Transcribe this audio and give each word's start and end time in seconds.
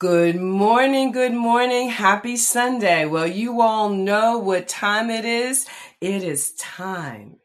Good 0.00 0.36
morning, 0.36 1.10
good 1.10 1.34
morning. 1.34 1.88
Happy 1.88 2.36
Sunday. 2.36 3.04
Well, 3.04 3.26
you 3.26 3.60
all 3.60 3.88
know 3.88 4.38
what 4.38 4.68
time 4.68 5.10
it 5.10 5.24
is. 5.24 5.66
It 6.00 6.22
is 6.22 6.52
time 6.52 7.38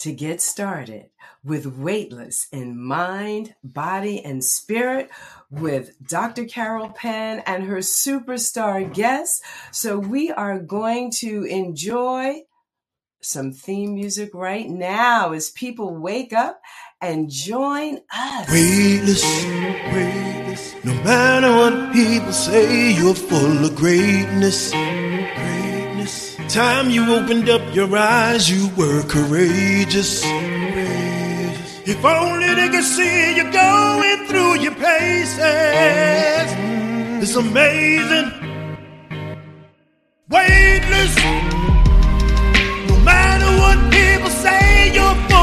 to 0.00 0.12
get 0.12 0.42
started 0.42 1.06
with 1.42 1.64
Weightless 1.64 2.46
in 2.52 2.78
Mind, 2.78 3.54
Body, 3.64 4.22
and 4.22 4.44
Spirit 4.44 5.08
with 5.48 5.96
Dr. 6.06 6.44
Carol 6.44 6.90
Penn 6.90 7.42
and 7.46 7.64
her 7.64 7.78
superstar 7.78 8.92
guests. 8.92 9.40
So 9.72 9.98
we 9.98 10.30
are 10.30 10.58
going 10.58 11.10
to 11.20 11.44
enjoy 11.44 12.42
some 13.22 13.50
theme 13.50 13.94
music 13.94 14.34
right 14.34 14.68
now 14.68 15.32
as 15.32 15.48
people 15.48 15.96
wake 15.96 16.34
up 16.34 16.60
and 17.00 17.30
join 17.30 18.00
us. 18.14 18.50
Weightless, 18.50 19.24
weightless. 19.24 20.43
No 20.84 20.94
matter 21.02 21.50
what 21.50 21.92
people 21.92 22.32
say, 22.32 22.92
you're 22.92 23.14
full 23.14 23.64
of 23.64 23.74
greatness. 23.74 24.70
Greatness. 24.70 26.36
Time 26.48 26.90
you 26.90 27.14
opened 27.14 27.48
up 27.48 27.62
your 27.74 27.96
eyes, 27.96 28.50
you 28.50 28.68
were 28.76 29.02
courageous. 29.04 30.22
courageous. 30.22 31.82
If 31.86 32.04
only 32.04 32.54
they 32.54 32.68
could 32.68 32.84
see 32.84 33.36
you 33.36 33.50
going 33.50 34.26
through 34.28 34.60
your 34.60 34.74
paces. 34.74 35.38
It's 37.22 37.36
amazing. 37.36 38.28
Weightless. 40.28 41.14
No 42.90 42.96
matter 43.12 43.50
what 43.62 43.78
people 43.92 44.30
say, 44.30 44.92
you're 44.94 45.33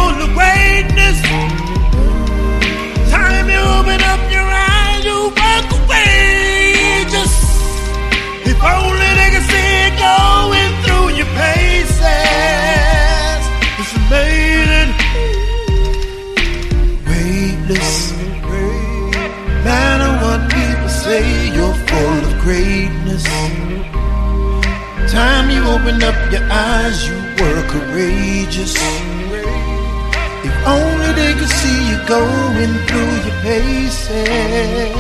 Time 25.21 25.51
you 25.51 25.61
opened 25.67 26.03
up 26.03 26.15
your 26.31 26.41
eyes, 26.49 27.07
you 27.07 27.13
were 27.13 27.61
courageous. 27.67 28.73
If 30.43 30.55
only 30.65 31.11
they 31.13 31.33
could 31.35 31.47
see 31.47 31.89
you 31.91 31.97
going 32.07 32.73
through 32.87 33.15
your 33.27 33.41
paces. 33.43 34.95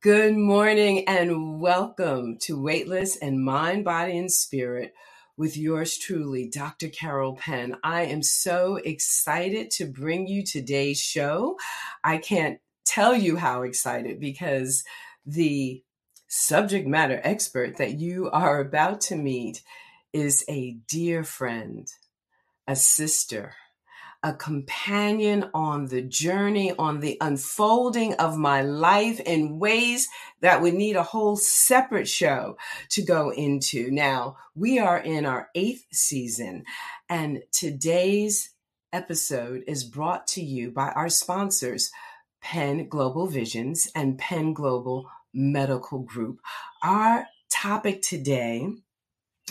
Good 0.00 0.34
morning 0.34 1.06
and 1.06 1.60
welcome 1.60 2.38
to 2.38 2.60
Weightless 2.60 3.16
and 3.18 3.44
Mind, 3.44 3.84
Body, 3.84 4.18
and 4.18 4.32
Spirit 4.32 4.94
with 5.36 5.56
yours 5.56 5.96
truly, 5.96 6.48
Dr. 6.48 6.88
Carol 6.88 7.36
Penn. 7.36 7.76
I 7.84 8.06
am 8.06 8.24
so 8.24 8.80
excited 8.84 9.70
to 9.72 9.84
bring 9.86 10.26
you 10.26 10.44
today's 10.44 11.00
show. 11.00 11.56
I 12.02 12.18
can't 12.18 12.58
tell 12.84 13.14
you 13.14 13.36
how 13.36 13.62
excited 13.62 14.20
because 14.20 14.84
the 15.26 15.82
subject 16.28 16.86
matter 16.86 17.20
expert 17.22 17.76
that 17.76 17.94
you 17.94 18.30
are 18.30 18.60
about 18.60 19.00
to 19.00 19.16
meet 19.16 19.62
is 20.12 20.44
a 20.48 20.72
dear 20.88 21.24
friend, 21.24 21.88
a 22.66 22.76
sister, 22.76 23.54
a 24.22 24.32
companion 24.32 25.50
on 25.52 25.86
the 25.86 26.00
journey, 26.00 26.72
on 26.78 27.00
the 27.00 27.18
unfolding 27.20 28.14
of 28.14 28.38
my 28.38 28.62
life 28.62 29.20
in 29.20 29.58
ways 29.58 30.08
that 30.40 30.62
would 30.62 30.72
need 30.74 30.96
a 30.96 31.02
whole 31.02 31.36
separate 31.36 32.08
show 32.08 32.56
to 32.88 33.02
go 33.02 33.30
into. 33.30 33.90
Now, 33.90 34.36
we 34.54 34.78
are 34.78 34.98
in 34.98 35.26
our 35.26 35.50
eighth 35.54 35.84
season, 35.92 36.64
and 37.08 37.42
today's 37.52 38.50
episode 38.94 39.64
is 39.66 39.84
brought 39.84 40.26
to 40.28 40.42
you 40.42 40.70
by 40.70 40.88
our 40.90 41.08
sponsors, 41.08 41.90
Penn 42.44 42.88
Global 42.88 43.26
Visions 43.26 43.88
and 43.94 44.18
Penn 44.18 44.52
Global 44.52 45.10
Medical 45.32 46.00
Group. 46.00 46.40
Our 46.82 47.26
topic 47.50 48.02
today 48.02 48.68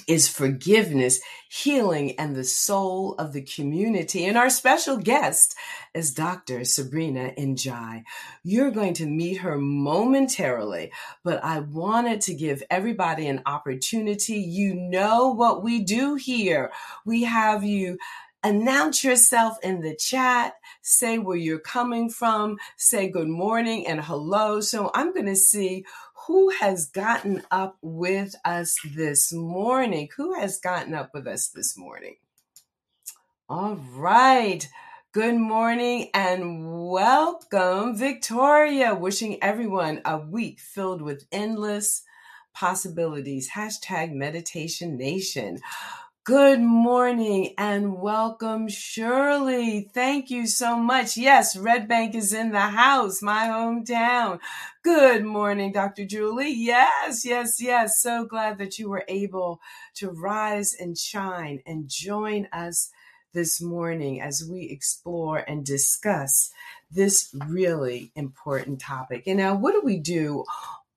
is 0.08 0.28
forgiveness, 0.28 1.20
healing, 1.50 2.18
and 2.20 2.36
the 2.36 2.44
soul 2.44 3.16
of 3.16 3.34
the 3.34 3.42
community. 3.42 4.26
And 4.26 4.38
our 4.38 4.50
special 4.50 4.98
guest 4.98 5.56
is 5.96 6.14
Dr. 6.14 6.64
Sabrina 6.66 7.32
N'Diaye. 7.38 8.04
You're 8.44 8.72
going 8.72 8.94
to 8.96 9.08
meet 9.08 9.38
her 9.38 9.58
momentarily, 9.58 10.92
but 11.24 11.44
I 11.44 11.60
wanted 11.62 12.22
to 12.22 12.36
give 12.36 12.62
everybody 12.70 13.28
an 13.28 13.42
opportunity. 13.48 14.36
You 14.36 14.76
know 14.76 15.30
what 15.34 15.64
we 15.64 15.84
do 15.84 16.14
here. 16.14 16.72
We 17.06 17.24
have 17.24 17.64
you 17.64 17.98
announce 18.44 19.04
yourself 19.04 19.58
in 19.64 19.82
the 19.82 19.96
chat, 19.96 20.54
say 20.82 21.18
where 21.18 21.38
you're 21.38 21.60
coming 21.60 22.10
from, 22.10 22.58
say 22.78 23.10
good 23.10 23.30
morning 23.30 23.88
and 23.88 24.02
hello. 24.02 24.60
So 24.62 24.92
I'm 24.94 25.14
going 25.14 25.28
to 25.28 25.36
see 25.36 25.86
who 26.28 26.50
has 26.50 26.88
gotten 26.90 27.44
up 27.52 27.78
with 27.82 28.36
us 28.46 28.78
this 28.96 29.34
morning? 29.34 30.10
Who 30.18 30.34
has 30.34 30.60
gotten 30.60 30.94
up 30.94 31.12
with 31.14 31.28
us 31.28 31.50
this 31.50 31.78
morning? 31.78 32.16
All 33.50 33.76
right. 33.94 34.68
Good 35.12 35.36
morning 35.36 36.10
and 36.14 36.90
welcome, 36.90 37.96
Victoria. 37.96 38.96
Wishing 38.96 39.38
everyone 39.44 40.02
a 40.06 40.18
week 40.18 40.60
filled 40.60 41.02
with 41.02 41.26
endless 41.32 42.04
possibilities. 42.54 43.52
Hashtag 43.52 44.14
Meditation 44.14 44.98
Nation. 44.98 45.60
Good 46.24 46.62
morning 46.62 47.56
and 47.58 47.98
welcome, 48.00 48.70
Shirley. 48.70 49.90
Thank 49.92 50.30
you 50.30 50.46
so 50.46 50.78
much. 50.78 51.18
Yes, 51.18 51.58
Red 51.58 51.88
Bank 51.88 52.14
is 52.14 52.32
in 52.32 52.52
the 52.52 52.60
house, 52.60 53.24
my 53.24 53.48
hometown. 53.48 54.40
Good 54.84 55.26
morning, 55.26 55.72
Dr. 55.72 56.06
Julie. 56.06 56.54
Yes, 56.54 57.26
yes, 57.26 57.60
yes. 57.60 58.00
So 58.00 58.26
glad 58.26 58.60
that 58.60 58.78
you 58.78 58.88
were 58.88 59.04
able 59.08 59.60
to 59.96 60.12
rise 60.12 60.76
and 60.80 60.96
shine 60.96 61.64
and 61.66 61.90
join 61.90 62.48
us 62.54 62.92
this 63.34 63.60
morning 63.60 64.22
as 64.22 64.48
we 64.48 64.70
explore 64.70 65.40
and 65.40 65.66
discuss 65.66 66.52
this 66.92 67.36
really 67.48 68.12
important 68.16 68.80
topic. 68.80 69.24
And 69.26 69.38
now, 69.40 69.56
what 69.56 69.74
do 69.74 69.82
we 69.84 69.98
do 69.98 70.46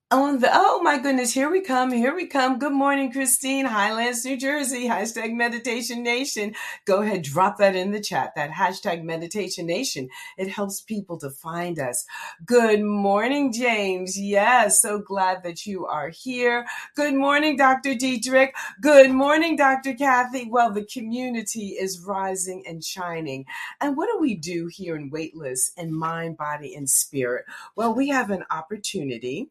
on 0.09 0.39
the 0.39 0.49
oh 0.53 0.81
my 0.81 0.97
goodness 0.97 1.33
here 1.33 1.51
we 1.51 1.59
come 1.59 1.91
here 1.91 2.15
we 2.15 2.25
come. 2.27 2.59
Good 2.59 2.71
morning 2.71 3.11
christine. 3.11 3.65
Highlands 3.65 4.23
new 4.23 4.37
jersey. 4.37 4.87
Hashtag 4.87 5.33
meditation 5.33 6.01
nation. 6.01 6.55
Go 6.85 7.01
ahead 7.01 7.23
drop 7.23 7.57
that 7.57 7.75
in 7.75 7.91
the 7.91 7.99
chat 7.99 8.31
that 8.37 8.51
hashtag 8.51 9.03
meditation 9.03 9.65
nation. 9.65 10.07
It 10.37 10.47
helps 10.47 10.79
people 10.79 11.17
to 11.19 11.29
find 11.29 11.77
us. 11.77 12.05
Good 12.45 12.81
morning 12.83 13.51
james. 13.51 14.17
Yes 14.17 14.81
so 14.81 14.99
glad 14.99 15.43
that 15.43 15.65
you 15.65 15.85
are 15.85 16.07
here. 16.07 16.65
Good 16.95 17.13
morning 17.13 17.57
dr 17.57 17.95
dietrich 17.95 18.55
good 18.79 19.11
morning 19.11 19.57
dr 19.57 19.93
kathy. 19.95 20.47
Well 20.49 20.71
the 20.71 20.85
community 20.85 21.71
is 21.71 21.99
rising 21.99 22.63
and 22.65 22.81
shining. 22.81 23.43
And 23.81 23.97
what 23.97 24.07
do 24.09 24.19
we 24.21 24.35
do 24.35 24.67
here 24.67 24.95
in 24.95 25.09
weightless 25.09 25.73
in 25.75 25.93
mind 25.93 26.37
body 26.37 26.73
and 26.75 26.89
spirit? 26.89 27.43
Well 27.75 27.93
we 27.93 28.07
have 28.07 28.29
an 28.29 28.45
opportunity 28.49 29.49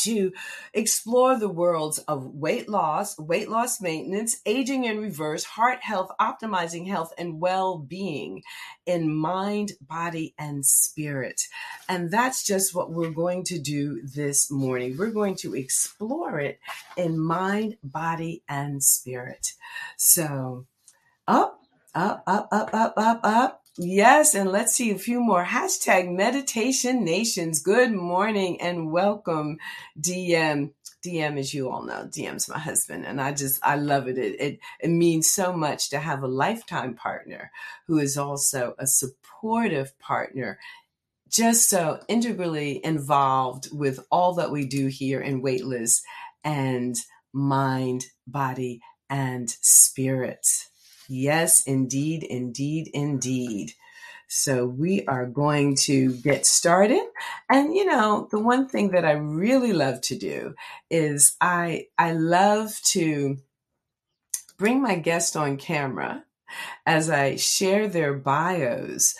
to 0.00 0.32
explore 0.74 1.38
the 1.38 1.48
worlds 1.48 1.98
of 2.00 2.34
weight 2.34 2.68
loss, 2.68 3.18
weight 3.18 3.48
loss 3.48 3.80
maintenance, 3.80 4.40
aging 4.46 4.84
in 4.84 5.00
reverse, 5.00 5.44
heart 5.44 5.80
health, 5.82 6.10
optimizing 6.20 6.86
health, 6.86 7.12
and 7.18 7.40
well 7.40 7.78
being 7.78 8.42
in 8.86 9.14
mind, 9.14 9.72
body, 9.80 10.34
and 10.38 10.64
spirit. 10.64 11.42
And 11.88 12.10
that's 12.10 12.44
just 12.44 12.74
what 12.74 12.92
we're 12.92 13.10
going 13.10 13.44
to 13.44 13.58
do 13.58 14.02
this 14.02 14.50
morning. 14.50 14.96
We're 14.96 15.10
going 15.10 15.36
to 15.36 15.54
explore 15.54 16.38
it 16.40 16.60
in 16.96 17.18
mind, 17.18 17.76
body, 17.82 18.42
and 18.48 18.82
spirit. 18.82 19.52
So, 19.96 20.66
up, 21.26 21.60
up, 21.94 22.22
up, 22.26 22.48
up, 22.52 22.70
up, 22.72 22.94
up, 22.96 23.20
up. 23.24 23.59
Yes, 23.76 24.36
and 24.36 24.52
let's 24.52 24.76
see 24.76 24.92
a 24.92 24.98
few 24.98 25.20
more. 25.20 25.44
Hashtag 25.44 26.08
meditation 26.14 27.04
nations. 27.04 27.60
Good 27.60 27.90
morning 27.90 28.60
and 28.60 28.92
welcome, 28.92 29.58
DM. 30.00 30.70
DM, 31.04 31.36
as 31.40 31.52
you 31.52 31.68
all 31.70 31.82
know, 31.82 32.06
DM's 32.08 32.48
my 32.48 32.58
husband, 32.60 33.04
and 33.04 33.20
I 33.20 33.32
just 33.32 33.58
I 33.64 33.74
love 33.74 34.06
it. 34.06 34.16
It 34.16 34.40
it, 34.40 34.60
it 34.80 34.90
means 34.90 35.28
so 35.28 35.52
much 35.52 35.90
to 35.90 35.98
have 35.98 36.22
a 36.22 36.28
lifetime 36.28 36.94
partner 36.94 37.50
who 37.88 37.98
is 37.98 38.16
also 38.16 38.76
a 38.78 38.86
supportive 38.86 39.98
partner, 39.98 40.60
just 41.28 41.68
so 41.70 42.00
integrally 42.08 42.80
involved 42.84 43.68
with 43.72 44.00
all 44.10 44.34
that 44.34 44.52
we 44.52 44.66
do 44.66 44.88
here 44.88 45.20
in 45.20 45.42
Weightless 45.42 46.02
and 46.44 46.96
mind, 47.32 48.06
body, 48.26 48.80
and 49.10 49.50
spirit. 49.62 50.46
Yes, 51.12 51.64
indeed, 51.66 52.22
indeed, 52.22 52.88
indeed. 52.94 53.72
So 54.28 54.64
we 54.64 55.04
are 55.06 55.26
going 55.26 55.74
to 55.86 56.12
get 56.12 56.46
started. 56.46 57.02
And 57.50 57.74
you 57.74 57.84
know, 57.84 58.28
the 58.30 58.38
one 58.38 58.68
thing 58.68 58.92
that 58.92 59.04
I 59.04 59.12
really 59.14 59.72
love 59.72 60.00
to 60.02 60.16
do 60.16 60.54
is 60.88 61.36
I 61.40 61.88
I 61.98 62.12
love 62.12 62.80
to 62.92 63.38
bring 64.56 64.80
my 64.80 64.94
guest 64.94 65.36
on 65.36 65.56
camera 65.56 66.24
as 66.86 67.10
I 67.10 67.34
share 67.34 67.88
their 67.88 68.14
bios 68.14 69.16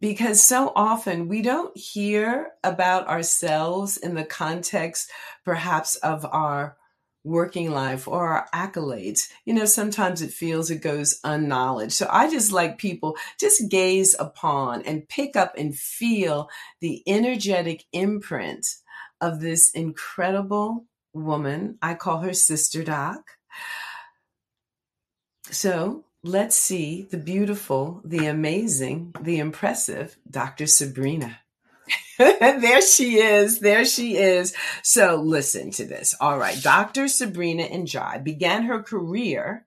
because 0.00 0.42
so 0.42 0.72
often 0.74 1.28
we 1.28 1.42
don't 1.42 1.76
hear 1.76 2.52
about 2.62 3.08
ourselves 3.08 3.98
in 3.98 4.14
the 4.14 4.24
context 4.24 5.10
perhaps 5.44 5.96
of 5.96 6.24
our 6.24 6.76
working 7.24 7.70
life 7.70 8.06
or 8.06 8.28
our 8.28 8.46
accolades. 8.54 9.30
You 9.44 9.54
know, 9.54 9.64
sometimes 9.64 10.22
it 10.22 10.30
feels 10.30 10.70
it 10.70 10.82
goes 10.82 11.18
unknowledged. 11.24 11.94
So 11.94 12.06
I 12.10 12.30
just 12.30 12.52
like 12.52 12.78
people 12.78 13.16
just 13.40 13.70
gaze 13.70 14.14
upon 14.18 14.82
and 14.82 15.08
pick 15.08 15.34
up 15.34 15.54
and 15.56 15.76
feel 15.76 16.50
the 16.80 17.02
energetic 17.06 17.84
imprint 17.92 18.66
of 19.20 19.40
this 19.40 19.70
incredible 19.70 20.84
woman. 21.14 21.78
I 21.80 21.94
call 21.94 22.18
her 22.18 22.34
Sister 22.34 22.84
Doc. 22.84 23.22
So 25.50 26.04
let's 26.22 26.56
see 26.56 27.02
the 27.10 27.18
beautiful, 27.18 28.02
the 28.04 28.26
amazing, 28.26 29.14
the 29.20 29.38
impressive 29.38 30.16
Dr. 30.30 30.66
Sabrina. 30.66 31.40
there 32.18 32.82
she 32.82 33.18
is. 33.18 33.60
There 33.60 33.84
she 33.84 34.16
is. 34.16 34.54
So 34.82 35.16
listen 35.16 35.70
to 35.72 35.84
this. 35.84 36.14
All 36.20 36.38
right. 36.38 36.60
Dr. 36.62 37.08
Sabrina 37.08 37.64
N'Diaye 37.64 38.22
began 38.22 38.64
her 38.64 38.82
career 38.82 39.66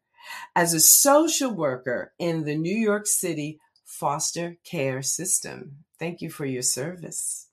as 0.55 0.73
a 0.73 0.79
social 0.79 1.51
worker 1.51 2.13
in 2.19 2.45
the 2.45 2.55
New 2.55 2.75
York 2.75 3.05
City 3.07 3.59
foster 3.85 4.57
care 4.63 5.01
system. 5.01 5.77
Thank 5.99 6.21
you 6.21 6.29
for 6.29 6.45
your 6.45 6.61
service. 6.61 7.47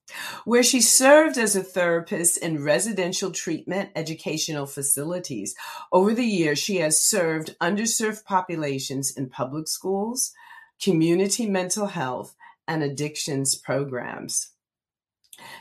Where 0.44 0.62
she 0.62 0.80
served 0.80 1.38
as 1.38 1.56
a 1.56 1.62
therapist 1.62 2.36
in 2.38 2.62
residential 2.62 3.30
treatment 3.30 3.90
educational 3.96 4.66
facilities. 4.66 5.54
Over 5.90 6.12
the 6.12 6.26
years, 6.26 6.58
she 6.58 6.76
has 6.76 7.02
served 7.02 7.56
underserved 7.60 8.24
populations 8.24 9.16
in 9.16 9.30
public 9.30 9.66
schools, 9.66 10.32
community 10.80 11.46
mental 11.46 11.86
health, 11.86 12.36
and 12.68 12.82
addictions 12.82 13.54
programs. 13.54 14.50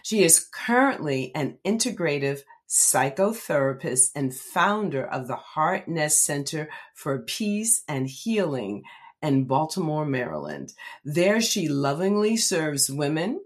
She 0.04 0.24
is 0.24 0.46
currently 0.54 1.32
an 1.36 1.58
integrative 1.66 2.42
psychotherapist 2.70 4.12
and 4.16 4.36
founder 4.36 5.06
of 5.06 5.28
the 5.28 5.36
Heart 5.36 5.88
Nest 5.88 6.24
Center 6.24 6.70
for 6.96 7.20
Peace 7.20 7.84
and 7.88 8.08
Healing 8.08 8.84
in 9.22 9.46
Baltimore, 9.46 10.06
Maryland. 10.06 10.74
There, 11.06 11.40
she 11.40 11.68
lovingly 11.68 12.36
serves 12.36 12.90
women, 12.90 13.42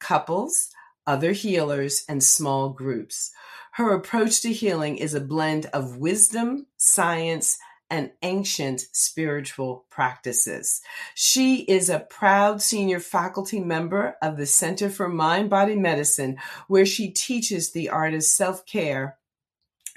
couples, 0.00 0.70
other 1.06 1.32
healers, 1.32 2.04
and 2.08 2.22
small 2.22 2.70
groups. 2.70 3.30
Her 3.72 3.92
approach 3.92 4.40
to 4.42 4.52
healing 4.52 4.98
is 4.98 5.14
a 5.14 5.20
blend 5.20 5.66
of 5.66 5.98
wisdom, 5.98 6.66
science, 6.76 7.58
and 7.90 8.10
ancient 8.22 8.80
spiritual 8.92 9.84
practices. 9.90 10.80
She 11.14 11.62
is 11.62 11.88
a 11.88 12.00
proud 12.00 12.62
senior 12.62 13.00
faculty 13.00 13.60
member 13.60 14.16
of 14.22 14.36
the 14.36 14.46
Center 14.46 14.90
for 14.90 15.08
Mind 15.08 15.50
Body 15.50 15.76
Medicine, 15.76 16.38
where 16.66 16.86
she 16.86 17.10
teaches 17.10 17.72
the 17.72 17.90
art 17.90 18.14
of 18.14 18.22
self 18.22 18.66
care 18.66 19.18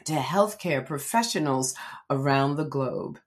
to 0.05 0.13
healthcare 0.13 0.85
professionals 0.85 1.75
around 2.09 2.55
the 2.55 2.65
globe. 2.65 3.19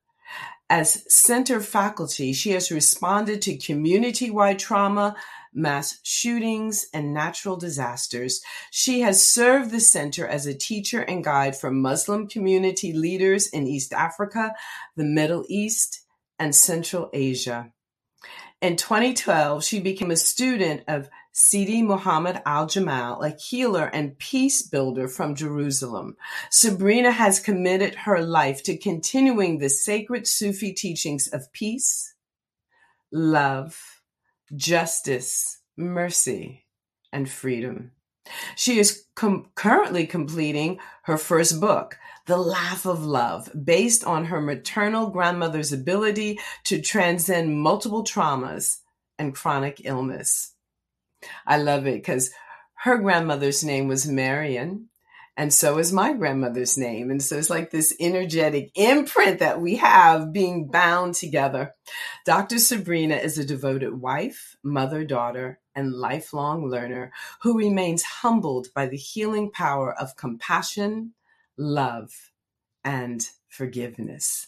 As 0.70 1.04
center 1.12 1.60
faculty, 1.60 2.32
she 2.32 2.52
has 2.52 2.70
responded 2.70 3.42
to 3.42 3.56
community 3.56 4.30
wide 4.30 4.60
trauma, 4.60 5.16
mass 5.52 5.98
shootings, 6.02 6.86
and 6.94 7.12
natural 7.12 7.56
disasters. 7.56 8.40
She 8.70 9.00
has 9.00 9.28
served 9.28 9.70
the 9.70 9.80
center 9.80 10.26
as 10.26 10.46
a 10.46 10.54
teacher 10.54 11.00
and 11.00 11.24
guide 11.24 11.56
for 11.56 11.70
Muslim 11.70 12.28
community 12.28 12.92
leaders 12.92 13.48
in 13.48 13.66
East 13.66 13.92
Africa, 13.92 14.54
the 14.96 15.04
Middle 15.04 15.44
East, 15.48 16.02
and 16.38 16.54
Central 16.54 17.10
Asia. 17.12 17.72
In 18.62 18.76
2012, 18.76 19.64
she 19.64 19.80
became 19.80 20.10
a 20.10 20.16
student 20.16 20.82
of 20.86 21.08
Sidi 21.32 21.82
Muhammad 21.82 22.42
al 22.44 22.66
Jamal, 22.66 23.22
a 23.22 23.30
healer 23.30 23.86
and 23.86 24.18
peace 24.18 24.62
builder 24.62 25.08
from 25.08 25.34
Jerusalem. 25.34 26.16
Sabrina 26.50 27.12
has 27.12 27.40
committed 27.40 27.94
her 27.94 28.20
life 28.20 28.62
to 28.64 28.76
continuing 28.76 29.58
the 29.58 29.70
sacred 29.70 30.26
Sufi 30.26 30.72
teachings 30.72 31.28
of 31.28 31.50
peace, 31.52 32.14
love, 33.10 33.99
justice, 34.54 35.58
mercy, 35.76 36.66
and 37.12 37.28
freedom. 37.28 37.92
She 38.54 38.78
is 38.78 39.04
com- 39.14 39.50
currently 39.54 40.06
completing 40.06 40.78
her 41.04 41.16
first 41.16 41.60
book, 41.60 41.98
The 42.26 42.36
Laugh 42.36 42.86
of 42.86 43.04
Love, 43.04 43.50
based 43.64 44.04
on 44.04 44.26
her 44.26 44.40
maternal 44.40 45.10
grandmother's 45.10 45.72
ability 45.72 46.38
to 46.64 46.80
transcend 46.80 47.60
multiple 47.60 48.04
traumas 48.04 48.78
and 49.18 49.34
chronic 49.34 49.82
illness. 49.84 50.54
I 51.46 51.58
love 51.58 51.86
it 51.86 51.94
because 51.94 52.30
her 52.74 52.98
grandmother's 52.98 53.64
name 53.64 53.88
was 53.88 54.06
Marion, 54.06 54.89
and 55.40 55.54
so 55.54 55.78
is 55.78 55.90
my 55.90 56.12
grandmother's 56.12 56.76
name. 56.76 57.10
And 57.10 57.22
so 57.22 57.38
it's 57.38 57.48
like 57.48 57.70
this 57.70 57.96
energetic 57.98 58.72
imprint 58.74 59.38
that 59.38 59.58
we 59.58 59.76
have 59.76 60.34
being 60.34 60.68
bound 60.68 61.14
together. 61.14 61.74
Dr. 62.26 62.58
Sabrina 62.58 63.16
is 63.16 63.38
a 63.38 63.44
devoted 63.46 64.02
wife, 64.02 64.58
mother, 64.62 65.02
daughter, 65.02 65.58
and 65.74 65.94
lifelong 65.94 66.68
learner 66.68 67.10
who 67.40 67.56
remains 67.56 68.02
humbled 68.02 68.66
by 68.74 68.84
the 68.86 68.98
healing 68.98 69.50
power 69.50 69.98
of 69.98 70.14
compassion, 70.14 71.14
love, 71.56 72.32
and 72.84 73.26
forgiveness. 73.48 74.46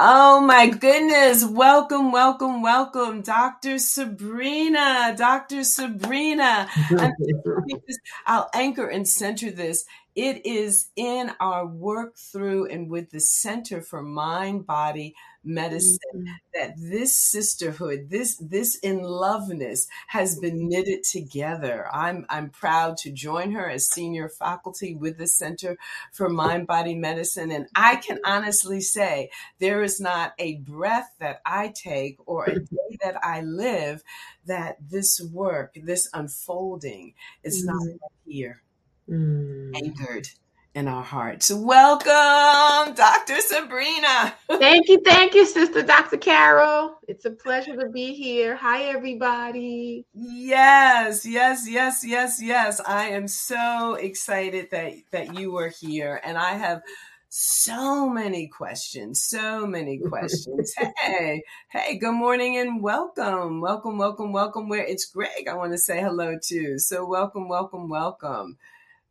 Oh 0.00 0.40
my 0.40 0.68
goodness. 0.68 1.44
Welcome, 1.44 2.12
welcome, 2.12 2.62
welcome, 2.62 3.22
Dr. 3.22 3.80
Sabrina. 3.80 5.16
Dr. 5.18 5.64
Sabrina. 5.64 6.68
I'll 8.26 8.48
anchor 8.54 8.86
and 8.86 9.08
center 9.08 9.50
this 9.50 9.84
it 10.18 10.44
is 10.44 10.88
in 10.96 11.30
our 11.38 11.64
work 11.64 12.16
through 12.16 12.66
and 12.66 12.90
with 12.90 13.10
the 13.10 13.20
Center 13.20 13.80
for 13.80 14.02
Mind 14.02 14.66
Body 14.66 15.14
Medicine 15.44 15.98
mm-hmm. 16.12 16.32
that 16.54 16.74
this 16.76 17.14
sisterhood, 17.14 18.08
this 18.10 18.36
this 18.38 18.74
in 18.80 19.00
loveness 19.00 19.86
has 20.08 20.36
been 20.36 20.68
knitted 20.68 21.04
together. 21.04 21.86
I'm 21.92 22.26
I'm 22.28 22.50
proud 22.50 22.96
to 22.98 23.12
join 23.12 23.52
her 23.52 23.70
as 23.70 23.88
senior 23.88 24.28
faculty 24.28 24.96
with 24.96 25.18
the 25.18 25.28
Center 25.28 25.78
for 26.12 26.28
Mind 26.28 26.66
Body 26.66 26.96
Medicine 26.96 27.52
and 27.52 27.68
I 27.76 27.94
can 27.94 28.18
honestly 28.24 28.80
say 28.80 29.30
there 29.60 29.84
is 29.84 30.00
not 30.00 30.32
a 30.40 30.56
breath 30.56 31.14
that 31.20 31.40
I 31.46 31.68
take 31.68 32.18
or 32.26 32.46
a 32.46 32.58
day 32.58 32.98
that 33.04 33.24
I 33.24 33.42
live 33.42 34.02
that 34.46 34.78
this 34.80 35.20
work, 35.20 35.78
this 35.80 36.10
unfolding 36.12 37.14
is 37.44 37.64
mm-hmm. 37.64 37.76
not 37.76 38.00
here 38.26 38.62
mm. 39.08 39.74
anchored 39.74 40.28
in 40.74 40.86
our 40.86 41.02
hearts. 41.02 41.50
Welcome, 41.52 42.94
Dr. 42.94 43.40
Sabrina. 43.40 44.34
thank 44.48 44.88
you, 44.88 45.00
thank 45.04 45.34
you, 45.34 45.44
Sister 45.44 45.82
Dr. 45.82 46.18
Carol. 46.18 46.98
It's 47.08 47.24
a 47.24 47.30
pleasure 47.30 47.76
to 47.76 47.88
be 47.88 48.14
here. 48.14 48.54
Hi, 48.54 48.84
everybody. 48.84 50.04
Yes, 50.14 51.26
yes, 51.26 51.66
yes, 51.68 52.04
yes, 52.04 52.40
yes. 52.40 52.80
I 52.86 53.08
am 53.08 53.26
so 53.28 53.94
excited 53.94 54.70
that 54.70 54.92
that 55.10 55.38
you 55.38 55.56
are 55.56 55.68
here, 55.80 56.20
and 56.24 56.38
I 56.38 56.52
have 56.52 56.82
so 57.30 58.08
many 58.08 58.48
questions, 58.48 59.22
so 59.22 59.66
many 59.66 59.98
questions. 59.98 60.74
hey, 60.98 61.42
hey, 61.70 61.98
good 61.98 62.14
morning 62.14 62.56
and 62.56 62.82
welcome, 62.82 63.60
welcome, 63.60 63.98
welcome, 63.98 64.32
welcome. 64.32 64.68
Where 64.68 64.84
it's 64.84 65.06
Greg, 65.06 65.48
I 65.48 65.54
want 65.54 65.72
to 65.72 65.78
say 65.78 66.00
hello 66.00 66.38
to. 66.44 66.78
So 66.78 67.06
welcome, 67.06 67.48
welcome, 67.48 67.88
welcome. 67.88 68.58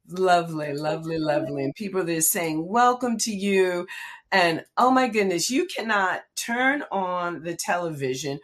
Lovely, 0.10 0.74
lovely, 0.74 1.18
lovely. 1.18 1.64
And 1.64 1.76
people 1.76 2.04
that 2.04 2.18
are 2.18 2.22
saying, 2.22 2.66
Welcome 2.68 3.18
to 3.20 3.32
you. 3.32 3.88
And 4.32 4.66
oh 4.78 4.92
my 4.92 5.08
goodness, 5.08 5.50
you 5.50 5.66
cannot 5.66 6.22
turn 6.36 6.84
on 6.92 7.44
the 7.44 7.56
television 7.56 8.40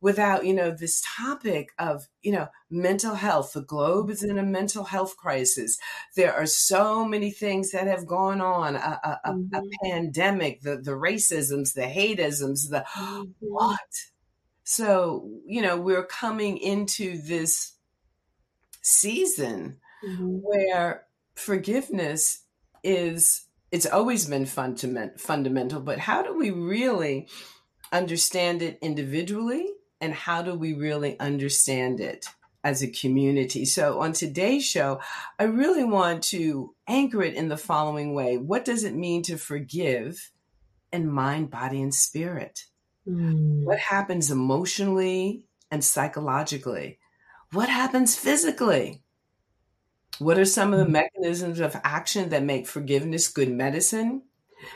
without, 0.00 0.46
you 0.46 0.54
know, 0.54 0.70
this 0.70 1.02
topic 1.16 1.70
of, 1.78 2.06
you 2.22 2.32
know, 2.32 2.48
mental 2.70 3.14
health. 3.14 3.52
The 3.52 3.62
globe 3.62 4.10
is 4.10 4.22
in 4.22 4.38
a 4.38 4.42
mental 4.42 4.84
health 4.84 5.16
crisis. 5.16 5.78
There 6.14 6.32
are 6.32 6.46
so 6.46 7.04
many 7.04 7.30
things 7.30 7.72
that 7.72 7.86
have 7.86 8.06
gone 8.06 8.40
on 8.40 8.76
a, 8.76 8.78
a, 8.78 9.20
a, 9.24 9.32
mm-hmm. 9.32 9.54
a 9.54 9.62
pandemic, 9.82 10.62
the, 10.62 10.76
the 10.76 10.92
racisms, 10.92 11.74
the 11.74 11.82
hateisms, 11.82 12.70
the 12.70 12.84
mm-hmm. 12.94 13.30
what? 13.40 13.78
So, 14.62 15.28
you 15.46 15.62
know, 15.62 15.76
we're 15.80 16.06
coming 16.06 16.58
into 16.58 17.20
this 17.22 17.72
season 18.82 19.78
mm-hmm. 20.04 20.38
where 20.42 21.07
forgiveness 21.38 22.44
is 22.82 23.46
it's 23.70 23.86
always 23.86 24.26
been 24.26 24.46
fundament, 24.46 25.20
fundamental 25.20 25.80
but 25.80 25.98
how 25.98 26.22
do 26.22 26.36
we 26.36 26.50
really 26.50 27.28
understand 27.92 28.62
it 28.62 28.78
individually 28.82 29.68
and 30.00 30.14
how 30.14 30.42
do 30.42 30.54
we 30.54 30.74
really 30.74 31.18
understand 31.20 32.00
it 32.00 32.26
as 32.64 32.82
a 32.82 32.90
community? 32.90 33.64
So, 33.64 34.00
on 34.00 34.12
today's 34.12 34.64
show, 34.64 35.00
I 35.38 35.44
really 35.44 35.84
want 35.84 36.24
to 36.24 36.74
anchor 36.86 37.22
it 37.22 37.34
in 37.34 37.48
the 37.48 37.56
following 37.56 38.14
way 38.14 38.36
What 38.36 38.64
does 38.64 38.84
it 38.84 38.94
mean 38.94 39.22
to 39.24 39.36
forgive 39.36 40.30
in 40.92 41.10
mind, 41.10 41.50
body, 41.50 41.82
and 41.82 41.94
spirit? 41.94 42.64
Mm. 43.06 43.64
What 43.64 43.78
happens 43.78 44.30
emotionally 44.30 45.46
and 45.70 45.84
psychologically? 45.84 46.98
What 47.52 47.68
happens 47.68 48.16
physically? 48.16 49.02
What 50.18 50.38
are 50.38 50.44
some 50.44 50.72
of 50.72 50.78
the 50.78 50.86
mm. 50.86 50.90
mechanisms 50.90 51.60
of 51.60 51.76
action 51.84 52.30
that 52.30 52.42
make 52.42 52.66
forgiveness 52.66 53.28
good 53.28 53.50
medicine? 53.50 54.22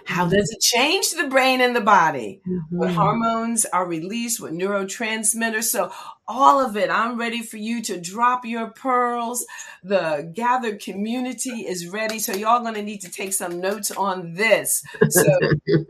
How 0.05 0.29
does 0.29 0.51
it 0.51 0.61
change 0.61 1.11
the 1.13 1.29
brain 1.29 1.61
and 1.61 1.75
the 1.75 1.81
body? 1.81 2.41
Mm-hmm. 2.47 2.77
What 2.77 2.91
hormones 2.91 3.65
are 3.67 3.87
released? 3.87 4.41
What 4.41 4.53
neurotransmitters? 4.53 5.65
So, 5.65 5.93
all 6.29 6.65
of 6.65 6.77
it, 6.77 6.89
I'm 6.89 7.19
ready 7.19 7.43
for 7.43 7.57
you 7.57 7.83
to 7.83 8.01
drop 8.01 8.45
your 8.45 8.71
pearls. 8.71 9.45
The 9.83 10.31
gathered 10.35 10.81
community 10.81 11.67
is 11.67 11.89
ready. 11.89 12.19
So, 12.21 12.33
y'all 12.33 12.63
going 12.63 12.75
to 12.75 12.83
need 12.83 13.01
to 13.03 13.11
take 13.11 13.33
some 13.33 13.61
notes 13.61 13.91
on 13.91 14.35
this. 14.35 14.85
So, 15.09 15.25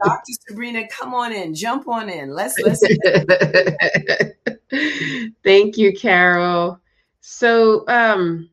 Dr. 0.04 0.32
Sabrina, 0.48 0.88
come 0.88 1.14
on 1.14 1.32
in, 1.32 1.54
jump 1.54 1.86
on 1.88 2.08
in. 2.08 2.34
Let's, 2.34 2.58
let's. 2.60 2.82
Thank 5.44 5.76
you, 5.76 5.92
Carol. 5.92 6.80
So, 7.20 7.84
um, 7.88 8.48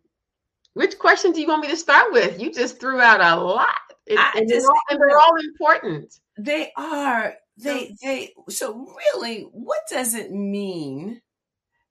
which 0.80 0.98
question 0.98 1.34
do 1.34 1.42
you 1.42 1.48
want 1.50 1.62
me 1.62 1.68
to 1.68 1.76
start 1.76 2.14
with? 2.14 2.40
You 2.40 2.54
just 2.54 2.80
threw 2.80 3.02
out 3.02 3.20
a 3.20 3.36
lot. 3.36 3.76
It, 4.06 4.18
and, 4.34 4.48
just, 4.48 4.66
they're 4.66 4.72
all, 4.72 4.82
and 4.90 5.00
they're 5.02 5.20
all 5.20 5.36
important. 5.36 6.18
They 6.38 6.72
are. 6.78 7.34
They 7.58 7.98
they 8.02 8.34
so 8.48 8.88
really 8.98 9.42
what 9.52 9.82
does 9.90 10.16
it 10.16 10.32
mean 10.32 11.22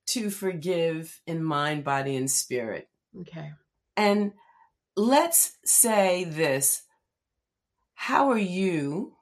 to 0.06 0.30
forgive 0.30 1.20
in 1.26 1.44
mind, 1.44 1.84
body, 1.84 2.16
and 2.16 2.30
spirit? 2.30 2.88
Okay. 3.20 3.52
And 3.98 4.32
let's 4.96 5.58
say 5.66 6.24
this. 6.24 6.84
How 7.92 8.30
are 8.30 8.38
you 8.38 9.12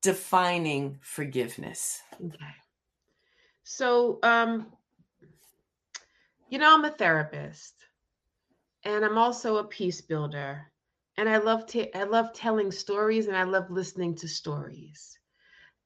defining 0.00 0.98
forgiveness? 1.02 2.00
Okay. 2.24 2.54
So 3.64 4.18
um 4.22 4.68
you 6.48 6.58
know, 6.58 6.72
I'm 6.72 6.86
a 6.86 6.90
therapist 6.90 7.74
and 8.86 9.04
I'm 9.04 9.18
also 9.18 9.56
a 9.56 9.64
peace 9.64 10.00
builder 10.00 10.70
and 11.16 11.28
I 11.28 11.38
love 11.38 11.64
I 11.92 12.04
love 12.04 12.32
telling 12.32 12.70
stories 12.70 13.26
and 13.26 13.36
I 13.36 13.42
love 13.42 13.68
listening 13.68 14.14
to 14.16 14.28
stories. 14.28 15.18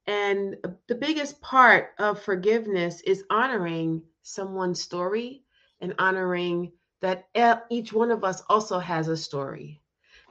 And 0.07 0.57
the 0.87 0.95
biggest 0.95 1.41
part 1.41 1.93
of 1.99 2.23
forgiveness 2.23 3.01
is 3.03 3.25
honoring 3.31 4.03
someone's 4.23 4.83
story 4.83 5.45
and 5.81 5.95
honoring 5.99 6.73
that 7.01 7.29
each 7.71 7.95
one 7.95 8.11
of 8.11 8.23
us 8.23 8.43
also 8.51 8.79
has 8.79 9.09
a 9.09 9.17
story. 9.17 9.81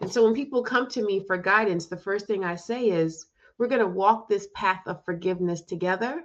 And 0.02 0.12
so 0.12 0.24
when 0.24 0.36
people 0.36 0.62
come 0.62 0.88
to 0.90 1.02
me 1.02 1.22
for 1.26 1.38
guidance, 1.38 1.88
the 1.88 1.98
first 1.98 2.28
thing 2.28 2.44
I 2.44 2.56
say 2.56 2.90
is, 2.90 3.26
we're 3.58 3.68
going 3.68 3.82
to 3.82 3.88
walk 3.88 4.30
this 4.30 4.48
path 4.54 4.82
of 4.86 5.04
forgiveness 5.04 5.62
together. 5.62 6.24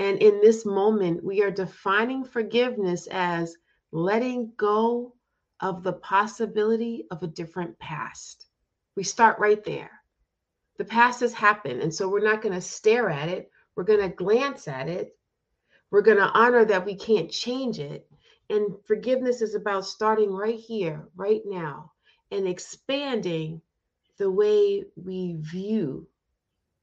And 0.00 0.18
in 0.18 0.40
this 0.40 0.66
moment, 0.66 1.22
we 1.22 1.42
are 1.44 1.50
defining 1.50 2.24
forgiveness 2.24 3.06
as 3.06 3.56
letting 3.92 4.52
go 4.56 5.14
of 5.60 5.82
the 5.82 5.92
possibility 5.92 7.06
of 7.10 7.22
a 7.22 7.28
different 7.28 7.78
past. 7.78 8.46
We 8.96 9.02
start 9.02 9.38
right 9.38 9.62
there. 9.64 9.90
The 10.78 10.84
past 10.84 11.20
has 11.20 11.32
happened. 11.32 11.80
And 11.80 11.94
so 11.94 12.08
we're 12.08 12.24
not 12.24 12.42
going 12.42 12.54
to 12.54 12.60
stare 12.60 13.08
at 13.08 13.28
it. 13.28 13.50
We're 13.76 13.84
going 13.84 14.00
to 14.00 14.14
glance 14.14 14.68
at 14.68 14.88
it. 14.88 15.16
We're 15.90 16.02
going 16.02 16.18
to 16.18 16.30
honor 16.32 16.64
that 16.64 16.84
we 16.84 16.94
can't 16.94 17.30
change 17.30 17.78
it. 17.78 18.08
And 18.50 18.74
forgiveness 18.84 19.42
is 19.42 19.54
about 19.54 19.86
starting 19.86 20.30
right 20.30 20.58
here, 20.58 21.08
right 21.16 21.42
now, 21.44 21.92
and 22.30 22.46
expanding 22.46 23.60
the 24.18 24.30
way 24.30 24.84
we 24.96 25.36
view 25.40 26.06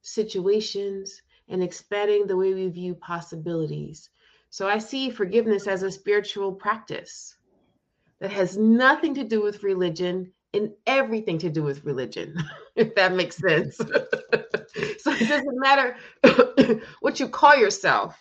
situations 0.02 1.22
and 1.50 1.62
expanding 1.62 2.26
the 2.26 2.38
way 2.38 2.54
we 2.54 2.68
view 2.70 2.96
possibilities. 2.96 4.10
So 4.50 4.68
I 4.68 4.80
see 4.80 5.10
forgiveness 5.10 5.68
as 5.68 5.84
a 5.84 5.92
spiritual 5.92 6.54
practice 6.54 7.36
that 8.22 8.32
has 8.32 8.56
nothing 8.56 9.16
to 9.16 9.24
do 9.24 9.42
with 9.42 9.64
religion 9.64 10.32
and 10.54 10.72
everything 10.86 11.40
to 11.40 11.50
do 11.50 11.64
with 11.64 11.84
religion, 11.84 12.38
if 12.76 12.94
that 12.96 13.14
makes 13.14 13.36
sense. 13.36 13.76
so 13.78 15.12
it 15.12 15.28
doesn't 15.28 15.60
matter 15.60 15.98
what 17.02 17.20
you 17.20 17.28
call 17.28 17.56
yourself. 17.56 18.18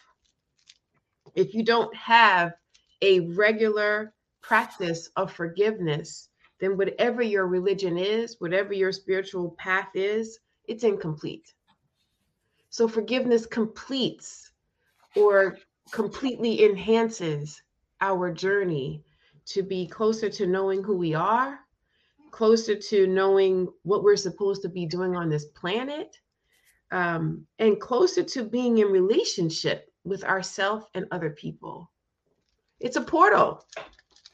If 1.34 1.54
you 1.54 1.62
don't 1.62 1.94
have 1.94 2.54
a 3.02 3.20
regular 3.20 4.14
practice 4.40 5.10
of 5.16 5.32
forgiveness, 5.32 6.30
then 6.60 6.76
whatever 6.76 7.22
your 7.22 7.46
religion 7.46 7.98
is, 7.98 8.36
whatever 8.38 8.72
your 8.72 8.92
spiritual 8.92 9.54
path 9.58 9.90
is, 9.94 10.38
it's 10.66 10.82
incomplete. 10.82 11.52
So 12.70 12.88
forgiveness 12.88 13.44
completes 13.46 14.50
or 15.14 15.58
completely 15.92 16.64
enhances 16.64 17.62
our 18.00 18.30
journey 18.32 19.04
to 19.50 19.62
be 19.62 19.86
closer 19.86 20.28
to 20.30 20.46
knowing 20.46 20.82
who 20.82 20.96
we 20.96 21.14
are, 21.14 21.60
closer 22.30 22.76
to 22.76 23.06
knowing 23.06 23.68
what 23.82 24.02
we're 24.04 24.16
supposed 24.16 24.62
to 24.62 24.68
be 24.68 24.86
doing 24.86 25.16
on 25.16 25.28
this 25.28 25.46
planet, 25.46 26.16
um, 26.92 27.46
and 27.58 27.80
closer 27.80 28.22
to 28.22 28.44
being 28.44 28.78
in 28.78 28.86
relationship 28.86 29.92
with 30.04 30.24
ourself 30.24 30.88
and 30.94 31.06
other 31.10 31.30
people. 31.30 31.90
It's 32.78 32.96
a 32.96 33.00
portal 33.00 33.64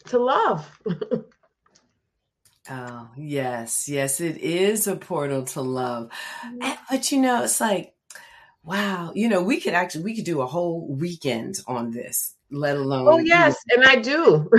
to 0.07 0.19
love. 0.19 0.81
oh, 2.71 3.09
yes. 3.17 3.89
Yes, 3.89 4.21
it 4.21 4.37
is 4.39 4.87
a 4.87 4.97
portal 4.97 5.45
to 5.45 5.63
love. 5.63 6.11
Mm-hmm. 6.47 6.73
But 6.91 7.11
you 7.11 7.21
know, 7.21 7.43
it's 7.43 7.61
like, 7.61 7.95
wow, 8.63 9.13
you 9.15 9.29
know, 9.29 9.43
we 9.43 9.61
could 9.61 9.75
actually 9.75 10.05
we 10.05 10.15
could 10.15 10.25
do 10.25 10.43
a 10.43 10.47
whole 10.47 10.87
weekend 10.87 11.59
on 11.67 11.91
this 11.91 12.36
let 12.51 12.77
alone 12.77 13.09
oh 13.09 13.19
yes 13.19 13.57
and 13.75 13.85
i 13.85 13.97
do 13.97 14.49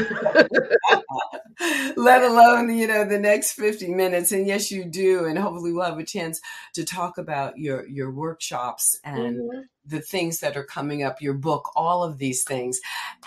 let 1.96 2.22
alone 2.22 2.76
you 2.76 2.86
know 2.86 3.06
the 3.06 3.18
next 3.18 3.54
50 3.54 3.94
minutes 3.94 4.32
and 4.32 4.46
yes 4.46 4.70
you 4.70 4.84
do 4.84 5.26
and 5.26 5.40
hopefully 5.40 5.72
we'll 5.72 5.86
have 5.86 5.98
a 5.98 6.04
chance 6.04 6.42
to 6.74 6.84
talk 6.84 7.18
about 7.18 7.58
your 7.58 7.88
your 7.88 8.12
workshops 8.12 9.00
and 9.04 9.38
mm-hmm. 9.38 9.62
the 9.86 10.02
things 10.02 10.42
that 10.42 10.58
are 10.58 10.66
coming 10.66 11.02
up 11.02 11.22
your 11.22 11.34
book 11.34 11.72
all 11.76 12.04
of 12.04 12.18
these 12.18 12.44
things 12.44 12.80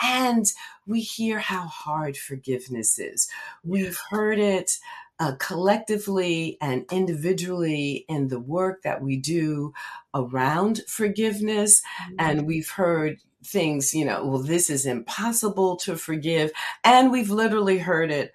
and 0.02 0.52
we 0.87 1.00
hear 1.00 1.38
how 1.38 1.62
hard 1.62 2.17
forgiveness 2.17 2.99
is 2.99 3.29
we've 3.64 3.99
heard 4.11 4.38
it 4.38 4.79
uh, 5.21 5.35
collectively 5.38 6.57
and 6.62 6.87
individually 6.90 8.07
in 8.09 8.29
the 8.29 8.40
work 8.40 8.83
that 8.83 9.02
we 9.02 9.19
do 9.19 9.73
around 10.14 10.81
forgiveness. 10.88 11.83
Mm-hmm. 12.02 12.14
And 12.19 12.47
we've 12.47 12.71
heard 12.71 13.19
things, 13.45 13.95
you 13.95 14.05
know, 14.05 14.25
well, 14.25 14.39
this 14.39 14.71
is 14.71 14.87
impossible 14.87 15.77
to 15.77 15.97
forgive. 15.97 16.53
And 16.85 17.11
we've 17.11 17.31
literally 17.31 17.79
heard 17.79 18.11
it 18.11 18.33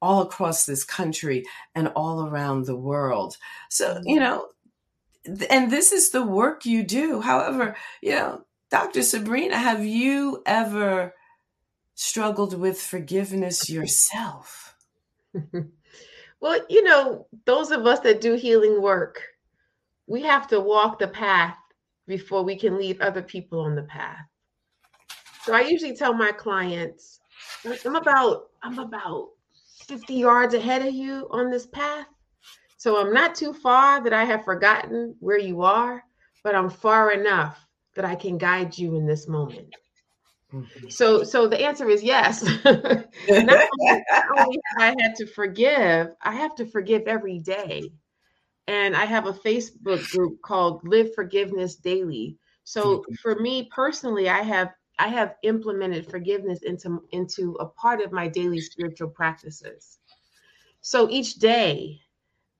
all 0.00 0.22
across 0.22 0.66
this 0.66 0.84
country 0.84 1.44
and 1.74 1.88
all 1.88 2.26
around 2.26 2.66
the 2.66 2.76
world. 2.76 3.36
So, 3.70 4.00
you 4.04 4.16
mm-hmm. 4.16 4.24
know, 4.24 4.48
and 5.50 5.70
this 5.70 5.92
is 5.92 6.10
the 6.10 6.24
work 6.24 6.64
you 6.64 6.82
do. 6.82 7.20
However, 7.20 7.76
you 8.00 8.12
know, 8.12 8.44
Dr. 8.70 9.02
Sabrina, 9.02 9.56
have 9.56 9.84
you 9.84 10.42
ever 10.46 11.14
struggled 11.94 12.58
with 12.58 12.80
forgiveness 12.80 13.68
yourself? 13.70 14.76
well, 16.40 16.60
you 16.68 16.82
know, 16.84 17.26
those 17.44 17.70
of 17.70 17.86
us 17.86 18.00
that 18.00 18.20
do 18.20 18.34
healing 18.34 18.80
work, 18.80 19.22
we 20.06 20.22
have 20.22 20.46
to 20.48 20.60
walk 20.60 20.98
the 20.98 21.08
path 21.08 21.56
before 22.06 22.42
we 22.42 22.56
can 22.56 22.78
lead 22.78 23.00
other 23.00 23.22
people 23.22 23.60
on 23.60 23.74
the 23.74 23.82
path. 23.82 24.24
So 25.46 25.54
I 25.54 25.60
usually 25.60 25.94
tell 25.94 26.12
my 26.12 26.32
clients, 26.32 27.20
I'm 27.84 27.94
about 27.94 28.48
I'm 28.64 28.80
about 28.80 29.28
50 29.84 30.12
yards 30.12 30.54
ahead 30.54 30.84
of 30.84 30.92
you 30.92 31.28
on 31.30 31.52
this 31.52 31.66
path. 31.66 32.08
So 32.78 33.00
I'm 33.00 33.12
not 33.12 33.36
too 33.36 33.52
far 33.52 34.02
that 34.02 34.12
I 34.12 34.24
have 34.24 34.44
forgotten 34.44 35.14
where 35.20 35.38
you 35.38 35.62
are, 35.62 36.02
but 36.42 36.56
I'm 36.56 36.68
far 36.68 37.12
enough 37.12 37.64
that 37.94 38.04
I 38.04 38.16
can 38.16 38.38
guide 38.38 38.76
you 38.76 38.96
in 38.96 39.06
this 39.06 39.28
moment. 39.28 39.72
Mm-hmm. 40.52 40.88
So 40.88 41.22
so 41.22 41.46
the 41.46 41.60
answer 41.60 41.88
is 41.88 42.02
yes. 42.02 42.42
not, 42.64 42.76
only, 43.30 44.04
not 44.10 44.38
only 44.38 44.58
I 44.80 44.96
had 44.98 45.14
to 45.18 45.26
forgive, 45.28 46.08
I 46.22 46.34
have 46.34 46.56
to 46.56 46.66
forgive 46.66 47.02
every 47.06 47.38
day. 47.38 47.92
And 48.66 48.96
I 48.96 49.04
have 49.04 49.28
a 49.28 49.32
Facebook 49.32 50.10
group 50.10 50.42
called 50.42 50.80
Live 50.82 51.14
Forgiveness 51.14 51.76
Daily. 51.76 52.36
So 52.64 52.98
mm-hmm. 52.98 53.14
for 53.22 53.36
me 53.36 53.68
personally, 53.72 54.28
I 54.28 54.42
have 54.42 54.72
I 54.98 55.08
have 55.08 55.36
implemented 55.42 56.10
forgiveness 56.10 56.60
into 56.62 57.02
into 57.10 57.56
a 57.60 57.66
part 57.66 58.00
of 58.00 58.12
my 58.12 58.28
daily 58.28 58.60
spiritual 58.60 59.08
practices. 59.08 59.98
So 60.80 61.08
each 61.10 61.34
day, 61.34 62.00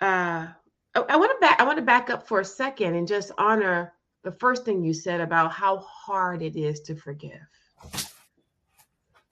uh, 0.00 0.48
I, 0.94 1.00
I 1.08 1.16
want 1.16 1.32
to 1.32 1.38
back 1.40 1.60
I 1.60 1.64
want 1.64 1.78
to 1.78 1.84
back 1.84 2.10
up 2.10 2.26
for 2.26 2.40
a 2.40 2.44
second 2.44 2.94
and 2.94 3.08
just 3.08 3.32
honor 3.38 3.94
the 4.22 4.32
first 4.32 4.64
thing 4.64 4.84
you 4.84 4.92
said 4.92 5.20
about 5.20 5.52
how 5.52 5.78
hard 5.78 6.42
it 6.42 6.56
is 6.56 6.80
to 6.80 6.96
forgive. 6.96 7.40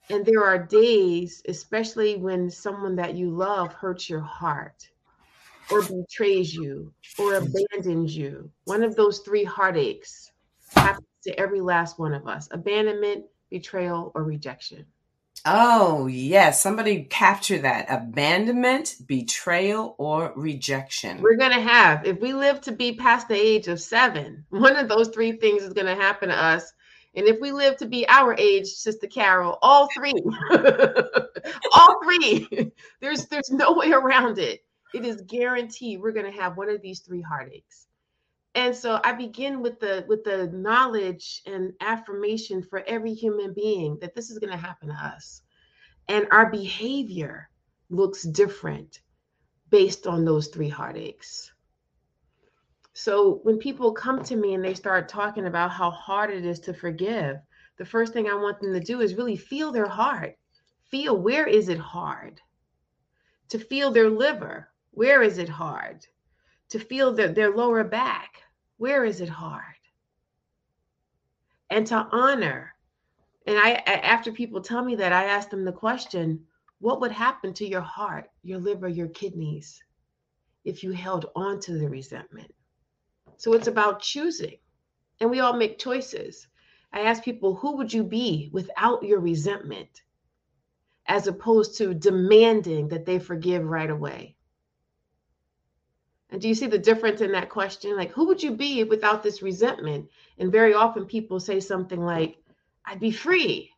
And 0.09 0.25
there 0.25 0.43
are 0.43 0.57
days, 0.57 1.41
especially 1.47 2.15
when 2.15 2.49
someone 2.49 2.95
that 2.95 3.15
you 3.15 3.31
love 3.31 3.73
hurts 3.73 4.09
your 4.09 4.21
heart 4.21 4.87
or 5.71 5.81
betrays 5.81 6.53
you 6.53 6.93
or 7.17 7.33
abandons 7.33 8.15
you. 8.15 8.51
One 8.65 8.83
of 8.83 8.95
those 8.95 9.19
three 9.19 9.43
heartaches 9.43 10.31
happens 10.73 11.07
to 11.23 11.39
every 11.39 11.61
last 11.61 11.99
one 11.99 12.13
of 12.13 12.27
us 12.27 12.47
abandonment, 12.51 13.25
betrayal, 13.49 14.11
or 14.15 14.23
rejection. 14.23 14.85
Oh, 15.47 16.07
yes. 16.07 16.59
Somebody 16.61 17.03
capture 17.03 17.59
that 17.59 17.85
abandonment, 17.89 18.95
betrayal, 19.05 19.95
or 19.99 20.33
rejection. 20.35 21.21
We're 21.21 21.37
going 21.37 21.51
to 21.51 21.61
have, 21.61 22.05
if 22.05 22.19
we 22.19 22.33
live 22.33 22.61
to 22.61 22.71
be 22.71 22.93
past 22.93 23.27
the 23.27 23.35
age 23.35 23.67
of 23.67 23.79
seven, 23.79 24.43
one 24.49 24.75
of 24.75 24.89
those 24.89 25.09
three 25.09 25.33
things 25.33 25.61
is 25.61 25.73
going 25.73 25.85
to 25.85 26.01
happen 26.01 26.29
to 26.29 26.35
us. 26.35 26.71
And 27.15 27.27
if 27.27 27.39
we 27.39 27.51
live 27.51 27.77
to 27.77 27.85
be 27.85 28.07
our 28.09 28.35
age, 28.37 28.65
Sister 28.67 29.07
Carol, 29.07 29.57
all 29.61 29.87
three, 29.95 30.13
all 31.75 31.95
three, 32.03 32.71
there's 32.99 33.25
there's 33.27 33.51
no 33.51 33.73
way 33.73 33.91
around 33.91 34.37
it. 34.37 34.65
It 34.93 35.05
is 35.05 35.21
guaranteed 35.21 36.01
we're 36.01 36.11
going 36.11 36.31
to 36.31 36.41
have 36.41 36.57
one 36.57 36.69
of 36.69 36.81
these 36.81 36.99
three 36.99 37.21
heartaches. 37.21 37.84
And 38.55 38.73
so 38.73 39.01
I 39.03 39.11
begin 39.11 39.61
with 39.61 39.81
the 39.81 40.05
with 40.07 40.23
the 40.23 40.47
knowledge 40.47 41.41
and 41.45 41.73
affirmation 41.81 42.63
for 42.63 42.83
every 42.87 43.13
human 43.13 43.53
being 43.53 43.97
that 43.99 44.15
this 44.15 44.31
is 44.31 44.39
going 44.39 44.51
to 44.51 44.57
happen 44.57 44.87
to 44.87 44.95
us. 44.95 45.41
And 46.07 46.27
our 46.31 46.49
behavior 46.49 47.49
looks 47.89 48.23
different 48.23 49.01
based 49.69 50.07
on 50.07 50.23
those 50.23 50.47
three 50.47 50.69
heartaches. 50.69 51.51
So 52.93 53.41
when 53.43 53.57
people 53.57 53.91
come 53.91 54.23
to 54.23 54.37
me 54.37 54.53
and 54.53 54.63
they 54.63 54.73
start 54.73 55.09
talking 55.09 55.47
about 55.47 55.71
how 55.71 55.91
hard 55.91 56.29
it 56.29 56.45
is 56.45 56.61
to 56.61 56.73
forgive, 56.73 57.37
the 57.77 57.83
first 57.83 58.13
thing 58.13 58.29
I 58.29 58.35
want 58.35 58.61
them 58.61 58.71
to 58.71 58.79
do 58.79 59.01
is 59.01 59.15
really 59.15 59.35
feel 59.35 59.73
their 59.73 59.87
heart. 59.87 60.37
Feel 60.91 61.17
where 61.17 61.45
is 61.45 61.67
it 61.67 61.77
hard? 61.77 62.39
To 63.49 63.59
feel 63.59 63.91
their 63.91 64.09
liver, 64.09 64.69
where 64.91 65.21
is 65.21 65.39
it 65.39 65.49
hard? 65.49 66.05
To 66.69 66.79
feel 66.79 67.13
their, 67.13 67.33
their 67.33 67.53
lower 67.53 67.83
back, 67.83 68.43
where 68.77 69.05
is 69.05 69.21
it 69.21 69.29
hard? 69.29 69.63
And 71.69 71.87
to 71.87 72.07
honor. 72.11 72.73
And 73.47 73.57
I 73.57 73.73
after 73.85 74.31
people 74.31 74.61
tell 74.61 74.83
me 74.83 74.95
that, 74.95 75.13
I 75.13 75.25
ask 75.25 75.49
them 75.49 75.65
the 75.65 75.71
question, 75.71 76.45
what 76.79 76.99
would 77.01 77.11
happen 77.11 77.53
to 77.53 77.67
your 77.67 77.81
heart, 77.81 78.29
your 78.43 78.59
liver, 78.59 78.87
your 78.87 79.07
kidneys 79.07 79.81
if 80.63 80.83
you 80.83 80.91
held 80.91 81.27
on 81.35 81.59
to 81.61 81.77
the 81.77 81.89
resentment? 81.89 82.53
So 83.37 83.53
it's 83.53 83.67
about 83.67 84.01
choosing. 84.01 84.57
And 85.21 85.29
we 85.29 85.39
all 85.39 85.53
make 85.53 85.79
choices. 85.79 86.47
I 86.91 87.01
ask 87.01 87.23
people, 87.23 87.55
who 87.55 87.77
would 87.77 87.93
you 87.93 88.03
be 88.03 88.49
without 88.51 89.03
your 89.03 89.19
resentment? 89.19 90.01
As 91.07 91.27
opposed 91.27 91.77
to 91.77 91.93
demanding 91.93 92.87
that 92.89 93.05
they 93.05 93.19
forgive 93.19 93.63
right 93.63 93.89
away. 93.89 94.35
And 96.35 96.41
do 96.41 96.49
you 96.49 96.53
see 96.53 96.67
the 96.67 96.77
difference 96.77 97.21
in 97.21 97.31
that 97.31 97.47
question? 97.47 97.95
Like, 97.95 98.11
who 98.11 98.27
would 98.27 98.43
you 98.43 98.51
be 98.51 98.83
without 98.83 99.23
this 99.23 99.41
resentment? 99.41 100.09
And 100.37 100.51
very 100.51 100.73
often 100.73 101.05
people 101.05 101.39
say 101.39 101.61
something 101.61 102.03
like, 102.03 102.35
I'd 102.83 102.99
be 102.99 103.11
free, 103.11 103.71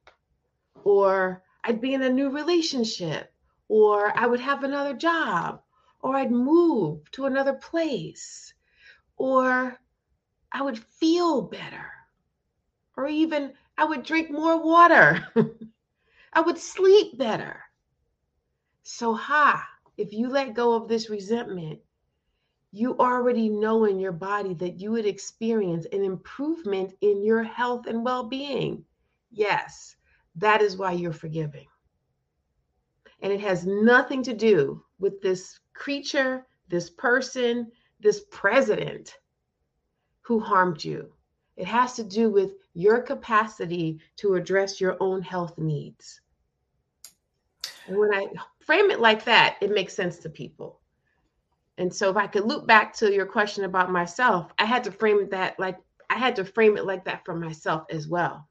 or 0.83 1.43
I'd 1.63 1.79
be 1.79 1.93
in 1.93 2.01
a 2.01 2.09
new 2.09 2.31
relationship, 2.31 3.31
or 3.67 4.11
I 4.17 4.25
would 4.25 4.39
have 4.39 4.63
another 4.63 4.95
job, 4.95 5.61
or 6.01 6.15
I'd 6.15 6.31
move 6.31 7.11
to 7.11 7.27
another 7.27 7.53
place 7.53 8.55
or 9.17 9.79
I 10.51 10.63
would 10.63 10.79
feel 10.79 11.43
better, 11.43 11.91
or 12.95 13.07
even 13.07 13.53
I 13.77 13.85
would 13.85 14.01
drink 14.01 14.31
more 14.31 14.59
water. 14.59 15.27
I 16.33 16.41
would 16.41 16.57
sleep 16.57 17.19
better. 17.19 17.61
So, 18.81 19.13
ha, 19.13 19.63
if 19.95 20.11
you 20.11 20.27
let 20.27 20.55
go 20.55 20.73
of 20.73 20.87
this 20.87 21.11
resentment, 21.11 21.81
you 22.77 22.95
already 22.99 23.49
know 23.49 23.85
in 23.85 23.99
your 23.99 24.11
body 24.11 24.53
that 24.53 24.79
you 24.79 24.91
would 24.91 25.05
experience 25.05 25.87
an 25.91 26.03
improvement 26.03 26.93
in 27.01 27.23
your 27.23 27.41
health 27.41 27.87
and 27.87 28.05
well 28.05 28.23
being. 28.23 28.85
Yes, 29.31 29.95
that 30.35 30.61
is 30.61 30.77
why 30.77 30.91
you're 30.91 31.11
forgiving. 31.11 31.65
And 33.21 33.33
it 33.33 33.41
has 33.41 33.65
nothing 33.65 34.21
to 34.23 34.33
do 34.33 34.83
with 34.99 35.19
this 35.21 35.59
creature, 35.73 36.45
this 36.67 36.91
person, 36.91 37.71
this 37.99 38.25
president 38.29 39.15
who 40.21 40.39
harmed 40.39 40.83
you. 40.83 41.11
It 41.55 41.65
has 41.65 41.93
to 41.93 42.03
do 42.03 42.29
with 42.29 42.51
your 42.75 43.01
capacity 43.01 43.99
to 44.17 44.35
address 44.35 44.79
your 44.79 44.97
own 44.99 45.23
health 45.23 45.57
needs. 45.57 46.21
And 47.87 47.97
when 47.97 48.13
I 48.13 48.27
frame 48.59 48.91
it 48.91 48.99
like 48.99 49.25
that, 49.25 49.57
it 49.61 49.71
makes 49.71 49.95
sense 49.95 50.19
to 50.19 50.29
people. 50.29 50.79
And 51.77 51.93
so 51.93 52.09
if 52.09 52.17
I 52.17 52.27
could 52.27 52.45
loop 52.45 52.65
back 52.65 52.93
to 52.95 53.13
your 53.13 53.25
question 53.25 53.63
about 53.63 53.91
myself, 53.91 54.51
I 54.57 54.65
had 54.65 54.83
to 54.85 54.91
frame 54.91 55.29
that 55.29 55.59
like 55.59 55.77
I 56.09 56.15
had 56.15 56.35
to 56.37 56.45
frame 56.45 56.77
it 56.77 56.85
like 56.85 57.05
that 57.05 57.25
for 57.25 57.35
myself 57.35 57.85
as 57.89 58.07
well. 58.07 58.47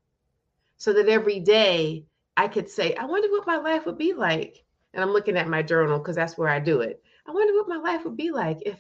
So 0.76 0.92
that 0.92 1.08
every 1.08 1.40
day 1.40 2.04
I 2.36 2.48
could 2.48 2.68
say, 2.68 2.94
I 2.94 3.06
wonder 3.06 3.28
what 3.30 3.46
my 3.46 3.56
life 3.56 3.86
would 3.86 3.98
be 3.98 4.12
like. 4.12 4.62
And 4.92 5.02
I'm 5.02 5.12
looking 5.12 5.36
at 5.36 5.48
my 5.48 5.62
journal 5.62 5.98
because 5.98 6.16
that's 6.16 6.38
where 6.38 6.48
I 6.48 6.60
do 6.60 6.80
it. 6.80 7.02
I 7.26 7.32
wonder 7.32 7.54
what 7.54 7.68
my 7.68 7.76
life 7.76 8.04
would 8.04 8.16
be 8.16 8.30
like 8.30 8.58
if 8.64 8.78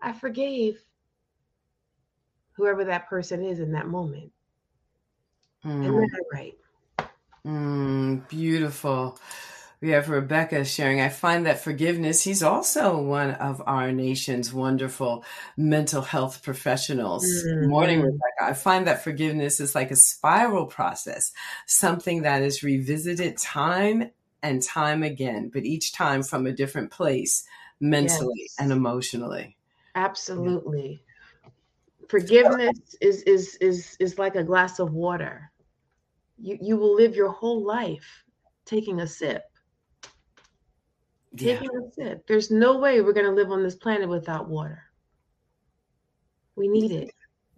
I 0.00 0.12
forgave 0.12 0.82
whoever 2.52 2.84
that 2.84 3.08
person 3.08 3.44
is 3.44 3.58
in 3.58 3.72
that 3.72 3.88
moment. 3.88 4.30
Mm. 5.64 5.86
And 5.86 5.98
then 5.98 6.10
I 6.14 6.36
write. 6.36 6.58
Mm, 7.46 8.28
beautiful. 8.28 9.18
We 9.84 9.90
have 9.90 10.08
Rebecca 10.08 10.64
sharing. 10.64 11.02
I 11.02 11.10
find 11.10 11.44
that 11.44 11.60
forgiveness, 11.60 12.24
he's 12.24 12.42
also 12.42 12.96
one 13.02 13.32
of 13.32 13.62
our 13.66 13.92
nation's 13.92 14.50
wonderful 14.50 15.26
mental 15.58 16.00
health 16.00 16.42
professionals. 16.42 17.26
Mm-hmm. 17.26 17.68
Morning, 17.68 18.00
Rebecca. 18.00 18.44
I 18.44 18.54
find 18.54 18.86
that 18.86 19.04
forgiveness 19.04 19.60
is 19.60 19.74
like 19.74 19.90
a 19.90 19.96
spiral 19.96 20.64
process, 20.64 21.34
something 21.66 22.22
that 22.22 22.40
is 22.40 22.62
revisited 22.62 23.36
time 23.36 24.10
and 24.42 24.62
time 24.62 25.02
again, 25.02 25.50
but 25.52 25.66
each 25.66 25.92
time 25.92 26.22
from 26.22 26.46
a 26.46 26.52
different 26.52 26.90
place 26.90 27.44
mentally 27.78 28.32
yes. 28.38 28.56
and 28.58 28.72
emotionally. 28.72 29.54
Absolutely. 29.96 31.02
Forgiveness 32.08 32.96
is 33.02 33.20
is 33.24 33.56
is 33.56 33.98
is 34.00 34.18
like 34.18 34.34
a 34.34 34.44
glass 34.44 34.78
of 34.78 34.94
water. 34.94 35.52
You 36.38 36.56
you 36.62 36.78
will 36.78 36.94
live 36.94 37.14
your 37.14 37.32
whole 37.32 37.62
life 37.62 38.24
taking 38.64 39.00
a 39.00 39.06
sip. 39.06 39.42
Taking 41.36 41.70
yeah. 41.72 41.80
a 41.80 41.92
sip. 41.92 42.26
There's 42.26 42.50
no 42.50 42.78
way 42.78 43.00
we're 43.00 43.12
going 43.12 43.26
to 43.26 43.32
live 43.32 43.50
on 43.50 43.62
this 43.62 43.74
planet 43.74 44.08
without 44.08 44.48
water. 44.48 44.84
We 46.56 46.68
need 46.68 46.92
it. 46.92 47.10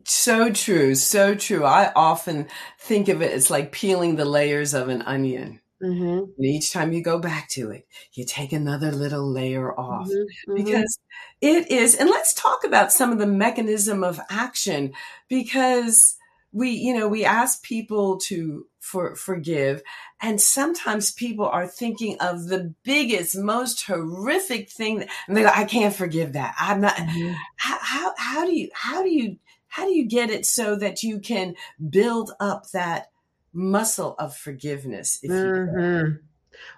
So 0.05 0.53
true, 0.53 0.95
so 0.95 1.35
true. 1.35 1.65
I 1.65 1.93
often 1.95 2.47
think 2.79 3.09
of 3.09 3.23
it 3.23 3.33
as 3.33 3.51
like 3.51 3.73
peeling 3.73 4.17
the 4.17 4.25
layers 4.25 4.73
of 4.73 4.89
an 4.89 5.03
onion. 5.03 5.61
Mm-hmm. 5.83 6.31
And 6.37 6.47
each 6.47 6.73
time 6.73 6.93
you 6.93 7.03
go 7.03 7.19
back 7.19 7.49
to 7.51 7.71
it, 7.71 7.87
you 8.13 8.25
take 8.25 8.53
another 8.53 8.93
little 8.93 9.31
layer 9.31 9.79
off 9.79 10.09
mm-hmm. 10.09 10.53
mm-hmm. 10.53 10.65
because 10.65 10.99
it 11.41 11.71
is. 11.71 11.97
And 11.97 12.09
let's 12.09 12.33
talk 12.33 12.65
about 12.65 12.93
some 12.93 13.13
of 13.13 13.19
the 13.19 13.27
mechanism 13.27 14.03
of 14.03 14.21
action 14.31 14.93
because 15.29 16.17
we, 16.53 16.71
you 16.71 16.97
know, 16.97 17.09
we 17.09 17.25
ask 17.25 17.63
people 17.63 18.19
to 18.19 18.67
for 18.87 19.17
forgive, 19.17 19.83
and 20.21 20.41
sometimes 20.41 21.11
people 21.11 21.47
are 21.47 21.67
thinking 21.67 22.17
of 22.21 22.49
the 22.49 22.75
biggest, 22.85 23.37
most 23.37 23.85
horrific 23.87 24.71
thing, 24.71 25.05
and 25.29 25.37
they 25.37 25.43
go, 25.43 25.51
"I 25.55 25.65
can't 25.65 25.95
forgive 25.95 26.33
that. 26.35 26.55
I'm 26.59 26.81
not." 26.81 26.95
Mm-hmm. 26.95 27.33
How, 27.57 27.79
how 27.83 28.15
how 28.17 28.47
do 28.47 28.57
you 28.57 28.71
how 28.73 29.03
do 29.03 29.11
you 29.11 29.37
how 29.69 29.85
do 29.85 29.93
you 29.93 30.07
get 30.07 30.31
it 30.31 30.47
so 30.47 30.77
that 30.77 31.03
you 31.03 31.19
can 31.21 31.55
build 31.91 32.33
up 32.41 32.71
that 32.71 33.11
muscle 33.57 34.15
of 34.19 34.37
forgiveness. 34.37 35.19
Mm-hmm. 35.27 36.17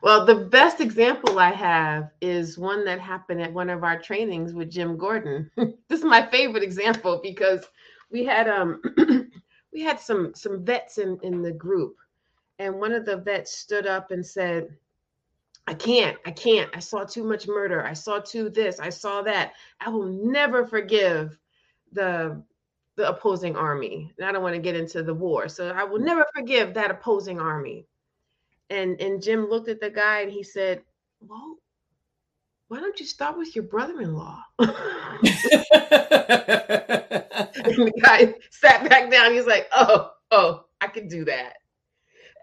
Well, 0.03 0.25
the 0.25 0.35
best 0.35 0.81
example 0.81 1.39
I 1.39 1.51
have 1.51 2.11
is 2.21 2.57
one 2.57 2.85
that 2.85 3.01
happened 3.01 3.43
at 3.43 3.53
one 3.53 3.69
of 3.69 3.85
our 3.85 4.01
trainings 4.01 4.55
with 4.55 4.71
Jim 4.71 4.97
Gordon. 4.97 5.51
this 5.57 6.01
is 6.01 6.05
my 6.05 6.29
favorite 6.31 6.63
example 6.63 7.21
because 7.23 7.65
we 8.11 8.25
had 8.25 8.49
um 8.49 8.81
we 9.79 9.85
had 9.85 10.01
some 10.01 10.35
some 10.35 10.65
vets 10.65 10.99
in 10.99 11.21
in 11.23 11.41
the 11.41 11.53
group 11.53 11.97
and 12.59 12.81
one 12.81 12.93
of 12.93 13.05
the 13.05 13.17
vets 13.17 13.57
stood 13.57 13.87
up 13.87 14.11
and 14.11 14.27
said 14.27 14.77
I 15.69 15.75
can't, 15.75 16.17
I 16.25 16.31
can't. 16.31 16.71
I 16.75 16.81
saw 16.81 17.05
too 17.05 17.23
much 17.23 17.47
murder. 17.47 17.85
I 17.85 17.93
saw 17.93 18.19
too 18.21 18.49
this. 18.49 18.81
I 18.81 18.89
saw 18.89 19.21
that. 19.23 19.53
I 19.81 19.91
will 19.91 20.07
never 20.07 20.67
forgive 20.67 21.39
the 21.93 22.43
the 22.97 23.09
opposing 23.09 23.55
army. 23.55 24.11
And 24.19 24.27
I 24.27 24.33
don't 24.33 24.43
want 24.43 24.57
to 24.57 24.63
get 24.63 24.75
into 24.75 25.03
the 25.03 25.15
war. 25.15 25.47
So 25.49 25.69
I 25.69 25.85
will 25.85 26.01
never 26.01 26.27
forgive 26.35 26.75
that 26.75 26.91
opposing 26.91 27.39
army. 27.39 27.87
And 28.71 29.01
and 29.01 29.23
Jim 29.23 29.49
looked 29.49 29.69
at 29.69 29.79
the 29.79 29.91
guy 29.91 30.23
and 30.23 30.33
he 30.33 30.43
said, 30.43 30.83
Well, 31.21 31.59
why 32.69 32.81
don't 32.81 33.01
you 33.01 33.07
start 33.07 33.37
with 33.37 33.55
your 33.57 33.65
brother-in-law? 33.65 34.43
And 37.65 37.87
the 37.87 38.01
guy 38.03 38.35
sat 38.51 38.89
back 38.89 39.11
down. 39.11 39.33
He's 39.33 39.47
like, 39.47 39.69
oh, 39.73 40.11
oh, 40.31 40.65
I 40.81 40.87
can 40.87 41.09
do 41.09 41.25
that. 41.25 41.55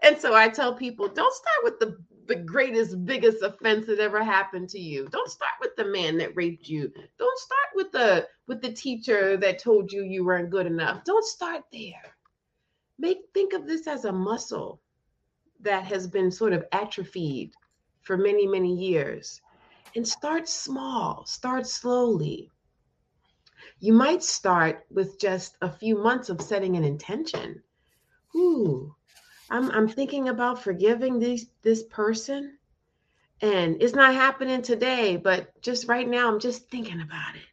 And 0.02 0.18
so 0.18 0.34
I 0.34 0.48
tell 0.48 0.74
people, 0.74 1.08
don't 1.08 1.34
start 1.34 1.64
with 1.64 1.78
the 1.78 1.96
the 2.26 2.36
greatest, 2.36 3.04
biggest 3.04 3.42
offense 3.42 3.86
that 3.86 4.00
ever 4.00 4.22
happened 4.22 4.68
to 4.70 4.80
you. 4.80 5.08
Don't 5.12 5.30
start 5.30 5.52
with 5.60 5.76
the 5.76 5.84
man 5.84 6.18
that 6.18 6.34
raped 6.34 6.68
you. 6.68 6.92
Don't 7.18 7.38
start 7.38 7.68
with 7.74 7.92
the 7.92 8.26
with 8.48 8.60
the 8.60 8.72
teacher 8.72 9.36
that 9.36 9.60
told 9.60 9.92
you 9.92 10.02
you 10.02 10.24
weren't 10.24 10.50
good 10.50 10.66
enough. 10.66 11.04
Don't 11.04 11.24
start 11.24 11.62
there. 11.72 12.16
Make 12.98 13.18
think 13.32 13.52
of 13.52 13.66
this 13.66 13.86
as 13.86 14.04
a 14.04 14.12
muscle 14.12 14.80
that 15.60 15.84
has 15.84 16.06
been 16.06 16.30
sort 16.30 16.52
of 16.52 16.64
atrophied 16.72 17.52
for 18.02 18.16
many, 18.16 18.46
many 18.46 18.74
years. 18.74 19.40
And 19.96 20.06
start 20.06 20.46
small, 20.46 21.24
start 21.24 21.66
slowly. 21.66 22.52
You 23.80 23.94
might 23.94 24.22
start 24.22 24.86
with 24.90 25.18
just 25.18 25.56
a 25.62 25.72
few 25.72 25.96
months 25.96 26.28
of 26.28 26.42
setting 26.42 26.76
an 26.76 26.84
intention. 26.84 27.62
Ooh, 28.36 28.94
I'm 29.48 29.70
I'm 29.70 29.88
thinking 29.88 30.28
about 30.28 30.62
forgiving 30.62 31.18
this 31.18 31.46
this 31.62 31.82
person 31.84 32.58
and 33.40 33.82
it's 33.82 33.94
not 33.94 34.14
happening 34.14 34.60
today, 34.60 35.16
but 35.16 35.60
just 35.62 35.88
right 35.88 36.06
now 36.06 36.28
I'm 36.28 36.40
just 36.40 36.68
thinking 36.68 37.00
about 37.00 37.34
it. 37.34 37.48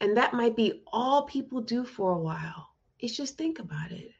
And 0.00 0.16
that 0.16 0.34
might 0.34 0.56
be 0.56 0.82
all 0.88 1.22
people 1.22 1.60
do 1.60 1.84
for 1.84 2.12
a 2.12 2.18
while. 2.20 2.70
It's 2.98 3.16
just 3.16 3.38
think 3.38 3.60
about 3.60 3.92
it. 3.92 4.10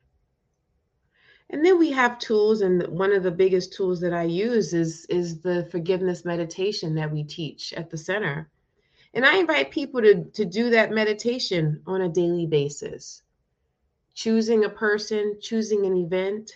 And 1.50 1.64
then 1.64 1.78
we 1.78 1.92
have 1.92 2.18
tools 2.18 2.61
and 2.61 2.87
one 2.88 3.12
of 3.12 3.22
the 3.22 3.30
biggest 3.30 3.72
tools 3.72 4.00
that 4.00 4.12
I 4.12 4.24
use 4.24 4.74
is 4.74 5.06
is 5.06 5.40
the 5.40 5.68
forgiveness 5.70 6.24
meditation 6.24 6.94
that 6.96 7.12
we 7.12 7.22
teach 7.22 7.72
at 7.74 7.88
the 7.90 7.98
center. 7.98 8.50
And 9.14 9.24
I 9.24 9.38
invite 9.38 9.70
people 9.70 10.00
to 10.02 10.24
to 10.24 10.44
do 10.44 10.70
that 10.70 10.90
meditation 10.90 11.82
on 11.87 12.02
a 12.02 12.09
daily 12.09 12.46
basis 12.46 13.22
choosing 14.16 14.64
a 14.64 14.70
person, 14.70 15.37
choosing 15.42 15.85
an 15.85 15.94
event, 15.94 16.50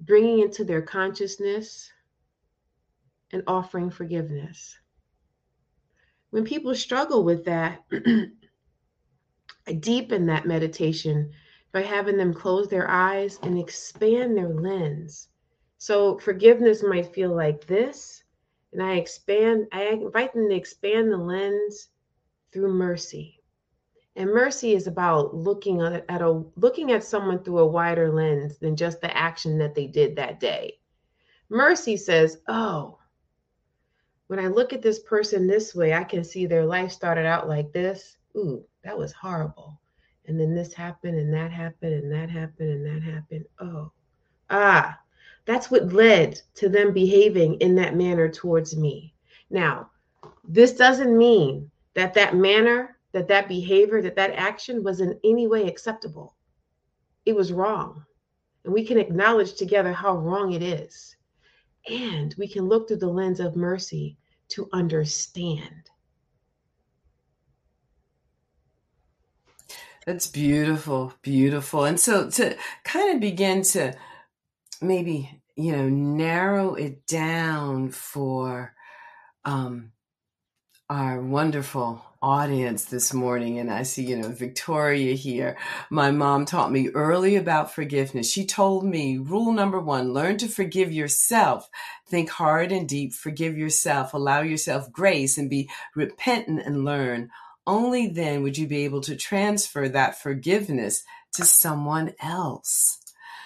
bringing 0.00 0.40
into 0.40 0.64
their 0.64 0.80
consciousness, 0.80 1.92
and 3.30 3.42
offering 3.46 3.90
forgiveness. 3.90 4.76
When 6.30 6.44
people 6.44 6.74
struggle 6.74 7.24
with 7.24 7.44
that, 7.44 7.84
I 9.66 9.72
deepen 9.80 10.26
that 10.26 10.46
meditation 10.46 11.30
by 11.72 11.82
having 11.82 12.16
them 12.16 12.34
close 12.34 12.68
their 12.68 12.90
eyes 12.90 13.38
and 13.42 13.58
expand 13.58 14.36
their 14.36 14.48
lens. 14.48 15.28
So 15.78 16.18
forgiveness 16.18 16.82
might 16.82 17.14
feel 17.14 17.34
like 17.34 17.66
this, 17.66 18.24
and 18.72 18.82
I 18.82 18.94
expand, 18.94 19.68
I 19.72 19.84
invite 19.84 20.32
them 20.34 20.48
to 20.48 20.54
expand 20.54 21.10
the 21.10 21.16
lens 21.16 21.88
through 22.52 22.72
mercy. 22.72 23.40
And 24.16 24.30
mercy 24.30 24.74
is 24.74 24.86
about 24.86 25.34
looking 25.34 25.80
at 25.80 26.22
a 26.22 26.44
looking 26.56 26.92
at 26.92 27.04
someone 27.04 27.42
through 27.42 27.60
a 27.60 27.66
wider 27.66 28.12
lens 28.12 28.58
than 28.58 28.76
just 28.76 29.00
the 29.00 29.16
action 29.16 29.56
that 29.58 29.74
they 29.74 29.86
did 29.86 30.16
that 30.16 30.40
day. 30.40 30.78
Mercy 31.48 31.96
says, 31.96 32.38
"Oh, 32.48 32.98
when 34.26 34.38
I 34.38 34.48
look 34.48 34.72
at 34.72 34.82
this 34.82 35.00
person 35.00 35.46
this 35.46 35.74
way, 35.74 35.92
I 35.92 36.04
can 36.04 36.22
see 36.22 36.46
their 36.46 36.64
life 36.64 36.92
started 36.92 37.26
out 37.26 37.48
like 37.48 37.72
this. 37.72 38.16
Ooh, 38.36 38.64
that 38.84 38.96
was 38.96 39.12
horrible. 39.12 39.80
And 40.30 40.38
then 40.38 40.54
this 40.54 40.72
happened 40.72 41.18
and 41.18 41.34
that 41.34 41.50
happened 41.50 41.92
and 41.92 42.12
that 42.12 42.30
happened 42.30 42.70
and 42.70 42.86
that 42.86 43.02
happened. 43.02 43.46
Oh. 43.58 43.90
Ah, 44.48 44.96
that's 45.44 45.72
what 45.72 45.92
led 45.92 46.40
to 46.54 46.68
them 46.68 46.92
behaving 46.92 47.54
in 47.54 47.74
that 47.74 47.96
manner 47.96 48.28
towards 48.28 48.76
me. 48.76 49.12
Now, 49.50 49.90
this 50.44 50.72
doesn't 50.72 51.18
mean 51.18 51.68
that 51.94 52.14
that 52.14 52.36
manner 52.36 52.96
that 53.10 53.26
that 53.26 53.48
behavior, 53.48 54.00
that 54.02 54.14
that 54.14 54.30
action 54.34 54.84
was 54.84 55.00
in 55.00 55.18
any 55.24 55.48
way 55.48 55.66
acceptable. 55.66 56.36
It 57.26 57.34
was 57.34 57.52
wrong. 57.52 58.04
And 58.64 58.72
we 58.72 58.86
can 58.86 58.98
acknowledge 58.98 59.54
together 59.54 59.92
how 59.92 60.16
wrong 60.16 60.52
it 60.52 60.62
is. 60.62 61.16
And 61.88 62.32
we 62.38 62.46
can 62.46 62.68
look 62.68 62.86
through 62.86 62.98
the 62.98 63.08
lens 63.08 63.40
of 63.40 63.56
mercy 63.56 64.16
to 64.50 64.68
understand. 64.72 65.89
That's 70.06 70.26
beautiful, 70.26 71.14
beautiful. 71.22 71.84
And 71.84 72.00
so 72.00 72.30
to 72.30 72.56
kind 72.84 73.14
of 73.14 73.20
begin 73.20 73.62
to 73.62 73.94
maybe, 74.82 75.42
you 75.56 75.72
know, 75.72 75.88
narrow 75.88 76.74
it 76.74 77.06
down 77.06 77.90
for 77.90 78.74
um, 79.44 79.92
our 80.88 81.20
wonderful 81.20 82.04
audience 82.22 82.86
this 82.86 83.14
morning 83.14 83.58
and 83.58 83.70
I 83.70 83.84
see, 83.84 84.04
you 84.04 84.16
know, 84.16 84.28
Victoria 84.28 85.14
here. 85.14 85.56
My 85.90 86.10
mom 86.10 86.44
taught 86.44 86.72
me 86.72 86.88
early 86.90 87.36
about 87.36 87.72
forgiveness. 87.74 88.30
She 88.30 88.44
told 88.44 88.84
me 88.84 89.18
rule 89.18 89.52
number 89.52 89.80
one, 89.80 90.12
learn 90.12 90.36
to 90.38 90.48
forgive 90.48 90.92
yourself. 90.92 91.68
Think 92.08 92.30
hard 92.30 92.72
and 92.72 92.88
deep, 92.88 93.14
forgive 93.14 93.56
yourself, 93.56 94.14
allow 94.14 94.42
yourself 94.42 94.92
grace 94.92 95.38
and 95.38 95.48
be 95.48 95.70
repentant 95.94 96.60
and 96.64 96.84
learn. 96.84 97.30
Only 97.70 98.08
then 98.08 98.42
would 98.42 98.58
you 98.58 98.66
be 98.66 98.84
able 98.84 99.00
to 99.02 99.14
transfer 99.14 99.88
that 99.88 100.20
forgiveness 100.20 101.04
to 101.34 101.44
someone 101.44 102.14
else. 102.20 102.98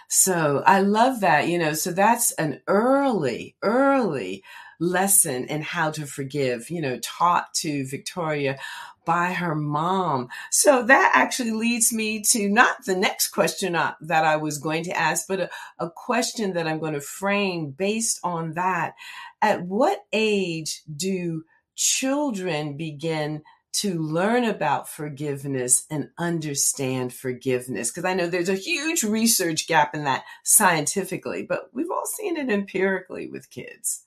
So 0.08 0.62
I 0.64 0.80
love 0.80 1.20
that, 1.20 1.48
you 1.48 1.58
know, 1.58 1.74
so 1.74 1.92
that's 1.92 2.32
an 2.32 2.62
early, 2.66 3.54
early 3.60 4.42
lesson 4.80 5.44
in 5.44 5.60
how 5.60 5.90
to 5.90 6.06
forgive, 6.06 6.70
you 6.70 6.80
know, 6.80 6.98
taught 7.02 7.52
to 7.56 7.86
Victoria 7.86 8.58
by 9.04 9.34
her 9.34 9.54
mom. 9.54 10.30
So 10.50 10.82
that 10.84 11.12
actually 11.14 11.50
leads 11.50 11.92
me 11.92 12.22
to 12.30 12.48
not 12.48 12.86
the 12.86 12.96
next 12.96 13.28
question 13.28 13.74
that 13.74 14.24
I 14.24 14.36
was 14.36 14.56
going 14.56 14.84
to 14.84 14.98
ask, 14.98 15.26
but 15.28 15.40
a, 15.40 15.50
a 15.78 15.90
question 15.90 16.54
that 16.54 16.66
I'm 16.66 16.78
going 16.78 16.94
to 16.94 17.02
frame 17.02 17.72
based 17.72 18.20
on 18.24 18.54
that. 18.54 18.94
At 19.42 19.66
what 19.66 20.00
age 20.14 20.80
do 20.96 21.44
children 21.74 22.78
begin 22.78 23.42
to 23.74 24.00
learn 24.00 24.44
about 24.44 24.88
forgiveness 24.88 25.84
and 25.90 26.08
understand 26.16 27.12
forgiveness 27.12 27.90
because 27.90 28.04
I 28.04 28.14
know 28.14 28.28
there's 28.28 28.48
a 28.48 28.54
huge 28.54 29.02
research 29.02 29.66
gap 29.66 29.94
in 29.94 30.04
that 30.04 30.24
scientifically, 30.44 31.42
but 31.42 31.70
we've 31.72 31.90
all 31.90 32.06
seen 32.06 32.36
it 32.36 32.50
empirically 32.50 33.28
with 33.28 33.50
kids. 33.50 34.04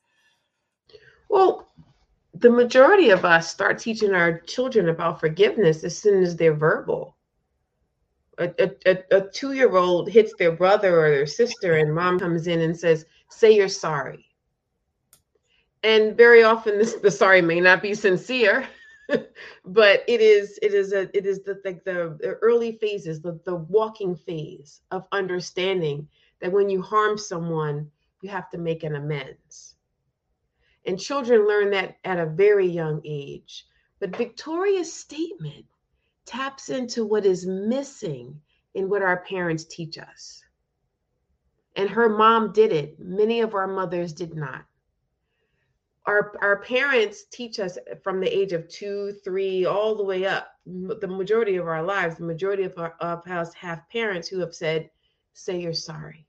Well, 1.28 1.68
the 2.34 2.50
majority 2.50 3.10
of 3.10 3.26
us 3.26 3.50
start 3.50 3.80
teaching 3.80 4.14
our 4.14 4.40
children 4.40 4.88
about 4.88 5.20
forgiveness 5.20 5.84
as 5.84 5.98
soon 5.98 6.24
as 6.24 6.38
they're 6.38 6.54
verbal. 6.54 7.18
A, 8.38 8.72
a, 8.86 9.04
a 9.12 9.22
two 9.34 9.52
year 9.52 9.76
old 9.76 10.10
hits 10.10 10.34
their 10.38 10.52
brother 10.52 11.04
or 11.04 11.10
their 11.10 11.26
sister, 11.26 11.78
and 11.78 11.94
mom 11.94 12.20
comes 12.20 12.48
in 12.48 12.62
and 12.62 12.78
says, 12.78 13.06
Say 13.30 13.52
you're 13.56 13.68
sorry. 13.68 14.28
And 15.84 16.16
very 16.16 16.44
often, 16.44 16.78
this, 16.78 16.94
the 16.96 17.12
sorry 17.12 17.42
may 17.42 17.60
not 17.60 17.82
be 17.82 17.94
sincere. 17.96 18.68
but 19.66 20.04
it 20.08 20.22
is 20.22 20.60
it 20.62 20.74
is 20.74 20.94
a 20.94 21.16
it 21.18 21.26
is 21.26 21.44
the 21.44 21.60
like 21.66 21.84
the, 21.84 22.18
the 22.20 22.34
early 22.42 22.74
phases 22.74 23.22
the, 23.22 23.40
the 23.46 23.56
walking 23.56 24.16
phase 24.16 24.82
of 24.92 25.06
understanding 25.12 26.08
that 26.42 26.52
when 26.52 26.70
you 26.70 26.82
harm 26.82 27.18
someone 27.18 27.90
you 28.22 28.30
have 28.30 28.50
to 28.50 28.58
make 28.58 28.84
an 28.84 28.96
amends 28.96 29.76
and 30.88 30.98
children 30.98 31.48
learn 31.48 31.70
that 31.72 31.98
at 32.06 32.18
a 32.18 32.26
very 32.26 32.66
young 32.66 33.02
age. 33.04 33.66
But 34.00 34.16
Victoria's 34.16 34.92
statement 34.92 35.66
taps 36.26 36.70
into 36.70 37.06
what 37.06 37.26
is 37.26 37.46
missing 37.46 38.40
in 38.74 38.90
what 38.90 39.02
our 39.02 39.18
parents 39.18 39.66
teach 39.66 39.98
us. 39.98 40.42
And 41.76 41.90
her 41.90 42.10
mom 42.10 42.54
did 42.54 42.72
it. 42.72 42.98
Many 43.00 43.42
of 43.42 43.54
our 43.54 43.68
mothers 43.68 44.14
did 44.14 44.34
not. 44.34 44.66
Our, 46.08 46.34
our 46.42 46.62
parents 46.62 47.26
teach 47.26 47.60
us 47.60 47.78
from 48.02 48.20
the 48.20 48.28
age 48.36 48.54
of 48.54 48.68
two, 48.70 49.14
three, 49.24 49.66
all 49.66 49.94
the 49.94 50.04
way 50.04 50.26
up. 50.26 50.48
The 50.66 51.08
majority 51.08 51.58
of 51.58 51.68
our 51.68 51.84
lives, 51.84 52.16
the 52.16 52.24
majority 52.24 52.64
of, 52.64 52.74
our, 52.78 52.96
of 53.00 53.28
us 53.28 53.54
have 53.54 53.88
parents 53.92 54.28
who 54.28 54.40
have 54.40 54.56
said, 54.56 54.90
say 55.34 55.60
you're 55.60 55.74
sorry 55.74 56.28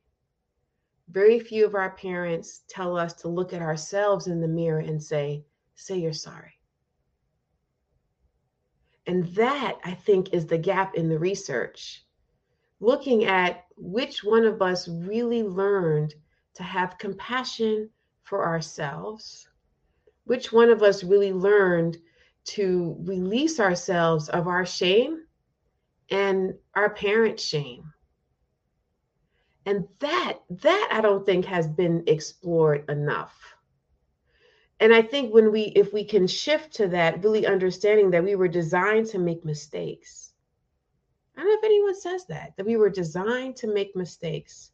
very 1.11 1.41
few 1.41 1.65
of 1.65 1.75
our 1.75 1.91
parents 1.91 2.63
tell 2.69 2.97
us 2.97 3.15
to 3.15 3.29
look 3.29 3.53
at 3.53 3.63
ourselves 3.63 4.27
in 4.27 4.41
the 4.41 4.49
mirror 4.49 4.81
and 4.81 5.03
say, 5.03 5.45
say 5.75 5.99
you're 5.99 6.13
sorry. 6.13 6.53
And 9.07 9.27
that, 9.35 9.79
I 9.85 9.95
think, 9.95 10.35
is 10.35 10.47
the 10.47 10.59
gap 10.59 10.95
in 10.95 11.09
the 11.09 11.19
research. 11.19 12.05
Looking 12.81 13.25
at 13.25 13.65
which 13.77 14.23
one 14.23 14.45
of 14.45 14.61
us 14.61 14.87
really 14.87 15.43
learned 15.43 16.15
to 16.55 16.63
have 16.63 16.99
compassion 16.99 17.89
for 18.23 18.47
ourselves, 18.47 19.49
which 20.29 20.53
one 20.53 20.71
of 20.71 20.83
us 20.83 21.05
really 21.05 21.33
learned 21.33 21.99
to 22.45 22.97
release 23.01 23.61
ourselves 23.61 24.29
of 24.29 24.47
our 24.47 24.65
shame 24.65 25.25
and 26.11 26.55
our 26.75 26.91
parents' 26.91 27.43
shame 27.43 27.93
and 29.67 29.87
that 29.99 30.39
that 30.49 30.89
i 30.93 31.01
don't 31.01 31.27
think 31.27 31.45
has 31.45 31.67
been 31.67 32.03
explored 32.07 32.89
enough 32.89 33.35
and 34.81 34.95
I 34.95 35.03
think 35.03 35.35
when 35.35 35.51
we, 35.51 35.63
if 35.75 35.93
we 35.93 36.05
can 36.05 36.27
shift 36.27 36.75
to 36.75 36.89
that, 36.89 37.25
really 37.25 37.47
understanding 37.47 38.11
that 38.13 38.23
we 38.23 38.37
were 38.37 38.49
designed 38.49 39.07
to 39.09 39.19
make 39.19 39.45
mistakes. 39.45 40.33
I 41.37 41.41
don't 41.41 41.51
know 41.51 41.59
if 41.59 41.65
anyone 41.65 42.01
says 42.01 42.27
that, 42.27 42.57
that 42.57 42.67
we 42.67 42.77
were 42.77 42.91
designed 42.91 43.57
to 43.57 43.73
make 43.73 43.97
mistakes. 43.97 44.71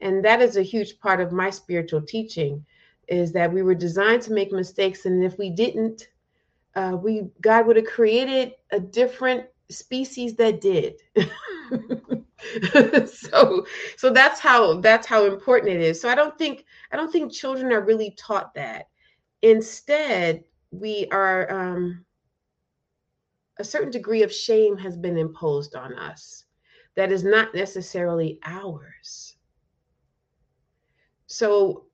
And 0.00 0.24
that 0.24 0.40
is 0.40 0.56
a 0.56 0.62
huge 0.62 1.00
part 1.00 1.20
of 1.20 1.32
my 1.32 1.50
spiritual 1.50 2.02
teaching 2.02 2.64
is 3.10 3.32
that 3.32 3.52
we 3.52 3.62
were 3.62 3.74
designed 3.74 4.22
to 4.22 4.32
make 4.32 4.52
mistakes. 4.52 5.04
And 5.04 5.22
if 5.22 5.36
we 5.36 5.50
didn't, 5.50 6.08
uh, 6.76 6.96
we 7.00 7.28
God 7.40 7.66
would 7.66 7.76
have 7.76 7.86
created 7.86 8.54
a 8.72 8.80
different 8.80 9.46
species 9.68 10.36
that 10.36 10.60
did. 10.60 10.94
so 13.08 13.66
so 13.96 14.10
that's 14.10 14.40
how 14.40 14.80
that's 14.80 15.06
how 15.06 15.26
important 15.26 15.72
it 15.72 15.80
is. 15.80 16.00
So 16.00 16.08
I 16.08 16.14
don't 16.14 16.38
think 16.38 16.64
I 16.92 16.96
don't 16.96 17.12
think 17.12 17.32
children 17.32 17.72
are 17.72 17.84
really 17.84 18.12
taught 18.16 18.54
that. 18.54 18.86
Instead, 19.42 20.44
we 20.70 21.08
are, 21.10 21.50
um, 21.50 22.04
a 23.58 23.64
certain 23.64 23.90
degree 23.90 24.22
of 24.22 24.32
shame 24.32 24.76
has 24.76 24.96
been 24.96 25.18
imposed 25.18 25.74
on 25.74 25.94
us 25.94 26.44
that 26.96 27.10
is 27.12 27.24
not 27.24 27.54
necessarily 27.54 28.38
ours. 28.44 29.36
So 31.26 31.86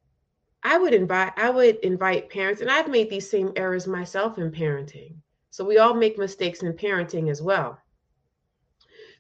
I 0.67 0.79
would 0.79 0.93
invite 0.93 1.33
I 1.37 1.49
would 1.49 1.77
invite 1.85 2.29
parents 2.29 2.61
and 2.61 2.69
I've 2.69 2.91
made 2.91 3.09
these 3.09 3.31
same 3.31 3.53
errors 3.55 3.87
myself 3.87 4.37
in 4.37 4.51
parenting. 4.51 5.15
So 5.51 5.65
we 5.65 5.79
all 5.79 5.95
make 5.95 6.19
mistakes 6.19 6.61
in 6.63 6.73
parenting 6.73 7.31
as 7.31 7.41
well. 7.41 7.79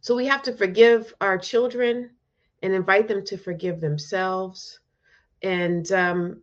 So 0.00 0.16
we 0.16 0.26
have 0.26 0.42
to 0.42 0.56
forgive 0.56 1.14
our 1.20 1.38
children 1.38 2.10
and 2.62 2.72
invite 2.72 3.06
them 3.06 3.24
to 3.26 3.38
forgive 3.38 3.80
themselves 3.80 4.80
and 5.40 5.90
um, 5.92 6.42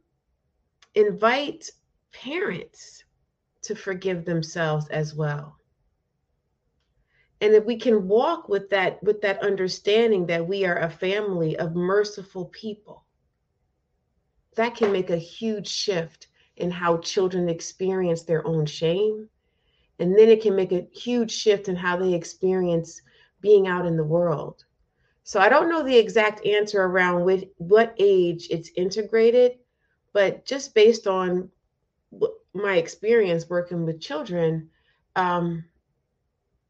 invite 0.95 1.69
parents 2.13 3.03
to 3.63 3.75
forgive 3.75 4.23
themselves 4.23 4.87
as 4.87 5.13
well 5.13 5.57
and 7.41 7.53
if 7.53 7.65
we 7.65 7.75
can 7.77 8.07
walk 8.07 8.47
with 8.47 8.69
that 8.69 9.03
with 9.03 9.21
that 9.21 9.41
understanding 9.41 10.25
that 10.27 10.47
we 10.47 10.63
are 10.65 10.77
a 10.77 10.89
family 10.89 11.57
of 11.57 11.75
merciful 11.75 12.45
people 12.45 13.05
that 14.55 14.75
can 14.75 14.91
make 14.91 15.09
a 15.09 15.17
huge 15.17 15.67
shift 15.67 16.27
in 16.57 16.69
how 16.71 16.97
children 16.97 17.49
experience 17.49 18.23
their 18.23 18.45
own 18.45 18.65
shame. 18.65 19.29
And 19.99 20.17
then 20.17 20.29
it 20.29 20.41
can 20.41 20.55
make 20.55 20.71
a 20.71 20.87
huge 20.93 21.31
shift 21.31 21.67
in 21.67 21.75
how 21.75 21.97
they 21.97 22.13
experience 22.13 23.01
being 23.41 23.67
out 23.67 23.85
in 23.85 23.97
the 23.97 24.03
world. 24.03 24.65
So 25.25 25.39
i 25.39 25.47
don't 25.47 25.69
know 25.69 25.83
the 25.83 25.97
exact 25.97 26.45
answer 26.45 26.83
around 26.83 27.23
with 27.23 27.45
what 27.57 27.95
age 27.97 28.47
it's 28.49 28.71
integrated 28.75 29.59
but 30.13 30.45
just 30.45 30.75
based 30.75 31.07
on 31.07 31.49
my 32.53 32.75
experience 32.75 33.49
working 33.49 33.85
with 33.85 33.99
children, 33.99 34.69
um, 35.15 35.65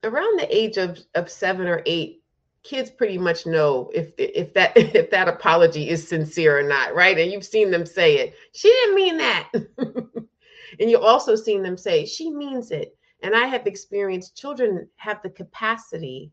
around 0.04 0.40
the 0.40 0.56
age 0.56 0.78
of, 0.78 0.98
of 1.14 1.30
seven 1.30 1.68
or 1.68 1.84
eight, 1.86 2.23
kids 2.64 2.90
pretty 2.90 3.18
much 3.18 3.46
know 3.46 3.92
if 3.94 4.14
if 4.18 4.54
that 4.54 4.74
if 4.78 5.10
that 5.12 5.28
apology 5.28 5.90
is 5.90 6.08
sincere 6.08 6.60
or 6.60 6.64
not, 6.64 6.96
right? 6.96 7.18
And 7.18 7.32
you've 7.32 7.46
seen 7.46 7.72
them 7.72 7.86
say 7.86 8.18
it. 8.18 8.36
She 8.54 8.70
didn't 8.70 8.96
mean 8.96 9.18
that. 9.18 9.50
and 9.78 10.90
you've 10.90 11.02
also 11.02 11.36
seen 11.36 11.62
them 11.62 11.78
say 11.78 12.06
she 12.06 12.32
means 12.32 12.72
it. 12.72 12.98
And 13.22 13.36
I 13.36 13.48
have 13.48 13.68
experienced 13.68 14.36
children 14.36 14.90
have 14.98 15.22
the 15.22 15.30
capacity 15.30 16.32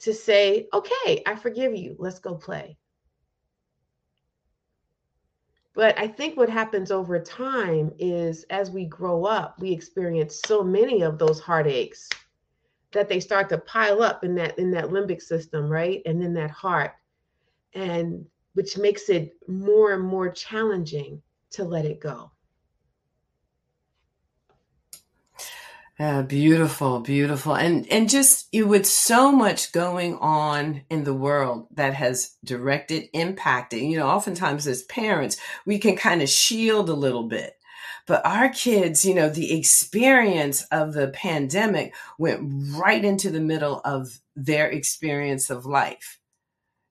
to 0.00 0.14
say, 0.14 0.68
"Okay, 0.72 1.22
I 1.26 1.34
forgive 1.36 1.74
you. 1.74 1.96
Let's 1.98 2.20
go 2.20 2.34
play." 2.34 2.78
But 5.74 5.96
I 5.96 6.08
think 6.08 6.36
what 6.36 6.48
happens 6.48 6.90
over 6.90 7.20
time 7.20 7.92
is 8.00 8.44
as 8.50 8.68
we 8.68 8.86
grow 8.86 9.24
up, 9.24 9.60
we 9.60 9.70
experience 9.70 10.40
so 10.44 10.64
many 10.64 11.02
of 11.02 11.18
those 11.20 11.38
heartaches 11.38 12.08
that 12.92 13.08
they 13.08 13.20
start 13.20 13.48
to 13.50 13.58
pile 13.58 14.02
up 14.02 14.24
in 14.24 14.34
that 14.36 14.58
in 14.58 14.70
that 14.72 14.86
limbic 14.86 15.22
system, 15.22 15.68
right? 15.68 16.02
And 16.06 16.22
in 16.22 16.34
that 16.34 16.50
heart. 16.50 16.92
And 17.74 18.26
which 18.54 18.78
makes 18.78 19.08
it 19.08 19.36
more 19.46 19.92
and 19.92 20.02
more 20.02 20.30
challenging 20.30 21.22
to 21.50 21.64
let 21.64 21.84
it 21.84 22.00
go. 22.00 22.30
Yeah, 25.98 26.22
beautiful, 26.22 27.00
beautiful. 27.00 27.56
And 27.56 27.84
and 27.90 28.08
just 28.08 28.46
you 28.52 28.68
with 28.68 28.86
so 28.86 29.32
much 29.32 29.72
going 29.72 30.16
on 30.18 30.82
in 30.88 31.02
the 31.02 31.14
world 31.14 31.66
that 31.72 31.94
has 31.94 32.36
directed, 32.44 33.08
impacted, 33.12 33.82
you 33.82 33.98
know, 33.98 34.06
oftentimes 34.06 34.68
as 34.68 34.84
parents, 34.84 35.38
we 35.66 35.78
can 35.78 35.96
kind 35.96 36.22
of 36.22 36.28
shield 36.28 36.88
a 36.88 36.94
little 36.94 37.24
bit. 37.24 37.57
But 38.08 38.24
our 38.24 38.48
kids, 38.48 39.04
you 39.04 39.14
know, 39.14 39.28
the 39.28 39.56
experience 39.56 40.62
of 40.72 40.94
the 40.94 41.08
pandemic 41.08 41.94
went 42.18 42.40
right 42.74 43.04
into 43.04 43.30
the 43.30 43.40
middle 43.40 43.82
of 43.84 44.20
their 44.34 44.68
experience 44.68 45.50
of 45.50 45.66
life. 45.66 46.18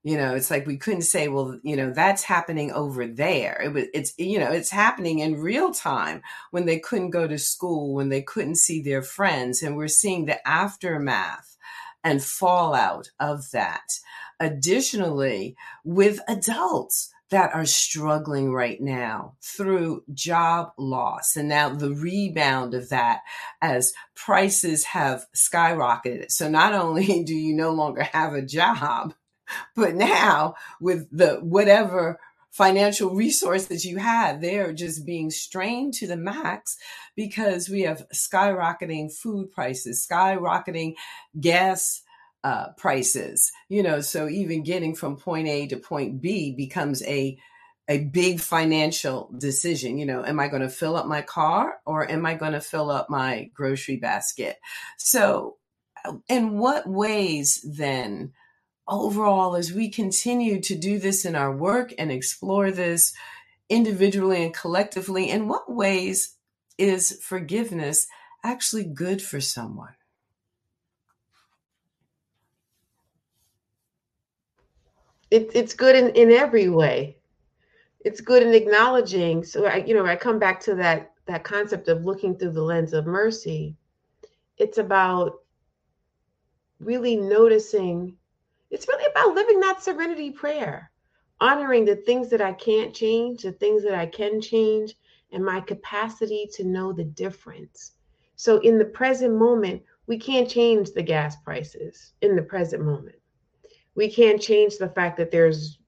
You 0.03 0.15
know 0.15 0.35
it's 0.35 0.49
like 0.49 0.65
we 0.65 0.77
couldn't 0.77 1.01
say 1.01 1.27
well 1.27 1.59
you 1.63 1.75
know 1.75 1.91
that's 1.91 2.23
happening 2.23 2.71
over 2.71 3.05
there. 3.05 3.59
It 3.61 3.73
was 3.73 3.85
it's 3.93 4.13
you 4.17 4.39
know 4.39 4.51
it's 4.51 4.69
happening 4.69 5.19
in 5.19 5.41
real 5.41 5.73
time 5.73 6.21
when 6.51 6.65
they 6.65 6.79
couldn't 6.79 7.09
go 7.09 7.27
to 7.27 7.37
school 7.37 7.93
when 7.93 8.07
they 8.07 8.21
couldn't 8.21 8.55
see 8.55 8.81
their 8.81 9.01
friends 9.01 9.61
and 9.61 9.75
we're 9.75 9.89
seeing 9.89 10.23
the 10.25 10.47
aftermath 10.47 11.57
and 12.05 12.23
fallout 12.23 13.09
of 13.19 13.51
that. 13.51 13.99
Additionally 14.39 15.57
with 15.83 16.21
adults 16.29 17.11
that 17.29 17.53
are 17.53 17.65
struggling 17.65 18.51
right 18.53 18.79
now 18.81 19.35
through 19.41 20.03
job 20.13 20.71
loss 20.77 21.35
and 21.35 21.49
now 21.49 21.69
the 21.69 21.93
rebound 21.93 22.73
of 22.73 22.89
that 22.89 23.21
as 23.61 23.93
prices 24.15 24.85
have 24.85 25.25
skyrocketed. 25.35 26.31
So 26.31 26.49
not 26.49 26.73
only 26.73 27.23
do 27.25 27.35
you 27.35 27.53
no 27.53 27.71
longer 27.71 28.03
have 28.03 28.33
a 28.33 28.41
job, 28.41 29.13
but 29.75 29.95
now 29.95 30.55
with 30.79 31.07
the 31.11 31.35
whatever 31.41 32.19
financial 32.51 33.13
resources 33.13 33.85
you 33.85 33.97
had, 33.97 34.41
they're 34.41 34.73
just 34.73 35.05
being 35.05 35.29
strained 35.29 35.93
to 35.93 36.07
the 36.07 36.17
max 36.17 36.75
because 37.15 37.69
we 37.69 37.81
have 37.81 38.07
skyrocketing 38.13 39.13
food 39.13 39.51
prices, 39.51 40.07
skyrocketing 40.09 40.95
gas 41.39 42.01
uh, 42.47 42.71
prices. 42.77 43.51
You 43.67 43.83
know, 43.83 43.99
so 43.99 44.29
even 44.29 44.63
getting 44.63 44.95
from 44.95 45.17
point 45.17 45.47
A 45.47 45.67
to 45.67 45.77
point 45.77 46.21
B 46.21 46.53
becomes 46.55 47.03
a 47.03 47.37
a 47.89 48.05
big 48.05 48.39
financial 48.39 49.29
decision. 49.37 49.97
You 49.97 50.05
know, 50.05 50.23
am 50.23 50.39
I 50.39 50.47
going 50.47 50.61
to 50.61 50.69
fill 50.69 50.95
up 50.95 51.05
my 51.05 51.21
car 51.21 51.79
or 51.85 52.09
am 52.09 52.25
I 52.25 52.35
going 52.35 52.53
to 52.53 52.61
fill 52.61 52.89
up 52.89 53.09
my 53.09 53.49
grocery 53.53 53.97
basket? 53.97 54.57
So, 54.97 55.57
in 56.29 56.57
what 56.57 56.87
ways 56.87 57.65
then? 57.67 58.33
overall, 58.87 59.57
as 59.57 59.73
we 59.73 59.89
continue 59.89 60.61
to 60.61 60.73
do 60.73 60.97
this 60.97 61.25
in 61.25 61.35
our 61.35 61.53
work 61.53 61.93
and 61.97 62.09
explore 62.09 62.71
this 62.71 63.13
individually 63.67 64.45
and 64.45 64.53
collectively, 64.53 65.29
in 65.29 65.49
what 65.49 65.69
ways 65.69 66.37
is 66.77 67.19
forgiveness 67.21 68.07
actually 68.45 68.85
good 68.85 69.21
for 69.21 69.41
someone? 69.41 69.96
It, 75.31 75.51
it's 75.53 75.73
good 75.73 75.95
in, 75.95 76.09
in 76.15 76.31
every 76.31 76.69
way. 76.69 77.17
It's 78.01 78.21
good 78.21 78.43
in 78.43 78.53
acknowledging. 78.53 79.43
So 79.43 79.65
I, 79.65 79.77
you 79.77 79.93
know, 79.93 80.05
I 80.05 80.15
come 80.15 80.39
back 80.39 80.59
to 80.61 80.75
that 80.75 81.13
that 81.25 81.43
concept 81.43 81.89
of 81.89 82.05
looking 82.05 82.37
through 82.37 82.53
the 82.53 82.61
lens 82.61 82.93
of 82.93 83.05
mercy. 83.05 83.75
It's 84.57 84.77
about 84.77 85.41
really 86.79 87.17
noticing 87.17 88.15
it's 88.69 88.87
really 88.87 89.09
about 89.11 89.33
living 89.33 89.59
that 89.61 89.81
serenity 89.81 90.31
prayer, 90.31 90.91
honoring 91.39 91.85
the 91.85 91.95
things 91.95 92.29
that 92.29 92.41
I 92.41 92.53
can't 92.53 92.93
change, 92.93 93.43
the 93.43 93.53
things 93.53 93.83
that 93.83 93.95
I 93.95 94.05
can 94.05 94.41
change, 94.41 94.95
and 95.31 95.43
my 95.43 95.61
capacity 95.61 96.49
to 96.53 96.63
know 96.63 96.91
the 96.91 97.05
difference. 97.05 97.93
So, 98.35 98.59
in 98.59 98.77
the 98.77 98.85
present 98.85 99.33
moment, 99.33 99.83
we 100.05 100.17
can't 100.17 100.49
change 100.49 100.91
the 100.91 101.01
gas 101.01 101.35
prices 101.37 102.13
in 102.21 102.35
the 102.35 102.41
present 102.41 102.83
moment. 102.83 103.17
We 103.97 104.11
can't 104.11 104.39
change 104.39 104.77
the 104.77 104.89
fact 104.89 105.17
that 105.17 105.31
there's 105.31 105.79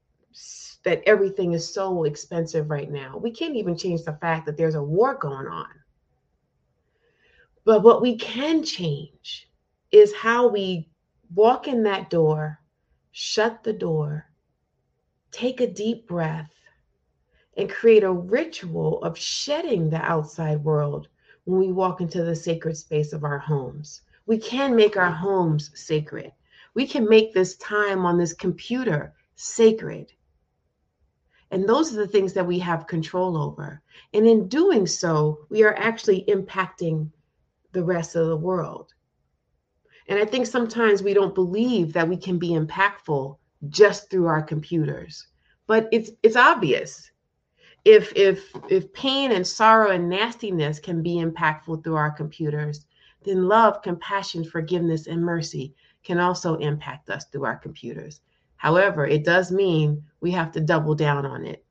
that 0.84 1.04
everything 1.06 1.54
is 1.54 1.72
so 1.72 2.06
expensive 2.06 2.72
right 2.72 2.90
now. 2.90 3.18
We 3.18 3.30
can't 3.30 3.56
even 3.56 3.78
change 3.78 4.04
the 4.04 4.18
fact 4.20 4.48
that 4.48 4.58
there's 4.58 4.76
a 4.76 4.84
war 4.84 5.14
going 5.14 5.48
on. 5.48 5.68
But 7.66 7.84
what 7.84 8.02
we 8.02 8.18
can 8.18 8.64
change 8.64 9.48
is 9.92 10.12
how 10.16 10.48
we 10.48 10.90
walk 11.36 11.68
in 11.68 11.84
that 11.84 12.10
door 12.10 12.60
shut 13.12 13.64
the 13.64 13.74
door, 13.74 14.26
take 15.32 15.62
a 15.62 15.68
deep 15.68 16.08
breath, 16.08 16.52
and 17.58 17.70
create 17.70 18.04
a 18.04 18.12
ritual 18.12 19.04
of 19.04 19.18
shedding 19.18 19.90
the 19.90 20.02
outside 20.02 20.64
world 20.64 21.10
when 21.44 21.60
we 21.60 21.72
walk 21.72 22.02
into 22.02 22.24
the 22.24 22.36
sacred 22.36 22.76
space 22.76 23.14
of 23.14 23.24
our 23.24 23.38
homes. 23.38 24.02
We 24.26 24.40
can 24.40 24.76
make 24.76 24.98
our 24.98 25.12
homes 25.12 25.70
sacred. 25.76 26.32
We 26.76 26.88
can 26.88 27.08
make 27.08 27.34
this 27.34 27.56
time 27.58 28.06
on 28.06 28.18
this 28.18 28.34
computer 28.34 29.14
sacred. 29.36 30.12
And 31.52 31.68
those 31.68 31.92
are 31.92 31.98
the 31.98 32.08
things 32.08 32.34
that 32.34 32.46
we 32.46 32.60
have 32.60 32.88
control 32.88 33.38
over. 33.38 33.82
And 34.14 34.28
in 34.28 34.48
doing 34.48 34.86
so, 34.86 35.40
we 35.50 35.64
are 35.64 35.76
actually 35.76 36.26
impacting 36.28 37.10
the 37.72 37.84
rest 37.84 38.16
of 38.16 38.28
the 38.28 38.38
world. 38.38 38.94
And 40.08 40.20
I 40.20 40.26
think 40.26 40.46
sometimes 40.48 41.04
we 41.04 41.14
don't 41.14 41.36
believe 41.36 41.94
that 41.94 42.08
we 42.08 42.18
can 42.18 42.38
be 42.38 42.50
impactful 42.50 43.38
just 43.70 44.10
through 44.10 44.28
our 44.28 44.42
computers. 44.42 45.28
But 45.68 45.88
it's 45.92 46.12
it's 46.24 46.36
obvious. 46.36 47.12
If 47.86 48.12
if 48.16 48.52
if 48.70 48.92
pain 48.94 49.32
and 49.32 49.46
sorrow 49.46 49.92
and 49.92 50.10
nastiness 50.10 50.80
can 50.80 51.04
be 51.04 51.18
impactful 51.18 51.84
through 51.84 51.96
our 51.96 52.12
computers, 52.12 52.86
then 53.24 53.48
love, 53.48 53.82
compassion, 53.84 54.44
forgiveness, 54.44 55.08
and 55.08 55.24
mercy 55.24 55.76
can 56.10 56.20
also 56.20 56.56
impact 56.56 57.12
us 57.12 57.26
through 57.26 57.46
our 57.46 57.56
computers. 57.56 58.22
However, 58.56 59.06
it 59.06 59.24
does 59.24 59.52
mean 59.52 60.04
we 60.22 60.32
have 60.32 60.52
to 60.54 60.60
double 60.60 60.96
down 60.96 61.24
on 61.24 61.46
it. 61.46 61.64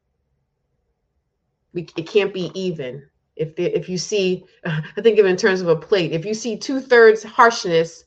We, 1.73 1.89
it 1.97 2.07
can't 2.07 2.33
be 2.33 2.53
even. 2.55 3.05
If, 3.35 3.59
if 3.59 3.89
you 3.89 3.99
see, 3.99 4.45
I 4.65 5.01
think 5.03 5.19
of 5.19 5.27
it 5.27 5.31
in 5.31 5.37
terms 5.37 5.61
of 5.61 5.67
a 5.67 5.75
plate, 5.75 6.13
if 6.13 6.25
you 6.25 6.35
see 6.35 6.57
two 6.57 6.81
thirds 6.81 7.25
harshness, 7.25 8.05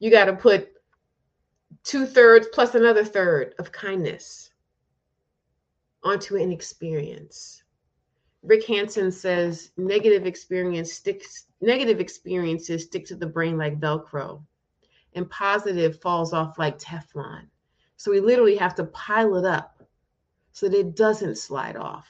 you 0.00 0.10
got 0.10 0.24
to 0.24 0.32
put 0.32 0.72
two 1.84 2.06
thirds 2.06 2.48
plus 2.52 2.74
another 2.74 3.04
third 3.04 3.54
of 3.60 3.70
kindness 3.70 4.50
onto 6.02 6.34
an 6.34 6.50
experience. 6.50 7.62
Rick 8.42 8.66
Hanson 8.66 9.12
says 9.12 9.70
negative 9.76 10.26
experience 10.26 10.92
sticks 10.92 11.46
negative 11.60 12.00
experiences 12.00 12.82
stick 12.82 13.06
to 13.06 13.14
the 13.14 13.26
brain 13.26 13.56
like 13.56 13.78
velcro 13.78 14.42
and 15.18 15.28
positive 15.28 16.00
falls 16.00 16.32
off 16.32 16.58
like 16.58 16.78
teflon 16.78 17.42
so 17.98 18.12
we 18.12 18.20
literally 18.20 18.56
have 18.56 18.76
to 18.76 18.84
pile 18.84 19.34
it 19.36 19.44
up 19.44 19.82
so 20.52 20.68
that 20.68 20.78
it 20.78 20.96
doesn't 20.96 21.36
slide 21.36 21.76
off. 21.76 22.06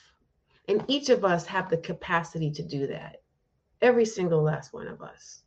And 0.69 0.85
each 0.87 1.09
of 1.09 1.25
us 1.25 1.47
have 1.47 1.71
the 1.71 1.79
capacity 1.79 2.51
to 2.53 2.63
do 2.63 2.87
that. 2.89 3.23
Every 3.81 4.05
single 4.05 4.43
last 4.43 4.75
one 4.75 4.87
of 4.87 5.01
us. 5.01 5.43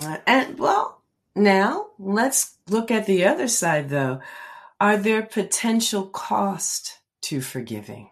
Uh, 0.00 0.16
and 0.26 0.58
well, 0.58 1.02
now 1.34 1.88
let's 1.98 2.56
look 2.68 2.90
at 2.90 3.04
the 3.04 3.26
other 3.26 3.46
side 3.46 3.90
though. 3.90 4.20
Are 4.80 4.96
there 4.96 5.22
potential 5.22 6.06
cost 6.06 6.98
to 7.22 7.42
forgiving? 7.42 8.08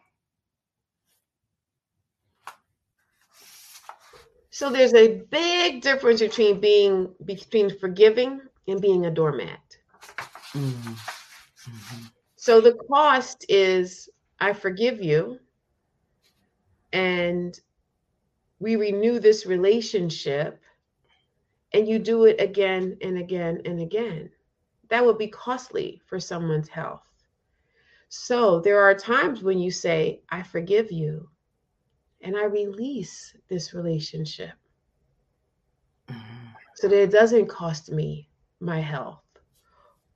So 4.55 4.71
there's 4.71 4.95
a 4.95 5.17
big 5.33 5.83
difference 5.83 6.21
between 6.21 6.61
being 6.61 7.13
between 7.25 7.77
forgiving 7.77 8.41
and 8.69 8.81
being 8.81 9.07
a 9.07 9.11
doormat. 9.11 9.59
Mm-hmm. 10.53 10.93
Mm-hmm. 10.93 12.05
So 12.37 12.61
the 12.61 12.75
cost 12.89 13.45
is 13.49 14.09
I 14.39 14.53
forgive 14.53 15.03
you 15.03 15.41
and 16.93 17.59
we 18.61 18.77
renew 18.77 19.19
this 19.19 19.45
relationship 19.45 20.63
and 21.73 21.89
you 21.89 21.99
do 21.99 22.27
it 22.27 22.41
again 22.41 22.97
and 23.03 23.19
again 23.19 23.61
and 23.65 23.81
again. 23.81 24.31
That 24.89 25.05
would 25.05 25.19
be 25.19 25.27
costly 25.27 26.01
for 26.07 26.21
someone's 26.21 26.69
health. 26.69 27.03
So 28.09 28.61
there 28.61 28.81
are 28.81 28.95
times 28.95 29.43
when 29.43 29.59
you 29.59 29.73
say, 29.73 30.21
I 30.31 30.45
forgive 30.45 30.93
you, 30.93 31.29
and 32.25 32.37
I 32.37 32.45
release 32.45 33.37
this 33.49 33.75
relationship 33.75 34.53
mm-hmm. 36.09 36.49
so 36.75 36.89
that 36.89 37.03
it 37.03 37.11
doesn't 37.11 37.47
cost 37.47 37.93
me 37.93 38.29
my 38.61 38.81
health. 38.81 39.21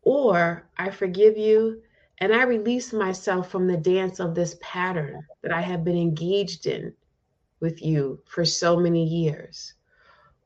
Or 0.03 0.69
I 0.79 0.91
forgive 0.91 1.37
you 1.37 1.83
and 2.19 2.35
I 2.35 2.43
release 2.43 2.93
myself 2.93 3.51
from 3.51 3.67
the 3.67 3.77
dance 3.77 4.19
of 4.19 4.35
this 4.35 4.57
pattern 4.61 5.25
that 5.43 5.53
I 5.53 5.61
have 5.61 5.85
been 5.85 5.97
engaged 5.97 6.67
in 6.67 6.93
with 7.61 7.83
you 7.83 8.21
for 8.27 8.45
so 8.45 8.77
many 8.77 9.05
years. 9.05 9.75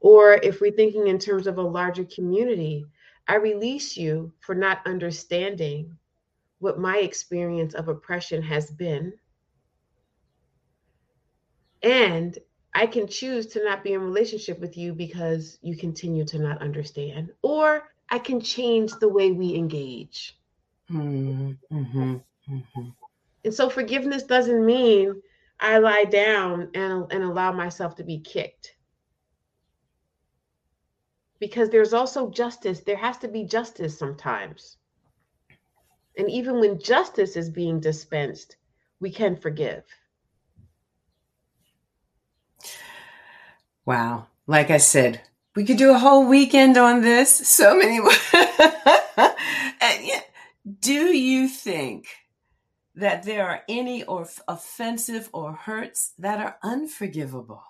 Or 0.00 0.34
if 0.34 0.60
we're 0.60 0.72
thinking 0.72 1.06
in 1.06 1.18
terms 1.18 1.46
of 1.46 1.58
a 1.58 1.62
larger 1.62 2.04
community, 2.04 2.84
I 3.28 3.36
release 3.36 3.96
you 3.96 4.32
for 4.40 4.54
not 4.54 4.84
understanding 4.84 5.96
what 6.58 6.78
my 6.78 6.98
experience 6.98 7.74
of 7.74 7.88
oppression 7.88 8.42
has 8.42 8.70
been. 8.70 9.12
And 11.82 12.38
I 12.74 12.86
can 12.86 13.06
choose 13.06 13.46
to 13.48 13.64
not 13.64 13.84
be 13.84 13.92
in 13.92 14.00
relationship 14.00 14.58
with 14.60 14.76
you 14.76 14.94
because 14.94 15.58
you 15.62 15.76
continue 15.76 16.24
to 16.26 16.38
not 16.38 16.62
understand. 16.62 17.30
Or 17.42 17.82
I 18.08 18.18
can 18.18 18.40
change 18.40 18.92
the 19.00 19.08
way 19.08 19.32
we 19.32 19.54
engage. 19.54 20.38
Mm-hmm, 20.90 21.52
mm-hmm. 21.74 22.88
And 23.44 23.54
so 23.54 23.68
forgiveness 23.68 24.22
doesn't 24.22 24.64
mean 24.64 25.20
I 25.60 25.78
lie 25.78 26.04
down 26.04 26.70
and, 26.74 27.06
and 27.12 27.22
allow 27.22 27.52
myself 27.52 27.96
to 27.96 28.04
be 28.04 28.18
kicked. 28.20 28.74
Because 31.38 31.70
there's 31.70 31.92
also 31.92 32.30
justice. 32.30 32.80
There 32.80 32.96
has 32.96 33.18
to 33.18 33.28
be 33.28 33.44
justice 33.44 33.98
sometimes. 33.98 34.76
And 36.16 36.30
even 36.30 36.60
when 36.60 36.80
justice 36.80 37.36
is 37.36 37.50
being 37.50 37.80
dispensed, 37.80 38.56
we 39.00 39.10
can 39.10 39.36
forgive. 39.36 39.84
Wow. 43.84 44.26
Like 44.46 44.70
I 44.70 44.78
said, 44.78 45.22
we 45.54 45.64
could 45.64 45.76
do 45.76 45.94
a 45.94 45.98
whole 45.98 46.26
weekend 46.28 46.76
on 46.76 47.02
this. 47.02 47.48
So 47.48 47.76
many. 47.76 47.98
and 49.80 50.22
do 50.80 51.16
you 51.16 51.48
think 51.48 52.06
that 52.94 53.22
there 53.22 53.46
are 53.48 53.62
any 53.68 54.04
or 54.04 54.26
offensive 54.48 55.28
or 55.32 55.52
hurts 55.52 56.12
that 56.18 56.40
are 56.40 56.56
unforgivable? 56.62 57.62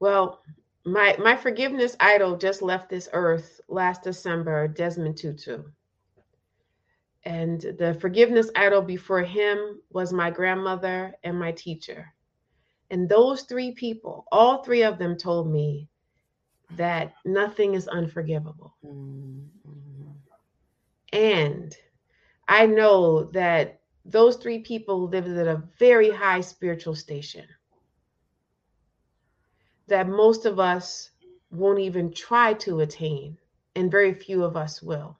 Well, 0.00 0.40
my 0.84 1.16
my 1.18 1.36
forgiveness 1.36 1.96
idol 1.98 2.36
just 2.36 2.62
left 2.62 2.90
this 2.90 3.08
earth 3.12 3.60
last 3.68 4.02
December, 4.02 4.68
Desmond 4.68 5.16
Tutu. 5.16 5.62
And 7.24 7.60
the 7.60 7.96
forgiveness 8.00 8.50
idol 8.54 8.82
before 8.82 9.22
him 9.22 9.80
was 9.90 10.12
my 10.12 10.30
grandmother 10.30 11.14
and 11.24 11.38
my 11.38 11.52
teacher. 11.52 12.13
And 12.90 13.08
those 13.08 13.42
three 13.42 13.72
people, 13.72 14.26
all 14.30 14.62
three 14.62 14.82
of 14.82 14.98
them 14.98 15.16
told 15.16 15.50
me 15.50 15.88
that 16.76 17.14
nothing 17.24 17.74
is 17.74 17.88
unforgivable. 17.88 18.74
Mm-hmm. 18.84 20.10
And 21.12 21.76
I 22.48 22.66
know 22.66 23.24
that 23.32 23.80
those 24.04 24.36
three 24.36 24.58
people 24.58 25.08
lived 25.08 25.28
at 25.28 25.46
a 25.46 25.62
very 25.78 26.10
high 26.10 26.40
spiritual 26.40 26.94
station 26.94 27.46
that 29.86 30.08
most 30.08 30.46
of 30.46 30.58
us 30.58 31.10
won't 31.50 31.78
even 31.78 32.12
try 32.12 32.54
to 32.54 32.80
attain, 32.80 33.36
and 33.76 33.90
very 33.90 34.14
few 34.14 34.42
of 34.44 34.56
us 34.56 34.82
will. 34.82 35.18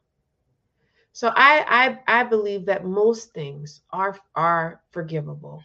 So 1.13 1.29
I 1.35 1.99
I, 2.09 2.21
I 2.21 2.25
believe 2.25 2.67
that 2.67 2.85
most 2.85 3.33
things 3.33 3.83
are 3.91 4.19
are 4.35 4.81
forgivable. 4.91 5.63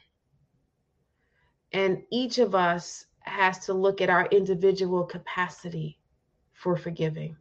And 1.71 2.03
each 2.11 2.39
of 2.39 2.55
us 2.55 3.05
has 3.21 3.59
to 3.65 3.73
look 3.73 4.01
at 4.01 4.09
our 4.09 4.25
individual 4.27 5.03
capacity 5.03 5.99
for 6.53 6.75
forgiving. 6.75 7.35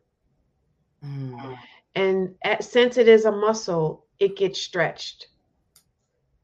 Mm. 1.05 1.59
And 1.95 2.35
at, 2.45 2.63
since 2.65 2.99
it 2.99 3.09
is 3.09 3.25
a 3.25 3.33
muscle, 3.33 4.07
it 4.19 4.37
gets 4.37 4.61
stretched 4.61 5.29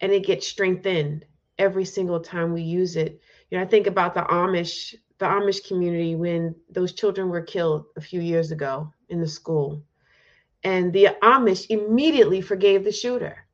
and 0.01 0.13
it 0.13 0.25
gets 0.27 0.47
strengthened 0.47 1.25
every 1.59 1.85
single 1.85 2.21
time 2.21 2.53
we 2.53 2.63
use 2.63 2.97
it. 2.97 3.21
You 3.51 3.59
know, 3.59 3.65
I 3.65 3.67
think 3.67 3.87
about 3.87 4.15
the 4.15 4.23
Amish, 4.23 4.95
the 5.19 5.27
Amish 5.27 5.67
community 5.67 6.17
when 6.17 6.55
those 6.71 6.93
children 6.93 7.29
were 7.29 7.43
killed 7.43 7.87
a 7.97 8.01
few 8.01 8.21
years 8.21 8.51
ago 8.51 8.93
in 9.09 9.21
the 9.21 9.29
school. 9.29 9.83
And 10.65 10.93
the 10.93 11.09
Amish 11.23 11.67
immediately 11.69 12.41
forgave 12.41 12.85
the 12.85 12.93
shooter. 12.93 13.47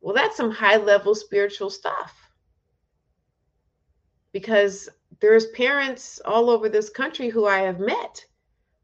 Well, 0.00 0.14
that's 0.14 0.36
some 0.36 0.50
high 0.50 0.76
level 0.76 1.14
spiritual 1.14 1.70
stuff 1.70 2.27
because 4.32 4.88
there's 5.20 5.46
parents 5.46 6.20
all 6.24 6.50
over 6.50 6.68
this 6.68 6.90
country 6.90 7.28
who 7.28 7.46
I 7.46 7.60
have 7.60 7.80
met 7.80 8.24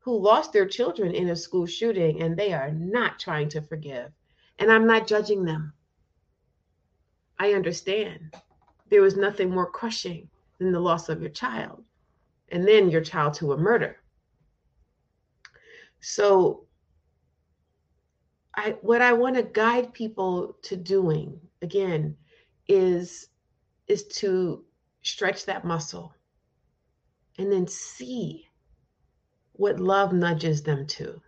who 0.05 0.19
lost 0.19 0.53
their 0.53 0.67
children 0.67 1.15
in 1.15 1.31
a 1.31 1.37
school 1.37 1.65
shooting 1.65 2.21
and 2.21 2.37
they 2.37 2.53
are 2.53 2.71
not 2.71 3.19
trying 3.19 3.49
to 3.49 3.63
forgive. 3.63 4.13
And 4.59 4.71
I'm 4.71 4.87
not 4.87 5.07
judging 5.07 5.45
them. 5.45 5.73
I 7.39 7.55
understand. 7.55 8.35
There 8.91 9.01
was 9.01 9.17
nothing 9.17 9.49
more 9.49 9.71
crushing 9.71 10.29
than 10.59 10.73
the 10.73 10.81
loss 10.81 11.09
of 11.09 11.23
your 11.23 11.31
child 11.31 11.83
and 12.51 12.69
then 12.69 12.91
your 12.91 13.01
child 13.01 13.33
to 13.35 13.53
a 13.53 13.57
murder. 13.57 13.97
So 16.01 16.67
I 18.55 18.77
what 18.83 19.01
I 19.01 19.15
want 19.15 19.37
to 19.37 19.43
guide 19.43 19.95
people 19.95 20.57
to 20.63 20.77
doing 20.77 21.41
again 21.63 22.15
is 22.69 23.29
is 23.89 24.05
to 24.19 24.65
stretch 25.05 25.47
that 25.47 25.65
muscle, 25.65 26.15
and 27.39 27.53
then 27.53 27.69
see 27.69 28.49
what 29.55 29.81
love 29.81 30.13
nudges 30.13 30.63
them 30.65 30.87
to. 30.87 31.21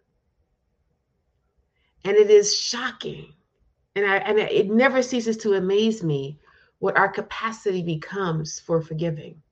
And 2.04 2.16
it 2.16 2.30
is 2.30 2.56
shocking 2.56 3.32
And 3.96 4.06
I 4.06 4.18
and 4.18 4.38
it 4.38 4.70
never 4.70 5.02
ceases 5.02 5.36
to 5.38 5.54
amaze 5.54 6.02
me 6.02 6.40
what 6.80 6.98
our 6.98 7.10
capacity 7.10 7.82
becomes 7.82 8.60
for 8.60 8.82
forgiving. 8.82 9.42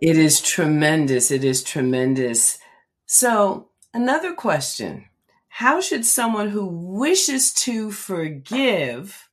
It 0.00 0.18
is 0.18 0.40
tremendous. 0.40 1.30
It 1.30 1.44
is 1.44 1.62
tremendous. 1.64 2.58
So, 3.06 3.70
another 3.94 4.34
question 4.34 5.06
How 5.54 5.80
should 5.80 6.04
someone 6.04 6.48
who 6.48 6.66
wishes 6.66 7.52
to 7.52 7.92
forgive 7.92 9.30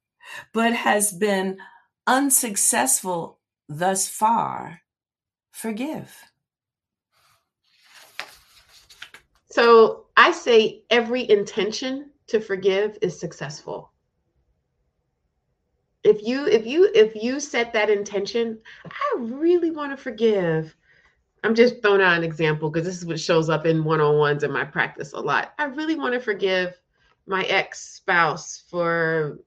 but 0.53 0.71
has 0.71 1.11
been 1.11 1.57
unsuccessful 2.05 3.39
thus 3.67 4.07
far 4.07 4.81
forgive? 5.49 6.15
So, 9.49 10.05
I 10.15 10.31
say 10.31 10.83
every 10.91 11.27
intention 11.27 12.11
to 12.27 12.39
forgive 12.39 12.99
is 13.01 13.19
successful 13.19 13.91
if 16.03 16.21
you 16.21 16.45
if 16.45 16.67
you 16.67 16.91
if 16.93 17.15
you 17.15 17.39
set 17.39 17.73
that 17.73 17.89
intention 17.89 18.59
i 18.85 19.15
really 19.19 19.69
want 19.71 19.91
to 19.91 19.97
forgive 19.97 20.75
i'm 21.43 21.55
just 21.55 21.81
throwing 21.81 22.01
out 22.01 22.17
an 22.17 22.23
example 22.23 22.69
because 22.69 22.85
this 22.85 22.97
is 22.97 23.05
what 23.05 23.19
shows 23.19 23.49
up 23.49 23.65
in 23.65 23.83
one-on-ones 23.83 24.43
in 24.43 24.51
my 24.51 24.63
practice 24.63 25.13
a 25.13 25.19
lot. 25.19 25.53
I 25.57 25.65
really 25.65 25.95
want 25.95 26.13
to 26.13 26.19
forgive 26.19 26.79
my 27.25 27.43
ex-spouse 27.43 28.63
for 28.69 29.39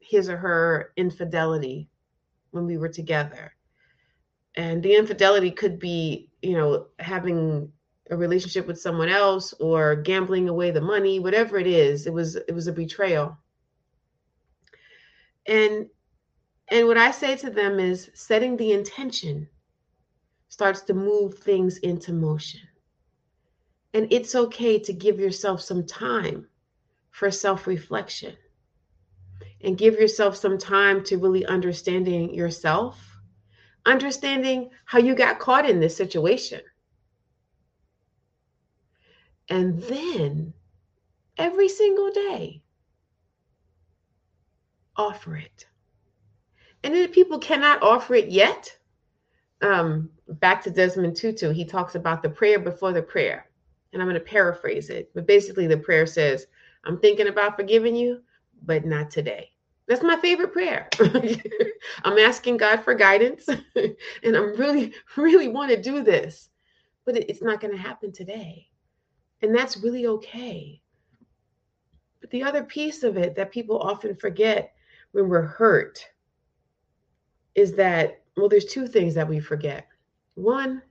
his 0.00 0.28
or 0.28 0.36
her 0.36 0.92
infidelity 0.96 1.88
when 2.50 2.66
we 2.66 2.76
were 2.76 2.88
together. 2.88 3.52
And 4.56 4.82
the 4.82 4.96
infidelity 4.96 5.50
could 5.50 5.78
be 5.78 6.30
you 6.42 6.56
know 6.56 6.86
having 6.98 7.70
a 8.10 8.16
relationship 8.16 8.66
with 8.66 8.80
someone 8.80 9.08
else 9.08 9.52
or 9.60 9.94
gambling 9.94 10.48
away 10.48 10.72
the 10.72 10.80
money 10.80 11.20
whatever 11.20 11.58
it 11.58 11.66
is 11.68 12.06
it 12.06 12.12
was 12.12 12.34
it 12.36 12.52
was 12.52 12.66
a 12.66 12.72
betrayal. 12.72 13.36
And 15.46 15.86
and 16.70 16.86
what 16.86 16.98
I 16.98 17.10
say 17.10 17.36
to 17.36 17.50
them 17.50 17.80
is 17.80 18.10
setting 18.14 18.56
the 18.56 18.72
intention 18.72 19.48
starts 20.50 20.82
to 20.82 20.92
move 20.92 21.38
things 21.38 21.78
into 21.78 22.12
motion. 22.12 22.60
And 23.94 24.12
it's 24.12 24.34
okay 24.34 24.78
to 24.80 24.92
give 24.92 25.18
yourself 25.18 25.62
some 25.62 25.86
time 25.86 26.46
for 27.10 27.30
self 27.30 27.66
reflection 27.66 28.36
and 29.62 29.78
give 29.78 29.94
yourself 29.94 30.36
some 30.36 30.58
time 30.58 31.02
to 31.04 31.16
really 31.16 31.46
understanding 31.46 32.34
yourself, 32.34 33.00
understanding 33.86 34.68
how 34.84 34.98
you 34.98 35.14
got 35.14 35.38
caught 35.38 35.68
in 35.68 35.80
this 35.80 35.96
situation. 35.96 36.60
And 39.48 39.82
then 39.84 40.52
every 41.38 41.68
single 41.70 42.10
day, 42.10 42.62
offer 44.96 45.36
it 45.36 45.66
and 46.82 46.94
then 46.94 47.08
people 47.08 47.38
cannot 47.38 47.82
offer 47.82 48.14
it 48.14 48.28
yet. 48.28 48.76
Um, 49.62 50.10
back 50.38 50.62
to 50.62 50.70
Desmond 50.70 51.16
Tutu, 51.16 51.50
he 51.50 51.64
talks 51.64 51.94
about 51.94 52.22
the 52.22 52.30
prayer 52.30 52.58
before 52.58 52.92
the 52.92 53.02
prayer. 53.02 53.46
And 53.92 54.00
I'm 54.00 54.08
going 54.08 54.20
to 54.20 54.24
paraphrase 54.24 54.88
it. 54.90 55.10
But 55.14 55.26
basically, 55.26 55.66
the 55.66 55.76
prayer 55.76 56.06
says, 56.06 56.46
I'm 56.84 56.98
thinking 56.98 57.28
about 57.28 57.56
forgiving 57.56 57.96
you, 57.96 58.22
but 58.62 58.84
not 58.84 59.10
today. 59.10 59.50
That's 59.88 60.02
my 60.04 60.16
favorite 60.20 60.52
prayer. 60.52 60.88
I'm 62.04 62.18
asking 62.18 62.58
God 62.58 62.84
for 62.84 62.94
guidance, 62.94 63.48
and 63.74 64.36
I'm 64.36 64.54
really, 64.56 64.92
really 65.16 65.48
want 65.48 65.70
to 65.72 65.82
do 65.82 66.04
this, 66.04 66.48
but 67.04 67.16
it's 67.16 67.42
not 67.42 67.60
going 67.60 67.72
to 67.72 67.82
happen 67.82 68.12
today. 68.12 68.68
And 69.42 69.52
that's 69.54 69.78
really 69.78 70.06
okay. 70.06 70.80
But 72.20 72.30
the 72.30 72.44
other 72.44 72.62
piece 72.62 73.02
of 73.02 73.16
it 73.16 73.34
that 73.34 73.50
people 73.50 73.80
often 73.80 74.14
forget 74.14 74.74
when 75.10 75.28
we're 75.28 75.42
hurt 75.42 76.06
is 77.56 77.72
that, 77.72 78.22
well, 78.36 78.48
there's 78.48 78.66
two 78.66 78.86
things 78.86 79.14
that 79.14 79.28
we 79.28 79.40
forget. 79.40 79.88
One, 80.34 80.82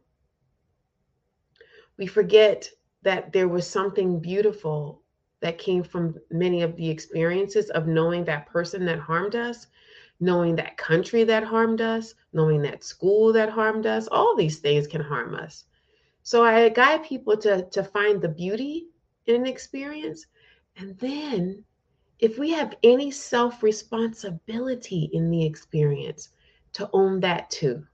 we 1.97 2.07
forget 2.07 2.69
that 3.03 3.31
there 3.33 3.47
was 3.47 3.67
something 3.67 4.19
beautiful 4.19 5.01
that 5.41 5.57
came 5.57 5.83
from 5.83 6.15
many 6.31 6.61
of 6.61 6.75
the 6.75 6.89
experiences 6.89 7.69
of 7.71 7.87
knowing 7.87 8.25
that 8.25 8.47
person 8.47 8.85
that 8.85 8.99
harmed 8.99 9.35
us, 9.35 9.67
knowing 10.19 10.55
that 10.55 10.77
country 10.77 11.23
that 11.23 11.43
harmed 11.43 11.81
us, 11.81 12.15
knowing 12.33 12.61
that 12.61 12.83
school 12.83 13.31
that 13.33 13.49
harmed 13.49 13.85
us. 13.85 14.07
All 14.11 14.35
these 14.35 14.59
things 14.59 14.87
can 14.87 15.01
harm 15.01 15.35
us. 15.35 15.65
So 16.23 16.43
I 16.43 16.69
guide 16.69 17.03
people 17.03 17.37
to, 17.37 17.65
to 17.69 17.83
find 17.83 18.21
the 18.21 18.29
beauty 18.29 18.87
in 19.25 19.35
an 19.35 19.47
experience. 19.47 20.25
And 20.75 20.97
then, 20.99 21.63
if 22.19 22.37
we 22.37 22.51
have 22.51 22.75
any 22.83 23.11
self 23.11 23.63
responsibility 23.63 25.09
in 25.13 25.29
the 25.29 25.45
experience, 25.45 26.29
to 26.73 26.89
own 26.93 27.19
that 27.21 27.49
too. 27.49 27.85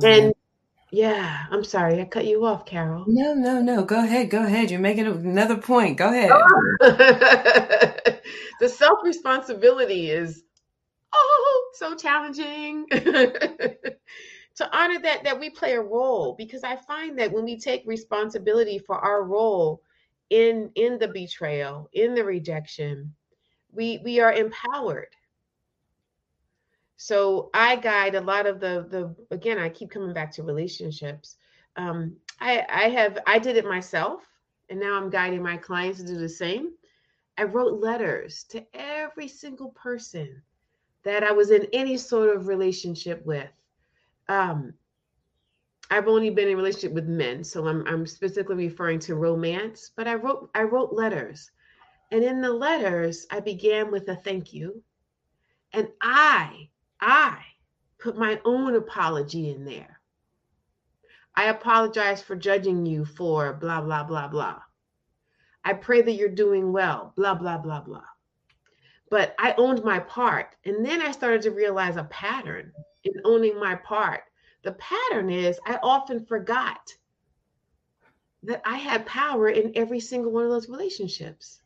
Mm-hmm. 0.00 0.24
And 0.24 0.34
yeah, 0.90 1.46
I'm 1.50 1.64
sorry, 1.64 2.00
I 2.00 2.04
cut 2.04 2.24
you 2.26 2.44
off, 2.44 2.66
Carol. 2.66 3.04
No, 3.08 3.34
no, 3.34 3.60
no. 3.60 3.84
Go 3.84 4.02
ahead. 4.04 4.30
Go 4.30 4.44
ahead. 4.44 4.70
You're 4.70 4.80
making 4.80 5.06
another 5.06 5.56
point. 5.56 5.98
Go 5.98 6.08
ahead. 6.08 6.30
the 8.60 8.68
self 8.68 9.00
responsibility 9.02 10.10
is 10.10 10.44
oh 11.12 11.70
so 11.74 11.96
challenging. 11.96 12.86
to 12.90 14.76
honor 14.76 15.00
that 15.00 15.24
that 15.24 15.38
we 15.38 15.50
play 15.50 15.72
a 15.72 15.80
role 15.80 16.34
because 16.38 16.62
I 16.62 16.76
find 16.76 17.18
that 17.18 17.32
when 17.32 17.44
we 17.44 17.58
take 17.58 17.82
responsibility 17.86 18.78
for 18.78 18.96
our 18.98 19.24
role 19.24 19.82
in 20.30 20.70
in 20.76 20.98
the 20.98 21.08
betrayal, 21.08 21.88
in 21.92 22.14
the 22.14 22.24
rejection, 22.24 23.12
we 23.72 24.00
we 24.04 24.20
are 24.20 24.32
empowered 24.32 25.08
so 26.96 27.50
I 27.52 27.76
guide 27.76 28.14
a 28.14 28.20
lot 28.20 28.46
of 28.46 28.60
the 28.60 28.86
the 28.88 29.34
again, 29.34 29.58
I 29.58 29.68
keep 29.68 29.90
coming 29.90 30.12
back 30.12 30.32
to 30.32 30.42
relationships. 30.42 31.36
Um, 31.76 32.16
I 32.40 32.64
I 32.68 32.88
have 32.90 33.18
I 33.26 33.38
did 33.38 33.56
it 33.56 33.64
myself, 33.64 34.22
and 34.70 34.78
now 34.78 34.96
I'm 34.96 35.10
guiding 35.10 35.42
my 35.42 35.56
clients 35.56 36.00
to 36.00 36.06
do 36.06 36.16
the 36.16 36.28
same. 36.28 36.72
I 37.36 37.44
wrote 37.44 37.80
letters 37.80 38.44
to 38.50 38.64
every 38.74 39.26
single 39.26 39.70
person 39.70 40.42
that 41.02 41.24
I 41.24 41.32
was 41.32 41.50
in 41.50 41.66
any 41.72 41.96
sort 41.96 42.34
of 42.34 42.46
relationship 42.46 43.24
with. 43.26 43.50
Um, 44.28 44.74
I've 45.90 46.08
only 46.08 46.30
been 46.30 46.48
in 46.48 46.56
relationship 46.56 46.92
with 46.92 47.08
men, 47.08 47.42
so 47.42 47.66
I'm 47.66 47.86
I'm 47.86 48.06
specifically 48.06 48.68
referring 48.68 49.00
to 49.00 49.16
romance. 49.16 49.90
But 49.96 50.06
I 50.06 50.14
wrote 50.14 50.48
I 50.54 50.62
wrote 50.62 50.92
letters, 50.92 51.50
and 52.12 52.22
in 52.22 52.40
the 52.40 52.52
letters 52.52 53.26
I 53.32 53.40
began 53.40 53.90
with 53.90 54.08
a 54.08 54.16
thank 54.16 54.52
you, 54.52 54.82
and 55.72 55.88
I 56.00 56.70
I 57.00 57.38
put 57.98 58.16
my 58.16 58.40
own 58.44 58.74
apology 58.74 59.50
in 59.50 59.64
there. 59.64 60.00
I 61.34 61.46
apologize 61.46 62.22
for 62.22 62.36
judging 62.36 62.86
you 62.86 63.04
for 63.04 63.54
blah, 63.54 63.80
blah, 63.80 64.04
blah, 64.04 64.28
blah. 64.28 64.60
I 65.64 65.72
pray 65.72 66.02
that 66.02 66.12
you're 66.12 66.28
doing 66.28 66.72
well, 66.72 67.12
blah, 67.16 67.34
blah, 67.34 67.58
blah, 67.58 67.80
blah. 67.80 68.04
But 69.10 69.34
I 69.38 69.54
owned 69.56 69.82
my 69.84 69.98
part. 69.98 70.54
And 70.64 70.84
then 70.84 71.00
I 71.02 71.10
started 71.10 71.42
to 71.42 71.50
realize 71.50 71.96
a 71.96 72.04
pattern 72.04 72.72
in 73.04 73.14
owning 73.24 73.58
my 73.58 73.74
part. 73.76 74.22
The 74.62 74.72
pattern 74.72 75.30
is 75.30 75.58
I 75.66 75.78
often 75.82 76.24
forgot 76.24 76.94
that 78.44 78.62
I 78.64 78.76
had 78.76 79.06
power 79.06 79.48
in 79.48 79.72
every 79.74 80.00
single 80.00 80.32
one 80.32 80.44
of 80.44 80.50
those 80.50 80.68
relationships. 80.68 81.60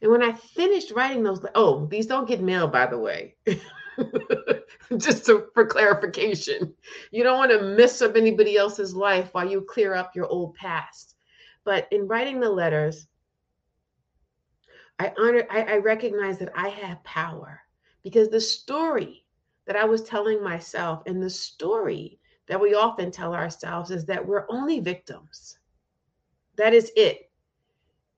And 0.00 0.10
when 0.10 0.22
I 0.22 0.32
finished 0.32 0.92
writing 0.92 1.22
those, 1.22 1.44
oh, 1.54 1.86
these 1.86 2.06
don't 2.06 2.28
get 2.28 2.40
mailed, 2.40 2.72
by 2.72 2.86
the 2.86 2.98
way. 2.98 3.36
just 4.96 5.26
to, 5.26 5.46
for 5.54 5.66
clarification. 5.66 6.74
You 7.10 7.22
don't 7.22 7.38
want 7.38 7.50
to 7.52 7.62
mess 7.62 8.02
up 8.02 8.16
anybody 8.16 8.56
else's 8.56 8.94
life 8.94 9.30
while 9.32 9.48
you 9.48 9.62
clear 9.62 9.94
up 9.94 10.14
your 10.14 10.26
old 10.26 10.54
past. 10.54 11.14
But 11.64 11.88
in 11.90 12.08
writing 12.08 12.40
the 12.40 12.50
letters, 12.50 13.06
I 14.98 15.12
honor, 15.18 15.46
I, 15.50 15.62
I 15.62 15.76
recognize 15.78 16.38
that 16.38 16.52
I 16.54 16.68
have 16.68 17.02
power 17.04 17.60
because 18.02 18.28
the 18.28 18.40
story 18.40 19.24
that 19.66 19.76
I 19.76 19.84
was 19.84 20.02
telling 20.02 20.42
myself 20.42 21.02
and 21.06 21.22
the 21.22 21.30
story 21.30 22.18
that 22.46 22.60
we 22.60 22.74
often 22.74 23.10
tell 23.10 23.34
ourselves 23.34 23.90
is 23.90 24.04
that 24.06 24.26
we're 24.26 24.46
only 24.48 24.80
victims. 24.80 25.58
That 26.56 26.74
is 26.74 26.92
it 26.96 27.31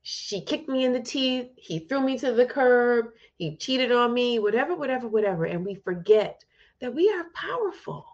she 0.07 0.43
kicked 0.43 0.69
me 0.69 0.85
in 0.85 0.93
the 0.93 1.01
teeth, 1.01 1.49
he 1.57 1.79
threw 1.79 1.99
me 1.99 2.19
to 2.19 2.33
the 2.33 2.45
curb, 2.45 3.07
he 3.37 3.57
cheated 3.57 3.91
on 3.91 4.13
me, 4.13 4.39
whatever, 4.39 4.77
whatever, 4.77 5.09
whatever. 5.09 5.47
And 5.47 5.65
we 5.65 5.77
forget 5.77 6.45
that 6.81 6.95
we 6.95 7.11
are 7.11 7.25
powerful. 7.35 8.05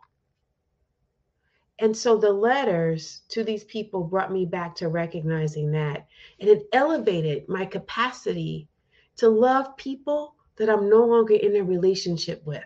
And 1.81 1.97
so 1.97 2.17
the 2.17 2.33
letters 2.33 3.23
to 3.31 3.43
these 3.43 3.65
people 3.65 4.05
brought 4.05 4.31
me 4.31 4.47
back 4.47 4.77
to 4.77 4.87
recognizing 4.87 5.73
that. 5.73 6.07
And 6.39 6.49
it 6.49 6.69
elevated 6.73 7.49
my 7.49 7.65
capacity 7.65 8.69
to 9.17 9.29
love 9.29 9.77
people 9.77 10.37
that 10.59 10.71
I'm 10.71 10.89
no 10.89 11.05
longer 11.05 11.35
in 11.35 11.57
a 11.57 11.65
relationship 11.65 12.41
with. 12.47 12.63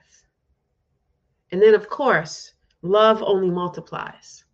And 1.50 1.62
then, 1.62 1.72
of 1.72 1.88
course, 1.88 2.52
love 2.82 3.22
only 3.22 3.48
multiplies. 3.48 4.44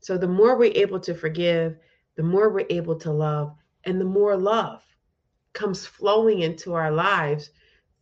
So 0.00 0.18
the 0.18 0.26
more 0.26 0.58
we're 0.58 0.72
able 0.74 0.98
to 1.00 1.14
forgive, 1.14 1.76
the 2.16 2.24
more 2.24 2.48
we're 2.48 2.66
able 2.68 2.98
to 2.98 3.12
love, 3.12 3.54
and 3.86 4.00
the 4.00 4.04
more 4.04 4.36
love 4.36 4.82
comes 5.52 5.86
flowing 5.86 6.40
into 6.40 6.74
our 6.74 6.90
lives 6.90 7.50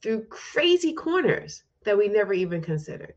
through 0.02 0.24
crazy 0.24 0.92
corners 0.92 1.62
that 1.84 1.96
we 1.96 2.08
never 2.08 2.32
even 2.32 2.60
considered. 2.60 3.14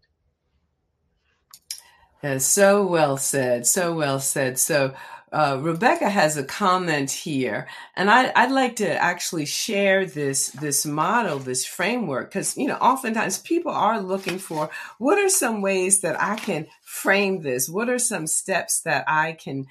Yeah, 2.21 2.37
so 2.39 2.85
well 2.85 3.17
said. 3.17 3.65
So 3.65 3.95
well 3.95 4.19
said. 4.19 4.59
So, 4.59 4.93
uh, 5.31 5.59
Rebecca 5.61 6.09
has 6.09 6.37
a 6.37 6.43
comment 6.43 7.11
here, 7.11 7.67
and 7.97 8.09
I, 8.09 8.45
would 8.45 8.53
like 8.53 8.77
to 8.77 8.89
actually 8.89 9.45
share 9.45 10.05
this 10.05 10.47
this 10.49 10.85
model, 10.85 11.37
this 11.37 11.65
framework, 11.65 12.29
because 12.29 12.57
you 12.57 12.67
know, 12.67 12.77
oftentimes 12.77 13.39
people 13.39 13.73
are 13.73 13.99
looking 13.99 14.39
for 14.39 14.69
what 14.99 15.17
are 15.17 15.29
some 15.29 15.61
ways 15.61 15.99
that 15.99 16.21
I 16.21 16.37
can 16.37 16.67
frame 16.81 17.41
this. 17.41 17.67
What 17.67 17.89
are 17.89 17.99
some 17.99 18.25
steps 18.25 18.81
that 18.81 19.03
I 19.07 19.33
can 19.33 19.67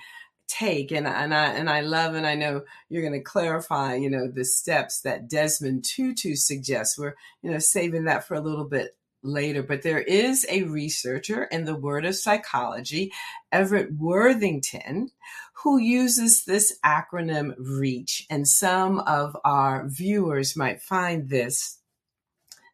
take 0.49 0.93
and 0.93 1.07
and 1.07 1.35
I 1.35 1.47
and 1.53 1.69
I 1.69 1.81
love 1.81 2.15
and 2.15 2.27
I 2.27 2.35
know 2.35 2.63
you're 2.89 3.03
going 3.03 3.13
to 3.13 3.21
clarify 3.21 3.95
you 3.95 4.11
know 4.11 4.29
the 4.29 4.45
steps 4.45 5.01
that 5.03 5.29
Desmond 5.29 5.85
Tutu 5.85 6.35
suggests. 6.35 6.99
We're 6.99 7.15
you 7.43 7.51
know 7.51 7.59
saving 7.59 8.05
that 8.05 8.27
for 8.27 8.35
a 8.35 8.41
little 8.41 8.65
bit 8.65 8.97
later 9.23 9.63
but 9.63 9.83
there 9.83 10.01
is 10.01 10.47
a 10.49 10.63
researcher 10.65 11.45
in 11.45 11.65
the 11.65 11.75
world 11.75 12.05
of 12.05 12.15
psychology 12.15 13.13
Everett 13.51 13.93
Worthington 13.93 15.11
who 15.53 15.79
uses 15.79 16.45
this 16.45 16.79
acronym 16.85 17.55
reach 17.59 18.25
and 18.31 18.47
some 18.47 19.01
of 19.01 19.37
our 19.45 19.89
viewers 19.89 20.57
might 20.57 20.81
find 20.81 21.29
this 21.29 21.79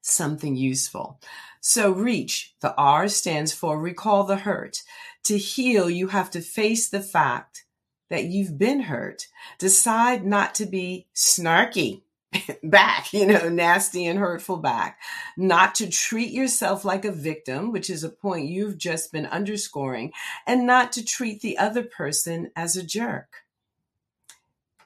something 0.02 0.56
useful. 0.56 1.20
So 1.60 1.92
reach 1.92 2.54
the 2.60 2.74
R 2.74 3.08
stands 3.08 3.52
for 3.52 3.78
recall 3.78 4.24
the 4.24 4.36
hurt 4.36 4.82
to 5.24 5.38
heal, 5.38 5.88
you 5.88 6.08
have 6.08 6.30
to 6.32 6.40
face 6.40 6.88
the 6.88 7.00
fact 7.00 7.64
that 8.10 8.24
you've 8.24 8.58
been 8.58 8.80
hurt. 8.80 9.26
Decide 9.58 10.24
not 10.24 10.54
to 10.56 10.66
be 10.66 11.06
snarky 11.14 12.02
back, 12.62 13.12
you 13.12 13.26
know, 13.26 13.48
nasty 13.48 14.06
and 14.06 14.18
hurtful 14.18 14.58
back. 14.58 14.98
Not 15.36 15.74
to 15.76 15.88
treat 15.88 16.30
yourself 16.30 16.84
like 16.84 17.04
a 17.04 17.12
victim, 17.12 17.72
which 17.72 17.88
is 17.88 18.04
a 18.04 18.08
point 18.08 18.48
you've 18.48 18.78
just 18.78 19.12
been 19.12 19.26
underscoring, 19.26 20.12
and 20.46 20.66
not 20.66 20.92
to 20.92 21.04
treat 21.04 21.40
the 21.40 21.58
other 21.58 21.82
person 21.82 22.50
as 22.56 22.76
a 22.76 22.82
jerk. 22.82 23.44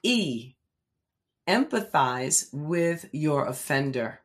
E, 0.03 0.55
empathize 1.47 2.47
with 2.53 3.09
your 3.11 3.45
offender. 3.45 4.21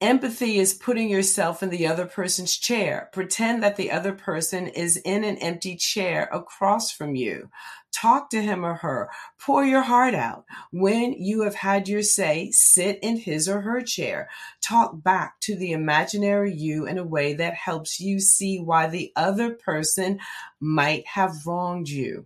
Empathy 0.00 0.58
is 0.58 0.72
putting 0.72 1.10
yourself 1.10 1.62
in 1.62 1.68
the 1.68 1.86
other 1.86 2.06
person's 2.06 2.56
chair. 2.56 3.10
Pretend 3.12 3.62
that 3.62 3.76
the 3.76 3.90
other 3.90 4.14
person 4.14 4.66
is 4.66 4.96
in 4.96 5.24
an 5.24 5.36
empty 5.36 5.76
chair 5.76 6.26
across 6.32 6.90
from 6.90 7.14
you. 7.14 7.50
Talk 7.92 8.30
to 8.30 8.40
him 8.40 8.64
or 8.64 8.76
her. 8.76 9.10
Pour 9.38 9.62
your 9.62 9.82
heart 9.82 10.14
out. 10.14 10.46
When 10.72 11.12
you 11.12 11.42
have 11.42 11.56
had 11.56 11.86
your 11.86 12.02
say, 12.02 12.50
sit 12.50 12.98
in 13.02 13.18
his 13.18 13.46
or 13.46 13.60
her 13.60 13.82
chair. 13.82 14.30
Talk 14.62 15.02
back 15.02 15.38
to 15.40 15.54
the 15.54 15.72
imaginary 15.72 16.54
you 16.54 16.86
in 16.86 16.96
a 16.96 17.04
way 17.04 17.34
that 17.34 17.52
helps 17.52 18.00
you 18.00 18.20
see 18.20 18.58
why 18.58 18.86
the 18.86 19.12
other 19.16 19.50
person 19.50 20.18
might 20.60 21.06
have 21.08 21.46
wronged 21.46 21.90
you. 21.90 22.24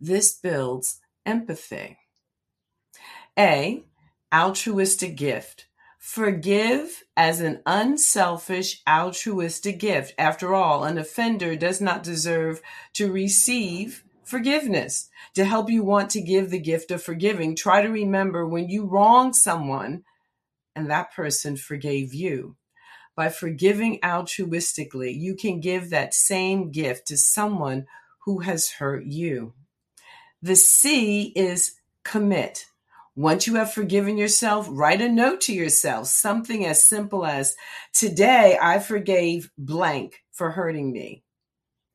This 0.00 0.32
builds 0.32 0.98
empathy. 1.24 1.98
A, 3.38 3.84
altruistic 4.34 5.16
gift. 5.16 5.66
Forgive 6.08 7.04
as 7.18 7.42
an 7.42 7.60
unselfish, 7.66 8.80
altruistic 8.88 9.78
gift. 9.78 10.14
After 10.16 10.54
all, 10.54 10.84
an 10.84 10.96
offender 10.96 11.54
does 11.54 11.82
not 11.82 12.02
deserve 12.02 12.62
to 12.94 13.12
receive 13.12 14.04
forgiveness. 14.24 15.10
To 15.34 15.44
help 15.44 15.68
you 15.68 15.82
want 15.82 16.08
to 16.12 16.22
give 16.22 16.48
the 16.48 16.58
gift 16.58 16.90
of 16.90 17.02
forgiving, 17.02 17.54
try 17.54 17.82
to 17.82 17.90
remember 17.90 18.46
when 18.46 18.70
you 18.70 18.86
wronged 18.86 19.36
someone 19.36 20.02
and 20.74 20.90
that 20.90 21.12
person 21.12 21.58
forgave 21.58 22.14
you. 22.14 22.56
By 23.14 23.28
forgiving 23.28 24.00
altruistically, 24.00 25.14
you 25.14 25.36
can 25.36 25.60
give 25.60 25.90
that 25.90 26.14
same 26.14 26.70
gift 26.70 27.06
to 27.08 27.18
someone 27.18 27.86
who 28.24 28.38
has 28.40 28.70
hurt 28.70 29.04
you. 29.04 29.52
The 30.40 30.56
C 30.56 31.34
is 31.36 31.74
commit. 32.02 32.64
Once 33.18 33.48
you 33.48 33.56
have 33.56 33.72
forgiven 33.72 34.16
yourself, 34.16 34.68
write 34.70 35.00
a 35.00 35.08
note 35.08 35.40
to 35.40 35.52
yourself, 35.52 36.06
something 36.06 36.64
as 36.64 36.84
simple 36.84 37.26
as, 37.26 37.56
Today 37.92 38.56
I 38.62 38.78
forgave 38.78 39.50
blank 39.58 40.22
for 40.30 40.52
hurting 40.52 40.92
me. 40.92 41.24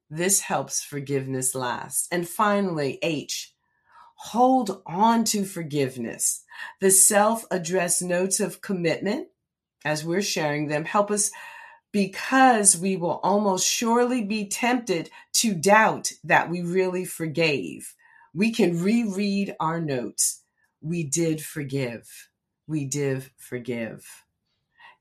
This 0.10 0.42
helps 0.42 0.84
forgiveness 0.84 1.56
last. 1.56 2.10
And 2.12 2.28
finally, 2.28 3.00
H, 3.02 3.54
hold 4.16 4.84
on 4.86 5.24
to 5.24 5.46
forgiveness. 5.46 6.44
The 6.82 6.92
self 6.92 7.46
addressed 7.50 8.02
notes 8.02 8.42
of 8.42 8.60
commitment, 8.60 9.30
as 9.86 10.04
we're 10.04 10.22
sharing 10.22 10.68
them, 10.68 10.84
help 10.84 11.10
us 11.10 11.32
because 11.94 12.78
we 12.78 12.98
will 12.98 13.22
almost 13.24 13.66
surely 13.66 14.26
be 14.26 14.50
tempted 14.50 15.10
to 15.36 15.54
doubt 15.54 16.12
that 16.26 16.50
we 16.50 16.62
really 16.62 17.06
forgave. 17.06 17.96
We 18.34 18.52
can 18.52 18.84
reread 18.84 19.56
our 19.62 19.80
notes 19.80 20.43
we 20.84 21.04
did 21.04 21.42
forgive. 21.42 22.30
We 22.68 22.86
did 22.86 23.32
forgive. 23.38 24.06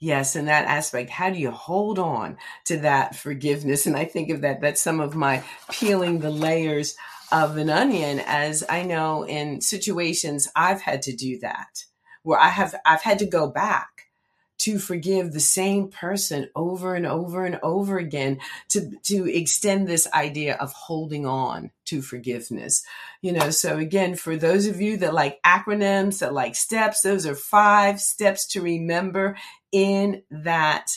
Yes, 0.00 0.34
in 0.34 0.46
that 0.46 0.64
aspect, 0.64 1.10
how 1.10 1.30
do 1.30 1.38
you 1.38 1.50
hold 1.50 1.98
on 1.98 2.36
to 2.64 2.78
that 2.78 3.14
forgiveness? 3.14 3.86
And 3.86 3.96
I 3.96 4.04
think 4.04 4.30
of 4.30 4.40
that, 4.40 4.60
that's 4.60 4.80
some 4.80 5.00
of 5.00 5.14
my 5.14 5.44
peeling 5.70 6.18
the 6.18 6.30
layers 6.30 6.96
of 7.30 7.56
an 7.56 7.70
onion, 7.70 8.20
as 8.26 8.64
I 8.68 8.82
know 8.82 9.24
in 9.24 9.60
situations 9.60 10.48
I've 10.56 10.80
had 10.80 11.02
to 11.02 11.14
do 11.14 11.38
that, 11.40 11.84
where 12.22 12.38
I 12.38 12.48
have, 12.48 12.74
I've 12.84 13.02
had 13.02 13.20
to 13.20 13.26
go 13.26 13.48
back 13.48 13.91
to 14.62 14.78
forgive 14.78 15.32
the 15.32 15.40
same 15.40 15.88
person 15.88 16.48
over 16.54 16.94
and 16.94 17.04
over 17.04 17.44
and 17.44 17.58
over 17.64 17.98
again 17.98 18.38
to 18.68 18.92
to 19.02 19.28
extend 19.28 19.88
this 19.88 20.06
idea 20.12 20.54
of 20.54 20.72
holding 20.72 21.26
on 21.26 21.72
to 21.84 22.00
forgiveness. 22.00 22.84
You 23.22 23.32
know 23.32 23.50
so 23.50 23.76
again 23.78 24.14
for 24.14 24.36
those 24.36 24.66
of 24.68 24.80
you 24.80 24.98
that 24.98 25.14
like 25.14 25.42
acronyms 25.42 26.20
that 26.20 26.32
like 26.32 26.54
steps 26.54 27.02
those 27.02 27.26
are 27.26 27.34
five 27.34 28.00
steps 28.00 28.46
to 28.52 28.62
remember 28.62 29.36
in 29.72 30.22
that 30.30 30.90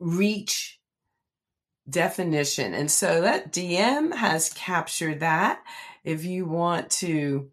reach 0.00 0.80
definition. 1.88 2.74
And 2.74 2.90
so 2.90 3.20
that 3.20 3.52
dm 3.52 4.12
has 4.12 4.52
captured 4.54 5.20
that. 5.20 5.62
If 6.02 6.24
you 6.24 6.46
want 6.46 6.90
to 6.90 7.52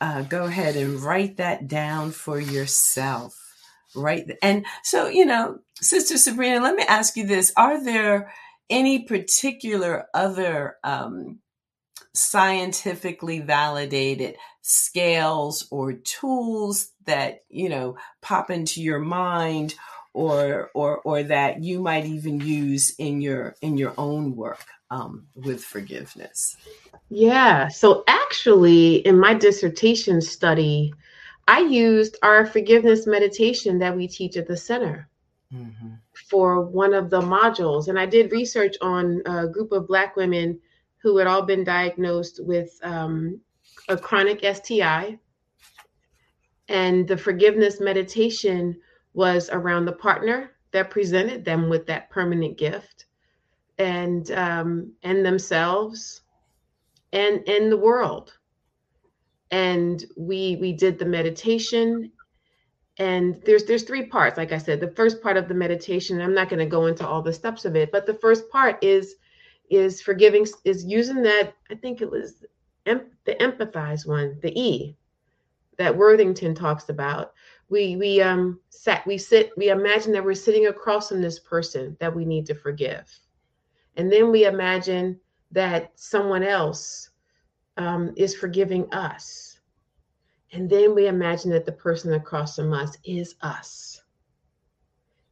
uh, 0.00 0.22
go 0.22 0.46
ahead 0.46 0.74
and 0.74 1.00
write 1.00 1.36
that 1.36 1.68
down 1.68 2.10
for 2.10 2.40
yourself 2.40 3.45
right? 3.96 4.30
And 4.42 4.66
so, 4.82 5.08
you 5.08 5.24
know, 5.24 5.58
Sister 5.76 6.16
Sabrina, 6.18 6.60
let 6.60 6.76
me 6.76 6.84
ask 6.84 7.16
you 7.16 7.26
this. 7.26 7.52
Are 7.56 7.82
there 7.82 8.32
any 8.70 9.04
particular 9.04 10.06
other 10.14 10.76
um, 10.84 11.38
scientifically 12.14 13.40
validated 13.40 14.36
scales 14.62 15.66
or 15.70 15.92
tools 15.92 16.90
that, 17.04 17.44
you 17.48 17.68
know, 17.68 17.96
pop 18.22 18.50
into 18.50 18.82
your 18.82 18.98
mind 18.98 19.74
or 20.12 20.70
or 20.74 20.98
or 20.98 21.22
that 21.22 21.62
you 21.62 21.80
might 21.80 22.06
even 22.06 22.40
use 22.40 22.94
in 22.98 23.20
your 23.20 23.54
in 23.60 23.76
your 23.76 23.92
own 23.98 24.34
work 24.34 24.64
um, 24.90 25.26
with 25.34 25.62
forgiveness? 25.62 26.56
Yeah. 27.08 27.68
So 27.68 28.02
actually, 28.08 28.96
in 28.96 29.20
my 29.20 29.34
dissertation 29.34 30.20
study, 30.20 30.92
I 31.48 31.60
used 31.60 32.16
our 32.22 32.46
forgiveness 32.46 33.06
meditation 33.06 33.78
that 33.78 33.96
we 33.96 34.08
teach 34.08 34.36
at 34.36 34.48
the 34.48 34.56
center 34.56 35.08
mm-hmm. 35.52 35.94
for 36.28 36.62
one 36.62 36.92
of 36.92 37.10
the 37.10 37.20
modules. 37.20 37.88
And 37.88 37.98
I 37.98 38.06
did 38.06 38.32
research 38.32 38.76
on 38.80 39.22
a 39.26 39.46
group 39.46 39.72
of 39.72 39.86
Black 39.86 40.16
women 40.16 40.58
who 40.98 41.18
had 41.18 41.26
all 41.26 41.42
been 41.42 41.62
diagnosed 41.62 42.40
with 42.42 42.78
um, 42.82 43.40
a 43.88 43.96
chronic 43.96 44.44
STI. 44.44 45.18
And 46.68 47.06
the 47.06 47.16
forgiveness 47.16 47.80
meditation 47.80 48.80
was 49.14 49.48
around 49.50 49.84
the 49.84 49.92
partner 49.92 50.50
that 50.72 50.90
presented 50.90 51.44
them 51.44 51.68
with 51.68 51.86
that 51.86 52.10
permanent 52.10 52.58
gift 52.58 53.06
and 53.78 54.30
um, 54.32 54.92
and 55.02 55.24
themselves 55.24 56.22
and 57.12 57.46
and 57.48 57.70
the 57.70 57.76
world 57.76 58.36
and 59.50 60.04
we 60.16 60.56
we 60.60 60.72
did 60.72 60.98
the 60.98 61.04
meditation. 61.04 62.12
And 62.98 63.42
there's 63.44 63.64
there's 63.64 63.82
three 63.82 64.06
parts 64.06 64.38
like 64.38 64.52
i 64.52 64.56
said 64.56 64.80
the 64.80 64.90
first 64.92 65.22
part 65.22 65.36
of 65.36 65.48
the 65.48 65.54
meditation 65.54 66.18
i'm 66.22 66.32
not 66.32 66.48
going 66.48 66.60
to 66.60 66.64
go 66.64 66.86
into 66.86 67.06
all 67.06 67.20
the 67.20 67.30
steps 67.30 67.66
of 67.66 67.76
it 67.76 67.92
but 67.92 68.06
the 68.06 68.14
first 68.14 68.48
part 68.48 68.82
is 68.82 69.16
is 69.68 70.00
forgiving 70.00 70.46
is 70.64 70.82
using 70.86 71.22
that 71.22 71.52
i 71.70 71.74
think 71.74 72.00
it 72.00 72.10
was 72.10 72.42
em- 72.86 73.10
the 73.26 73.34
empathize 73.34 74.06
one 74.06 74.38
the 74.40 74.58
e 74.58 74.96
that 75.78 75.96
worthington 75.96 76.54
talks 76.54 76.88
about. 76.88 77.32
We 77.68 77.96
we 77.96 78.20
um 78.20 78.60
sat 78.70 79.06
we 79.06 79.18
sit 79.18 79.52
we 79.56 79.70
imagine 79.70 80.12
that 80.12 80.24
we're 80.24 80.34
sitting 80.34 80.66
across 80.66 81.08
from 81.08 81.20
this 81.20 81.38
person 81.38 81.96
that 82.00 82.14
we 82.14 82.24
need 82.24 82.46
to 82.46 82.54
forgive. 82.54 83.12
And 83.96 84.12
then 84.12 84.30
we 84.30 84.44
imagine 84.44 85.18
that 85.50 85.92
someone 85.96 86.42
else 86.42 87.10
um, 87.76 88.12
is 88.16 88.34
forgiving 88.34 88.92
us. 88.92 89.58
And 90.52 90.70
then 90.70 90.94
we 90.94 91.08
imagine 91.08 91.50
that 91.50 91.66
the 91.66 91.72
person 91.72 92.14
across 92.14 92.56
from 92.56 92.72
us 92.72 92.96
is 93.04 93.34
us. 93.42 94.02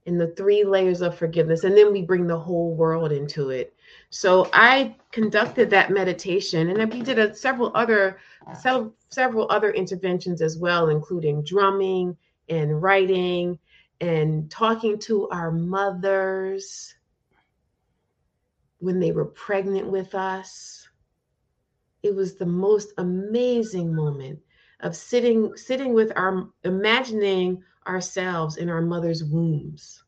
In 0.07 0.18
the 0.18 0.28
three 0.28 0.64
layers 0.64 1.01
of 1.01 1.16
forgiveness. 1.16 1.64
And 1.64 1.76
then 1.76 1.90
we 1.90 2.03
bring 2.03 2.26
the 2.26 2.38
whole 2.38 2.74
world 2.74 3.11
into 3.11 3.51
it. 3.51 3.74
So 4.11 4.51
I 4.53 4.97
conducted 5.12 5.70
that 5.70 5.90
meditation 5.90 6.68
and 6.68 6.92
we 6.92 7.01
did 7.01 7.18
a, 7.18 7.34
several 7.34 7.72
other 7.74 8.18
several 9.09 9.47
other 9.51 9.70
interventions 9.70 10.42
as 10.42 10.59
well, 10.59 10.90
including 10.90 11.42
drumming 11.42 12.16
and 12.51 12.82
writing 12.82 13.59
and 14.01 14.51
talking 14.51 14.99
to 14.99 15.28
our 15.30 15.51
mothers 15.51 16.95
when 18.80 19.01
they 19.01 19.12
were 19.12 19.24
pregnant 19.24 19.88
with 19.88 20.14
us. 20.14 20.84
It 22.05 22.14
was 22.14 22.34
the 22.34 22.44
most 22.44 22.92
amazing 22.98 23.94
moment 23.94 24.38
of 24.80 24.94
sitting 24.94 25.57
sitting 25.57 25.94
with 25.94 26.12
our 26.16 26.50
imagining 26.62 27.64
ourselves 27.86 28.59
in 28.59 28.68
our 28.68 28.82
mother's 28.82 29.24
wombs. 29.24 30.05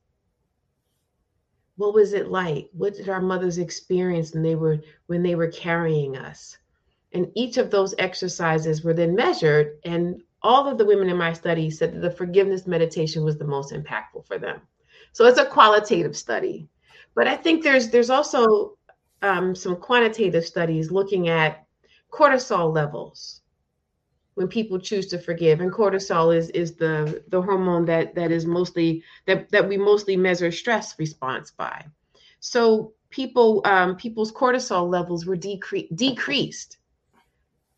What 1.77 1.95
was 1.95 2.13
it 2.13 2.29
like? 2.29 2.69
What 2.75 2.95
did 2.97 3.09
our 3.09 3.23
mothers 3.23 3.57
experience 3.57 4.35
when 4.35 4.43
they 4.43 4.57
were 4.57 4.79
when 5.07 5.23
they 5.23 5.37
were 5.37 5.49
carrying 5.49 6.19
us? 6.19 6.59
And 7.15 7.33
each 7.35 7.57
of 7.57 7.71
those 7.71 7.95
exercises 7.99 8.85
were 8.85 8.93
then 8.93 9.15
measured 9.15 9.79
and 9.85 10.23
all 10.43 10.69
of 10.69 10.77
the 10.77 10.85
women 10.85 11.09
in 11.09 11.17
my 11.17 11.33
study 11.33 11.71
said 11.71 11.95
that 11.95 12.01
the 12.01 12.11
forgiveness 12.11 12.67
meditation 12.67 13.25
was 13.25 13.39
the 13.39 13.47
most 13.47 13.73
impactful 13.73 14.27
for 14.27 14.39
them. 14.39 14.61
So 15.13 15.25
it's 15.25 15.39
a 15.39 15.47
qualitative 15.47 16.15
study. 16.15 16.69
But 17.15 17.27
I 17.27 17.37
think 17.37 17.65
there's 17.65 17.89
there's 17.89 18.11
also 18.11 18.77
um, 19.23 19.55
some 19.55 19.77
quantitative 19.77 20.45
studies 20.45 20.91
looking 20.91 21.29
at 21.31 21.66
cortisol 22.11 22.73
levels 22.75 23.43
when 24.35 24.49
people 24.49 24.79
choose 24.79 25.07
to 25.09 25.19
forgive. 25.19 25.61
And 25.61 25.73
cortisol 25.73 26.37
is 26.37 26.51
is 26.51 26.77
the 26.77 27.23
the 27.29 27.41
hormone 27.43 27.85
that 27.87 28.15
that 28.15 28.31
is 28.31 28.47
mostly 28.47 29.03
that 29.27 29.51
that 29.51 29.69
we 29.69 29.77
mostly 29.77 30.17
measure 30.17 30.53
stress 30.53 30.99
response 30.99 31.51
by. 31.51 31.85
So 32.41 32.93
people 33.11 33.63
um, 33.65 33.97
people's 33.97 34.33
cortisol 34.33 34.89
levels 34.91 35.27
were 35.27 35.37
decre- 35.37 35.89
decreased 35.97 36.79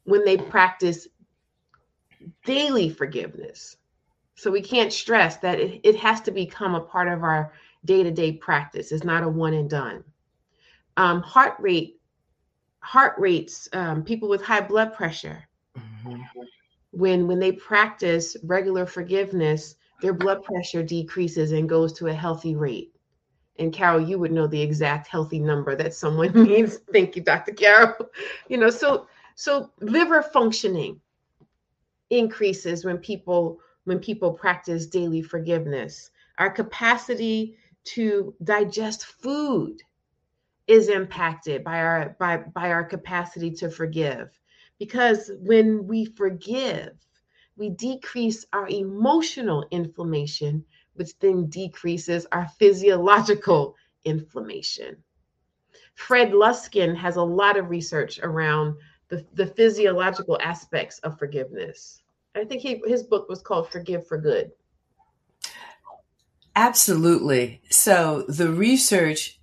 when 0.04 0.24
they 0.24 0.36
practice 0.36 1.08
daily 2.44 2.88
forgiveness. 2.88 3.76
So 4.34 4.50
we 4.50 4.62
can't 4.62 4.92
stress 4.92 5.36
that 5.38 5.60
it, 5.60 5.80
it 5.84 5.96
has 5.96 6.20
to 6.22 6.30
become 6.30 6.74
a 6.74 6.80
part 6.80 7.08
of 7.08 7.22
our 7.22 7.52
day-to-day 7.84 8.32
practice. 8.32 8.92
It's 8.92 9.04
not 9.04 9.22
a 9.22 9.28
one 9.28 9.54
and 9.54 9.68
done. 9.68 10.04
Um, 10.96 11.22
heart 11.22 11.54
rate 11.60 11.97
heart 12.88 13.14
rates 13.18 13.68
um, 13.74 14.02
people 14.02 14.30
with 14.30 14.42
high 14.42 14.62
blood 14.62 14.94
pressure. 14.94 15.44
Mm-hmm. 15.76 16.22
when 16.92 17.26
when 17.28 17.38
they 17.38 17.52
practice 17.52 18.36
regular 18.42 18.86
forgiveness 18.86 19.76
their 20.00 20.14
blood 20.14 20.42
pressure 20.42 20.82
decreases 20.82 21.52
and 21.52 21.68
goes 21.68 21.92
to 21.92 22.06
a 22.06 22.14
healthy 22.14 22.54
rate. 22.56 22.94
And 23.58 23.72
carol 23.72 24.00
you 24.00 24.18
would 24.18 24.32
know 24.32 24.46
the 24.46 24.62
exact 24.62 25.06
healthy 25.08 25.38
number 25.38 25.76
that 25.76 25.92
someone 25.92 26.32
needs. 26.48 26.78
Thank 26.92 27.14
you 27.16 27.22
dr 27.22 27.52
carol. 27.54 28.10
You 28.48 28.56
know 28.56 28.70
so 28.70 29.06
so 29.34 29.70
liver 29.80 30.22
functioning 30.22 31.00
increases 32.10 32.84
when 32.84 32.98
people 32.98 33.60
when 33.84 33.98
people 33.98 34.32
practice 34.32 34.86
daily 34.86 35.20
forgiveness. 35.20 36.10
Our 36.38 36.50
capacity 36.50 37.56
to 37.96 38.34
digest 38.44 39.04
food 39.06 39.82
is 40.68 40.88
impacted 40.88 41.64
by 41.64 41.80
our 41.80 42.16
by 42.18 42.36
by 42.36 42.70
our 42.70 42.84
capacity 42.84 43.50
to 43.50 43.70
forgive. 43.70 44.30
Because 44.78 45.32
when 45.40 45.86
we 45.88 46.04
forgive 46.04 46.92
we 47.56 47.70
decrease 47.70 48.46
our 48.52 48.68
emotional 48.68 49.66
inflammation 49.72 50.64
which 50.94 51.16
then 51.20 51.46
decreases 51.46 52.26
our 52.32 52.48
physiological 52.58 53.76
inflammation. 54.04 54.96
Fred 55.94 56.32
luskin 56.32 56.96
has 56.96 57.16
a 57.16 57.22
lot 57.22 57.56
of 57.56 57.70
research 57.70 58.18
around 58.20 58.74
the, 59.08 59.24
the 59.34 59.46
physiological 59.46 60.38
aspects 60.42 60.98
of 61.00 61.18
forgiveness. 61.18 62.02
I 62.34 62.44
think 62.44 62.62
he, 62.62 62.80
his 62.84 63.04
book 63.04 63.28
was 63.28 63.40
called 63.40 63.70
forgive 63.70 64.06
for 64.06 64.18
good. 64.18 64.50
Absolutely. 66.54 67.62
So 67.70 68.24
the 68.28 68.50
research 68.50 69.37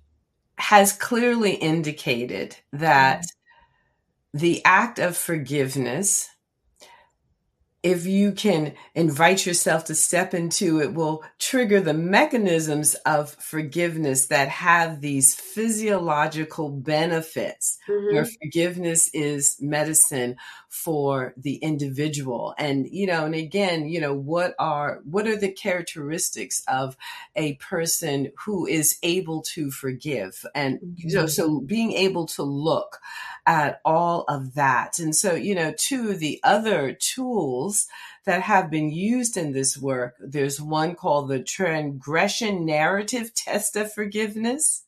has 0.58 0.92
clearly 0.92 1.54
indicated 1.54 2.56
that 2.72 3.20
mm-hmm. 3.20 4.38
the 4.38 4.64
act 4.64 4.98
of 4.98 5.16
forgiveness 5.16 6.30
if 7.86 8.04
you 8.04 8.32
can 8.32 8.74
invite 8.96 9.46
yourself 9.46 9.84
to 9.84 9.94
step 9.94 10.34
into 10.34 10.80
it 10.80 10.92
will 10.92 11.22
trigger 11.38 11.80
the 11.80 11.94
mechanisms 11.94 12.94
of 13.06 13.30
forgiveness 13.34 14.26
that 14.26 14.48
have 14.48 15.00
these 15.00 15.36
physiological 15.36 16.68
benefits 16.68 17.78
mm-hmm. 17.88 18.12
where 18.12 18.24
forgiveness 18.24 19.08
is 19.14 19.56
medicine 19.60 20.34
for 20.76 21.32
the 21.38 21.56
individual. 21.56 22.54
And 22.58 22.86
you 22.92 23.06
know 23.06 23.24
and 23.24 23.34
again 23.34 23.88
you 23.88 23.98
know 23.98 24.14
what 24.14 24.54
are 24.58 25.00
what 25.04 25.26
are 25.26 25.36
the 25.36 25.50
characteristics 25.50 26.62
of 26.68 26.96
a 27.34 27.54
person 27.54 28.30
who 28.44 28.66
is 28.66 28.98
able 29.02 29.40
to 29.54 29.70
forgive? 29.70 30.44
And 30.54 30.78
mm-hmm. 30.78 30.92
you 30.96 31.14
know 31.14 31.26
so 31.26 31.60
being 31.60 31.92
able 31.92 32.26
to 32.26 32.42
look 32.42 32.98
at 33.46 33.80
all 33.84 34.24
of 34.28 34.54
that. 34.54 34.98
And 34.98 35.16
so 35.16 35.34
you 35.34 35.54
know 35.54 35.72
two 35.76 36.10
of 36.10 36.18
the 36.18 36.40
other 36.44 36.92
tools 36.92 37.86
that 38.26 38.42
have 38.42 38.70
been 38.70 38.90
used 38.90 39.36
in 39.36 39.52
this 39.52 39.78
work 39.78 40.16
there's 40.20 40.60
one 40.60 40.94
called 40.94 41.28
the 41.28 41.42
transgression 41.42 42.66
narrative 42.66 43.32
test 43.34 43.76
of 43.76 43.92
forgiveness 43.92 44.82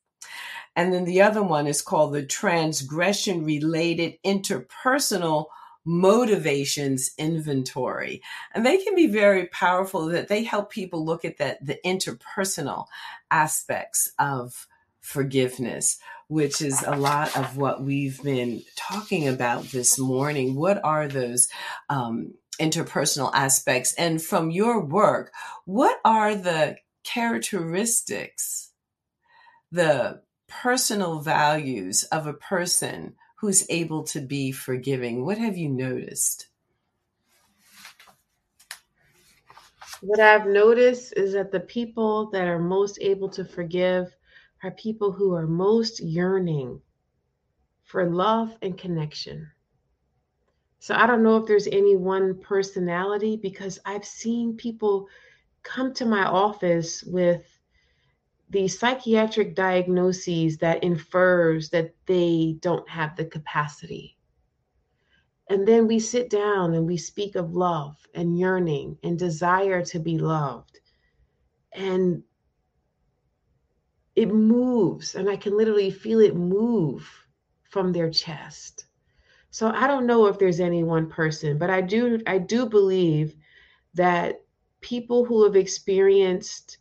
and 0.78 0.93
then 0.93 1.07
the 1.07 1.22
other 1.22 1.43
one 1.43 1.66
is 1.66 1.82
called 1.82 2.12
the 2.12 2.24
transgression 2.24 3.45
related 3.45 4.14
interpersonal 4.24 5.47
motivations 5.89 7.12
inventory. 7.16 8.20
And 8.53 8.66
they 8.66 8.76
can 8.76 8.95
be 8.95 9.07
very 9.07 9.47
powerful 9.47 10.07
that 10.09 10.28
they 10.28 10.45
help 10.45 10.70
people 10.70 11.03
look 11.03 11.24
at 11.24 11.39
that 11.39 11.64
the 11.64 11.78
interpersonal 11.82 12.84
aspects 13.30 14.12
of 14.18 14.66
forgiveness, 15.01 15.99
which 16.26 16.61
is 16.61 16.82
a 16.82 16.95
lot 16.95 17.34
of 17.39 17.57
what 17.57 17.82
we've 17.82 18.22
been 18.22 18.62
talking 18.76 19.26
about 19.26 19.64
this 19.64 19.99
morning. 19.99 20.57
What 20.57 20.78
are 20.84 21.09
those 21.09 21.49
um, 21.89 22.34
interpersonal 22.61 23.30
aspects? 23.32 23.95
And 23.95 24.20
from 24.20 24.51
your 24.51 24.84
work, 24.84 25.32
what 25.64 25.99
are 26.05 26.34
the 26.34 26.76
characteristics, 27.03 28.72
the 29.72 30.20
personal 30.49 31.20
values 31.20 32.05
of 32.05 32.26
a 32.26 32.34
person 32.34 33.14
who's 33.39 33.64
able 33.70 34.03
to 34.03 34.20
be 34.20 34.51
forgiving? 34.51 35.24
What 35.24 35.39
have 35.39 35.57
you 35.57 35.68
noticed? 35.68 36.49
What 40.01 40.20
I've 40.20 40.47
noticed 40.47 41.12
is 41.16 41.32
that 41.32 41.53
the 41.53 41.61
people 41.61 42.30
that 42.30 42.47
are 42.47 42.59
most 42.59 42.99
able 43.01 43.28
to 43.30 43.45
forgive 43.45 44.14
are 44.62 44.72
people 44.72 45.12
who 45.12 45.34
are 45.34 45.47
most 45.47 46.01
yearning 46.01 46.80
for 47.84 48.11
love 48.11 48.57
and 48.61 48.76
connection. 48.76 49.49
So 50.80 50.95
I 50.95 51.07
don't 51.07 51.22
know 51.22 51.36
if 51.36 51.47
there's 51.47 51.66
any 51.68 51.97
one 51.97 52.41
personality 52.41 53.36
because 53.36 53.78
I've 53.84 54.05
seen 54.05 54.57
people 54.57 55.09
come 55.62 55.95
to 55.95 56.07
my 56.07 56.24
office 56.24 57.03
with 57.05 57.58
the 58.51 58.67
psychiatric 58.69 59.55
diagnoses 59.55 60.59
that 60.59 60.83
infers 60.83 61.71
that 61.71 61.95
they 62.07 62.57
don't 62.61 62.89
have 62.89 63.17
the 63.17 63.25
capacity. 63.25 64.17
And 65.51 65.67
then 65.67 65.87
we 65.87 65.99
sit 65.99 66.31
down 66.31 66.75
and 66.75 66.87
we 66.87 66.97
speak 66.97 67.35
of 67.35 67.55
love 67.55 67.97
and 68.15 68.39
yearning 68.39 68.99
and 69.03 69.19
desire 69.19 69.85
to 69.87 69.99
be 69.99 70.19
loved. 70.19 70.81
And 71.73 72.23
it 74.15 74.33
moves, 74.33 75.15
and 75.15 75.31
I 75.31 75.37
can 75.37 75.57
literally 75.57 75.91
feel 75.91 76.21
it 76.21 76.35
move 76.35 77.09
from 77.63 77.93
their 77.93 78.11
chest. 78.11 78.87
So 79.51 79.69
I 79.69 79.87
don't 79.87 80.07
know 80.07 80.27
if 80.27 80.39
there's 80.39 80.61
any 80.61 80.83
one 80.83 81.09
person, 81.09 81.57
but 81.57 81.71
I 81.71 81.81
do 81.81 82.21
I 82.27 82.39
do 82.39 82.67
believe 82.67 83.37
that 83.95 84.43
people 84.81 85.25
who 85.25 85.45
have 85.45 85.57
experienced 85.57 86.79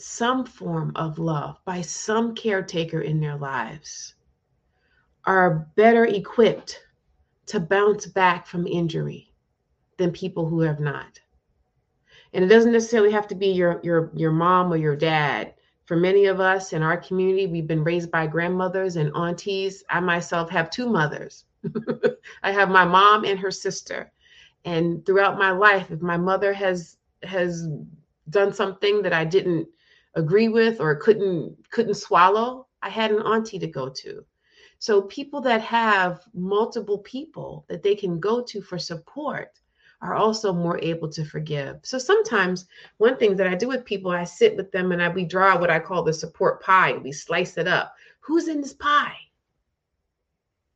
some 0.00 0.44
form 0.44 0.92
of 0.96 1.18
love 1.18 1.58
by 1.64 1.80
some 1.80 2.34
caretaker 2.34 3.00
in 3.00 3.20
their 3.20 3.36
lives 3.36 4.14
are 5.24 5.70
better 5.76 6.04
equipped 6.06 6.80
to 7.46 7.60
bounce 7.60 8.06
back 8.06 8.46
from 8.46 8.66
injury 8.66 9.32
than 9.96 10.12
people 10.12 10.48
who 10.48 10.60
have 10.60 10.80
not. 10.80 11.20
And 12.32 12.44
it 12.44 12.48
doesn't 12.48 12.72
necessarily 12.72 13.12
have 13.12 13.28
to 13.28 13.34
be 13.34 13.48
your 13.48 13.80
your 13.82 14.10
your 14.14 14.32
mom 14.32 14.72
or 14.72 14.76
your 14.76 14.96
dad 14.96 15.54
for 15.90 15.96
many 15.96 16.26
of 16.26 16.38
us 16.38 16.72
in 16.72 16.84
our 16.84 16.96
community, 16.96 17.48
we've 17.48 17.66
been 17.66 17.82
raised 17.82 18.12
by 18.12 18.24
grandmothers 18.24 18.94
and 18.94 19.10
aunties. 19.16 19.82
I 19.90 19.98
myself 19.98 20.48
have 20.50 20.70
two 20.70 20.88
mothers. 20.88 21.46
I 22.44 22.52
have 22.52 22.70
my 22.70 22.84
mom 22.84 23.24
and 23.24 23.36
her 23.40 23.50
sister. 23.50 24.12
And 24.64 25.04
throughout 25.04 25.36
my 25.36 25.50
life, 25.50 25.90
if 25.90 26.00
my 26.00 26.16
mother 26.16 26.52
has 26.52 26.98
has 27.24 27.66
done 28.28 28.52
something 28.52 29.02
that 29.02 29.12
I 29.12 29.24
didn't 29.24 29.66
agree 30.14 30.48
with 30.48 30.80
or 30.80 30.96
couldn't 30.96 31.56
couldn't 31.70 31.94
swallow, 31.94 32.66
I 32.82 32.88
had 32.88 33.10
an 33.10 33.22
auntie 33.22 33.58
to 33.58 33.66
go 33.66 33.88
to. 33.88 34.24
So 34.78 35.02
people 35.02 35.40
that 35.42 35.60
have 35.60 36.22
multiple 36.32 36.98
people 36.98 37.66
that 37.68 37.82
they 37.82 37.94
can 37.94 38.18
go 38.18 38.42
to 38.42 38.62
for 38.62 38.78
support 38.78 39.60
are 40.00 40.14
also 40.14 40.52
more 40.52 40.78
able 40.82 41.08
to 41.10 41.24
forgive. 41.24 41.80
So 41.82 41.98
sometimes 41.98 42.66
one 42.96 43.18
thing 43.18 43.36
that 43.36 43.46
I 43.46 43.54
do 43.54 43.68
with 43.68 43.84
people, 43.84 44.10
I 44.10 44.24
sit 44.24 44.56
with 44.56 44.72
them 44.72 44.92
and 44.92 45.02
I 45.02 45.08
we 45.08 45.24
draw 45.24 45.58
what 45.58 45.70
I 45.70 45.78
call 45.78 46.02
the 46.02 46.12
support 46.12 46.62
pie. 46.62 46.94
We 46.94 47.12
slice 47.12 47.58
it 47.58 47.68
up. 47.68 47.94
Who's 48.20 48.48
in 48.48 48.62
this 48.62 48.72
pie? 48.72 49.16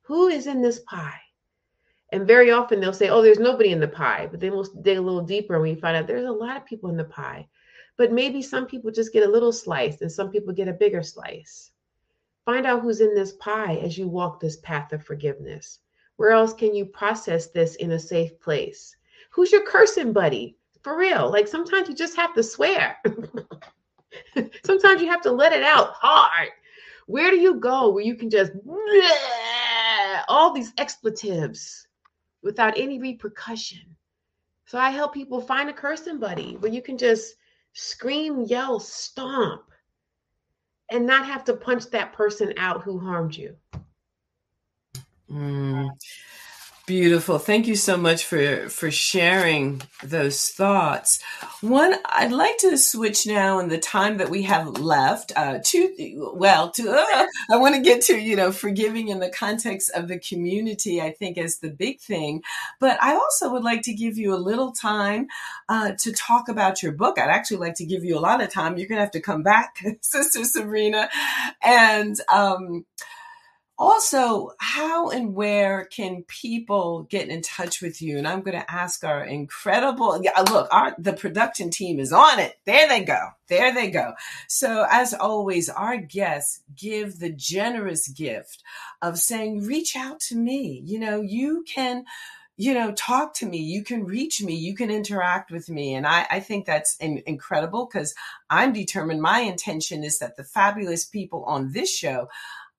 Who 0.03 0.29
is 0.29 0.47
in 0.47 0.61
this 0.61 0.81
pie? 0.81 1.24
And 2.15 2.29
very 2.29 2.53
often 2.53 2.79
they'll 2.79 2.93
say, 2.93 3.09
Oh, 3.09 3.23
there's 3.23 3.41
nobody 3.41 3.73
in 3.73 3.81
the 3.81 3.89
pie. 3.89 4.29
But 4.31 4.39
then 4.39 4.53
we'll 4.53 4.63
dig 4.63 4.99
a 4.99 5.01
little 5.01 5.21
deeper 5.21 5.55
and 5.55 5.63
we 5.65 5.75
find 5.75 5.97
out 5.97 6.07
there's 6.07 6.29
a 6.29 6.31
lot 6.31 6.57
of 6.57 6.65
people 6.65 6.89
in 6.89 6.97
the 6.97 7.03
pie. 7.03 7.49
But 7.97 8.13
maybe 8.13 8.41
some 8.41 8.67
people 8.67 8.93
just 8.93 9.13
get 9.13 9.27
a 9.27 9.31
little 9.31 9.51
slice 9.51 10.01
and 10.01 10.13
some 10.13 10.31
people 10.31 10.55
get 10.55 10.69
a 10.69 10.73
bigger 10.73 11.03
slice. 11.03 11.73
Find 12.45 12.67
out 12.67 12.83
who's 12.83 13.01
in 13.01 13.17
this 13.17 13.33
pie 13.41 13.81
as 13.83 13.99
you 13.99 14.07
walk 14.07 14.39
this 14.39 14.59
path 14.59 14.93
of 14.93 15.03
forgiveness. 15.03 15.81
Where 16.15 16.31
else 16.31 16.55
can 16.55 16.73
you 16.73 16.87
process 16.87 17.49
this 17.49 17.75
in 17.77 17.91
a 17.91 17.99
safe 17.99 18.39
place? 18.39 18.95
Who's 19.31 19.51
your 19.51 19.67
cursing 19.67 20.13
buddy? 20.13 20.57
For 20.85 20.97
real. 20.97 21.29
Like 21.33 21.49
sometimes 21.49 21.89
you 21.89 21.97
just 21.97 22.15
have 22.15 22.33
to 22.35 22.45
swear. 22.45 22.97
sometimes 24.65 25.03
you 25.03 25.09
have 25.09 25.23
to 25.23 25.33
let 25.33 25.53
it 25.53 25.65
out 25.65 25.95
hard. 25.95 26.51
Where 27.07 27.33
do 27.33 27.39
you 27.39 27.57
go 27.57 27.91
where 27.91 28.05
you 28.05 28.15
can 28.15 28.31
just 28.31 28.53
all 30.29 30.53
these 30.53 30.73
expletives 30.79 31.84
without 32.45 32.79
any 32.79 33.01
repercussion? 33.01 33.97
So 34.67 34.79
I 34.79 34.91
help 34.91 35.13
people 35.13 35.41
find 35.41 35.69
a 35.69 35.73
cursing 35.73 36.19
buddy 36.19 36.57
where 36.59 36.73
you 36.73 36.83
can 36.83 36.97
just 36.97 37.35
scream, 37.73 38.45
yell, 38.45 38.79
stomp, 38.79 39.63
and 40.91 41.07
not 41.07 41.27
have 41.27 41.45
to 41.45 41.55
punch 41.55 41.87
that 41.91 42.13
person 42.13 42.55
out 42.57 42.83
who 42.83 42.99
harmed 42.99 43.35
you. 43.35 43.57
Mm. 45.31 45.91
Beautiful. 46.87 47.39
Thank 47.39 47.67
you 47.67 47.77
so 47.77 47.97
much 47.97 48.27
for 48.27 48.69
for 48.69 48.91
sharing 48.91 49.81
those 50.03 50.51
thoughts. 50.51 51.19
One, 51.63 51.95
I'd 52.05 52.31
like 52.31 52.59
to 52.59 52.77
switch 52.77 53.27
now 53.27 53.59
in 53.59 53.71
the 53.71 53.79
time 53.79 54.19
that 54.19 54.29
we 54.29 54.43
have 54.43 54.79
left 54.79 55.33
uh, 55.35 55.61
to 55.65 56.33
well, 56.35 56.71
to 56.73 56.91
uh, 56.91 57.27
I 57.51 57.57
want 57.57 57.75
to 57.75 57.81
get 57.81 58.03
to 58.03 58.19
you 58.19 58.37
know 58.37 58.53
forgiving 58.53 59.09
in 59.09 59.21
the 59.21 59.31
context 59.31 59.93
of 59.95 60.09
the 60.09 60.19
community. 60.19 61.01
I 61.01 61.13
think 61.13 61.39
is 61.39 61.61
the 61.61 61.71
big 61.71 62.01
thing, 62.01 62.43
but 62.81 63.03
I 63.03 63.15
also 63.15 63.51
would 63.51 63.65
like 63.65 63.81
to 63.85 63.95
give 63.95 64.19
you 64.19 64.35
a 64.35 64.37
little 64.37 64.71
time 64.71 65.29
uh, 65.71 65.93
to 66.01 66.13
talk 66.13 66.51
about 66.51 66.83
your 66.83 66.93
book. 66.93 67.19
I'd 67.19 67.31
actually 67.31 67.61
like 67.67 67.77
to 67.77 67.87
give 67.87 68.05
you 68.05 68.19
a 68.19 68.21
lot 68.21 68.43
of 68.43 68.53
time. 68.53 68.77
You're 68.77 68.89
gonna 68.89 69.01
have 69.01 69.11
to 69.13 69.23
come 69.23 69.43
back, 69.43 69.83
Sister 70.03 70.45
Sabrina, 70.45 71.09
and. 71.63 72.17
Um, 72.31 72.85
also 73.77 74.51
how 74.59 75.11
and 75.11 75.35
where 75.35 75.85
can 75.87 76.23
people 76.29 77.03
get 77.11 77.29
in 77.29 77.43
touch 77.43 77.83
with 77.83 78.01
you 78.01 78.17
and 78.17 78.29
i'm 78.29 78.41
going 78.41 78.59
to 78.59 78.71
ask 78.71 79.03
our 79.03 79.25
incredible 79.25 80.21
yeah, 80.23 80.39
look 80.43 80.69
our 80.73 80.95
the 80.99 81.13
production 81.13 81.71
team 81.71 81.99
is 81.99 82.13
on 82.13 82.39
it 82.39 82.57
there 82.67 82.89
they 82.89 83.03
go 83.03 83.31
there 83.49 83.75
they 83.75 83.91
go 83.91 84.13
so 84.49 84.87
as 84.91 85.13
always 85.13 85.69
our 85.69 85.97
guests 85.97 86.63
give 86.77 87.19
the 87.19 87.31
generous 87.31 88.07
gift 88.09 88.63
of 89.03 89.19
saying 89.19 89.67
reach 89.67 89.97
out 89.97 90.21
to 90.21 90.37
me 90.37 90.81
you 90.85 90.99
know 90.99 91.21
you 91.21 91.65
can 91.67 92.05
you 92.57 92.73
know, 92.73 92.93
talk 92.93 93.35
to 93.35 93.47
me. 93.47 93.59
You 93.59 93.83
can 93.83 94.05
reach 94.05 94.41
me. 94.41 94.55
You 94.55 94.77
can 94.77 94.91
interact 94.91 95.51
with 95.51 95.69
me. 95.69 95.95
And 95.95 96.07
I, 96.07 96.27
I 96.31 96.41
think 96.41 96.67
that's 96.67 96.97
in, 96.99 97.23
incredible 97.27 97.89
because 97.93 98.15
I'm 98.49 98.73
determined. 98.73 99.21
My 99.21 99.41
intention 99.41 100.05
is 100.05 100.21
that 100.21 100.37
the 100.37 100.45
fabulous 100.45 101.05
people 101.05 101.45
on 101.45 101.73
this 101.73 101.93
show 101.93 102.29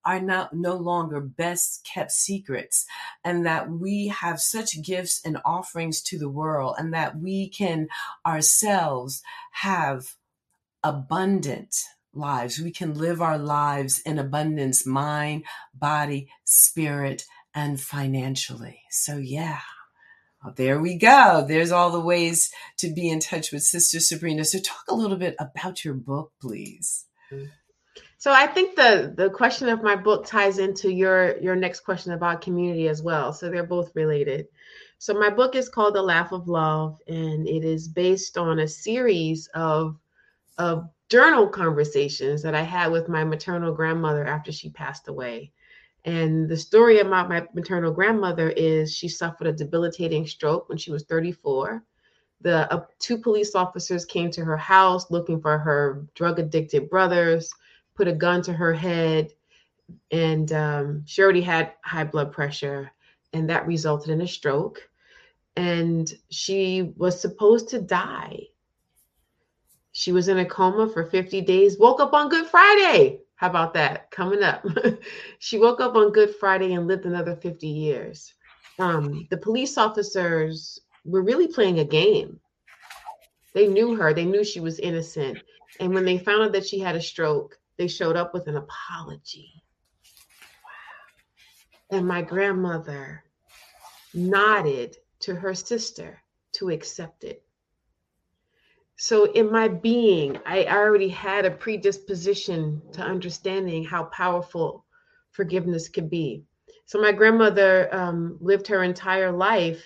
are 0.05 0.19
now 0.19 0.49
no 0.53 0.75
longer 0.75 1.19
best 1.19 1.83
kept 1.83 2.11
secrets 2.11 2.85
and 3.23 3.45
that 3.45 3.69
we 3.69 4.07
have 4.07 4.39
such 4.39 4.81
gifts 4.81 5.21
and 5.25 5.37
offerings 5.43 6.01
to 6.03 6.17
the 6.19 6.29
world 6.29 6.75
and 6.77 6.93
that 6.93 7.17
we 7.17 7.49
can 7.49 7.87
ourselves 8.25 9.21
have 9.51 10.15
abundant 10.83 11.75
lives. 12.13 12.59
We 12.59 12.71
can 12.71 12.93
live 12.93 13.21
our 13.21 13.37
lives 13.37 13.99
in 13.99 14.19
abundance, 14.19 14.85
mind, 14.85 15.43
body, 15.73 16.29
spirit, 16.43 17.25
and 17.53 17.79
financially. 17.79 18.81
So 18.89 19.17
yeah. 19.17 19.61
There 20.55 20.79
we 20.79 20.95
go. 20.95 21.43
There's 21.47 21.71
all 21.71 21.89
the 21.89 21.99
ways 21.99 22.51
to 22.77 22.93
be 22.93 23.09
in 23.09 23.19
touch 23.19 23.51
with 23.51 23.63
Sister 23.63 23.99
Sabrina. 23.99 24.45
So, 24.45 24.59
talk 24.59 24.83
a 24.87 24.93
little 24.93 25.17
bit 25.17 25.35
about 25.39 25.83
your 25.83 25.95
book, 25.95 26.33
please. 26.39 27.05
Mm-hmm. 27.31 27.45
So 28.17 28.31
I 28.31 28.47
think 28.47 28.75
the 28.75 29.13
the 29.15 29.29
question 29.29 29.69
of 29.69 29.83
my 29.83 29.95
book 29.95 30.25
ties 30.25 30.57
into 30.57 30.91
your 30.91 31.37
your 31.39 31.55
next 31.55 31.81
question 31.81 32.13
about 32.13 32.41
community 32.41 32.87
as 32.87 33.01
well. 33.01 33.33
So 33.33 33.49
they're 33.49 33.63
both 33.63 33.95
related. 33.95 34.47
So 34.97 35.13
my 35.13 35.29
book 35.29 35.55
is 35.55 35.69
called 35.69 35.95
The 35.95 36.01
Laugh 36.01 36.31
of 36.31 36.47
Love, 36.47 36.99
and 37.07 37.47
it 37.47 37.65
is 37.65 37.87
based 37.87 38.37
on 38.37 38.59
a 38.59 38.67
series 38.67 39.47
of 39.53 39.97
of 40.57 40.89
journal 41.09 41.47
conversations 41.47 42.41
that 42.41 42.55
I 42.55 42.61
had 42.61 42.91
with 42.91 43.09
my 43.09 43.23
maternal 43.23 43.73
grandmother 43.73 44.25
after 44.25 44.51
she 44.51 44.69
passed 44.69 45.07
away. 45.07 45.51
And 46.05 46.47
the 46.47 46.57
story 46.57 46.99
about 46.99 47.29
my 47.29 47.45
maternal 47.53 47.91
grandmother 47.91 48.49
is 48.51 48.95
she 48.95 49.09
suffered 49.09 49.47
a 49.47 49.53
debilitating 49.53 50.25
stroke 50.25 50.69
when 50.69 50.77
she 50.77 50.91
was 50.91 51.03
34. 51.03 51.83
The 52.41 52.71
uh, 52.71 52.85
two 52.99 53.17
police 53.17 53.55
officers 53.55 54.05
came 54.05 54.29
to 54.31 54.45
her 54.45 54.57
house 54.57 55.11
looking 55.11 55.41
for 55.41 55.57
her 55.57 56.05
drug 56.13 56.39
addicted 56.39 56.89
brothers 56.89 57.51
put 57.95 58.07
a 58.07 58.13
gun 58.13 58.41
to 58.43 58.53
her 58.53 58.73
head, 58.73 59.31
and 60.11 60.51
um, 60.51 61.03
she 61.05 61.21
already 61.21 61.41
had 61.41 61.73
high 61.83 62.03
blood 62.03 62.31
pressure, 62.31 62.91
and 63.33 63.49
that 63.49 63.67
resulted 63.67 64.09
in 64.09 64.21
a 64.21 64.27
stroke. 64.27 64.81
And 65.55 66.11
she 66.29 66.93
was 66.97 67.19
supposed 67.19 67.69
to 67.69 67.81
die. 67.81 68.47
She 69.93 70.11
was 70.11 70.27
in 70.27 70.39
a 70.39 70.45
coma 70.45 70.89
for 70.89 71.05
50 71.05 71.41
days, 71.41 71.79
woke 71.79 72.01
up 72.01 72.13
on 72.13 72.29
Good 72.29 72.47
Friday. 72.47 73.21
How 73.35 73.49
about 73.49 73.73
that? 73.75 74.11
Coming 74.11 74.43
up. 74.43 74.65
she 75.39 75.57
woke 75.57 75.79
up 75.79 75.95
on 75.95 76.11
Good 76.11 76.35
Friday 76.35 76.73
and 76.73 76.87
lived 76.87 77.05
another 77.05 77.35
50 77.35 77.67
years. 77.67 78.33
Um, 78.79 79.25
the 79.29 79.37
police 79.37 79.77
officers 79.77 80.79
were 81.05 81.21
really 81.21 81.47
playing 81.47 81.79
a 81.79 81.85
game. 81.85 82.39
They 83.53 83.67
knew 83.67 83.95
her, 83.95 84.13
they 84.13 84.25
knew 84.25 84.43
she 84.43 84.59
was 84.59 84.79
innocent. 84.79 85.37
And 85.79 85.93
when 85.93 86.03
they 86.03 86.17
found 86.17 86.43
out 86.43 86.51
that 86.53 86.65
she 86.65 86.79
had 86.79 86.95
a 86.95 87.01
stroke, 87.01 87.57
they 87.77 87.87
showed 87.87 88.15
up 88.15 88.33
with 88.33 88.47
an 88.47 88.57
apology. 88.57 89.63
Wow. 91.91 91.97
And 91.97 92.07
my 92.07 92.21
grandmother 92.21 93.23
nodded 94.13 94.97
to 95.19 95.35
her 95.35 95.53
sister 95.53 96.21
to 96.53 96.69
accept 96.69 97.23
it. 97.23 97.43
So, 98.97 99.31
in 99.33 99.51
my 99.51 99.67
being, 99.67 100.39
I 100.45 100.65
already 100.65 101.09
had 101.09 101.43
a 101.43 101.51
predisposition 101.51 102.81
to 102.93 103.01
understanding 103.01 103.83
how 103.83 104.05
powerful 104.05 104.85
forgiveness 105.31 105.89
could 105.89 106.09
be. 106.09 106.43
So, 106.85 107.01
my 107.01 107.11
grandmother 107.11 107.93
um, 107.93 108.37
lived 108.39 108.67
her 108.67 108.83
entire 108.83 109.33
life 109.33 109.83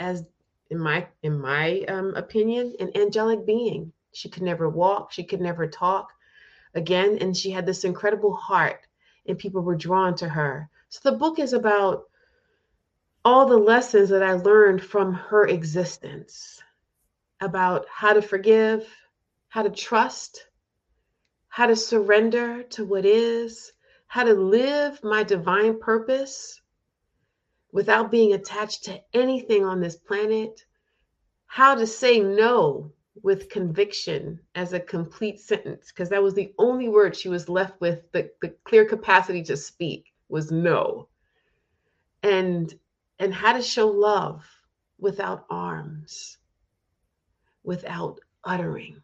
as, 0.00 0.24
in 0.70 0.78
my 0.80 1.06
in 1.22 1.38
my 1.38 1.82
um, 1.82 2.14
opinion, 2.16 2.74
an 2.80 2.90
angelic 2.96 3.46
being. 3.46 3.92
She 4.12 4.28
could 4.28 4.42
never 4.42 4.68
walk. 4.68 5.12
She 5.12 5.22
could 5.22 5.40
never 5.40 5.68
talk 5.68 6.10
again 6.74 7.18
and 7.20 7.36
she 7.36 7.50
had 7.50 7.66
this 7.66 7.84
incredible 7.84 8.34
heart 8.34 8.80
and 9.26 9.38
people 9.38 9.62
were 9.62 9.76
drawn 9.76 10.14
to 10.16 10.28
her. 10.28 10.68
So 10.88 11.10
the 11.10 11.16
book 11.16 11.38
is 11.38 11.52
about 11.52 12.04
all 13.24 13.46
the 13.46 13.56
lessons 13.56 14.08
that 14.08 14.22
i 14.22 14.32
learned 14.32 14.82
from 14.82 15.12
her 15.12 15.46
existence 15.46 16.62
about 17.40 17.86
how 17.88 18.12
to 18.12 18.22
forgive 18.22 18.86
how 19.48 19.62
to 19.62 19.70
trust 19.70 20.46
how 21.48 21.66
to 21.66 21.76
surrender 21.76 22.62
to 22.62 22.84
what 22.84 23.04
is 23.04 23.72
how 24.06 24.24
to 24.24 24.32
live 24.32 25.02
my 25.04 25.22
divine 25.22 25.78
purpose 25.78 26.60
without 27.72 28.10
being 28.10 28.32
attached 28.32 28.84
to 28.84 29.00
anything 29.12 29.64
on 29.64 29.80
this 29.80 29.96
planet 29.96 30.64
how 31.46 31.74
to 31.74 31.86
say 31.86 32.20
no 32.20 32.90
with 33.22 33.50
conviction 33.50 34.40
as 34.56 34.72
a 34.74 34.80
complete 34.80 35.40
sentence 35.40 35.88
because 35.92 36.08
that 36.10 36.22
was 36.22 36.34
the 36.34 36.54
only 36.58 36.88
word 36.88 37.16
she 37.16 37.28
was 37.28 37.48
left 37.48 37.80
with 37.80 38.10
the, 38.12 38.30
the 38.42 38.50
clear 38.64 38.84
capacity 38.86 39.42
to 39.42 39.56
speak 39.56 40.12
was 40.28 40.52
no 40.52 41.08
and 42.22 42.74
and 43.20 43.34
how 43.34 43.52
to 43.54 43.62
show 43.62 43.88
love 43.88 44.44
without 44.98 45.46
arms 45.50 46.38
without 47.64 48.20
uttering 48.44 49.02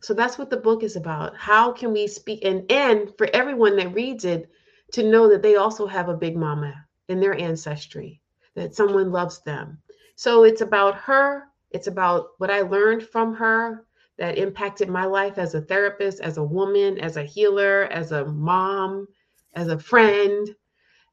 So 0.00 0.14
that's 0.14 0.38
what 0.38 0.50
the 0.50 0.58
book 0.58 0.84
is 0.84 0.96
about. 0.96 1.36
How 1.36 1.72
can 1.72 1.92
we 1.92 2.06
speak 2.08 2.44
and 2.44 2.70
and 2.72 3.12
for 3.18 3.28
everyone 3.34 3.76
that 3.78 3.94
reads 3.94 4.24
it 4.24 4.50
to 4.92 5.04
know 5.04 5.28
that 5.30 5.42
they 5.42 5.56
also 5.56 5.86
have 5.88 6.08
a 6.08 6.16
big 6.16 6.36
mama 6.36 6.74
in 7.08 7.20
their 7.20 7.34
ancestry, 7.38 8.22
that 8.56 8.76
someone 8.76 9.12
loves 9.12 9.40
them. 9.42 9.78
So 10.16 10.44
it's 10.44 10.62
about 10.62 10.96
her, 10.96 11.44
it's 11.70 11.86
about 11.86 12.30
what 12.38 12.50
I 12.50 12.62
learned 12.62 13.02
from 13.02 13.34
her 13.34 13.86
that 14.18 14.38
impacted 14.38 14.88
my 14.88 15.04
life 15.04 15.38
as 15.38 15.54
a 15.54 15.62
therapist, 15.62 16.20
as 16.20 16.36
a 16.36 16.42
woman, 16.42 16.98
as 16.98 17.16
a 17.16 17.22
healer, 17.22 17.84
as 17.84 18.12
a 18.12 18.26
mom, 18.26 19.06
as 19.54 19.68
a 19.68 19.78
friend. 19.78 20.54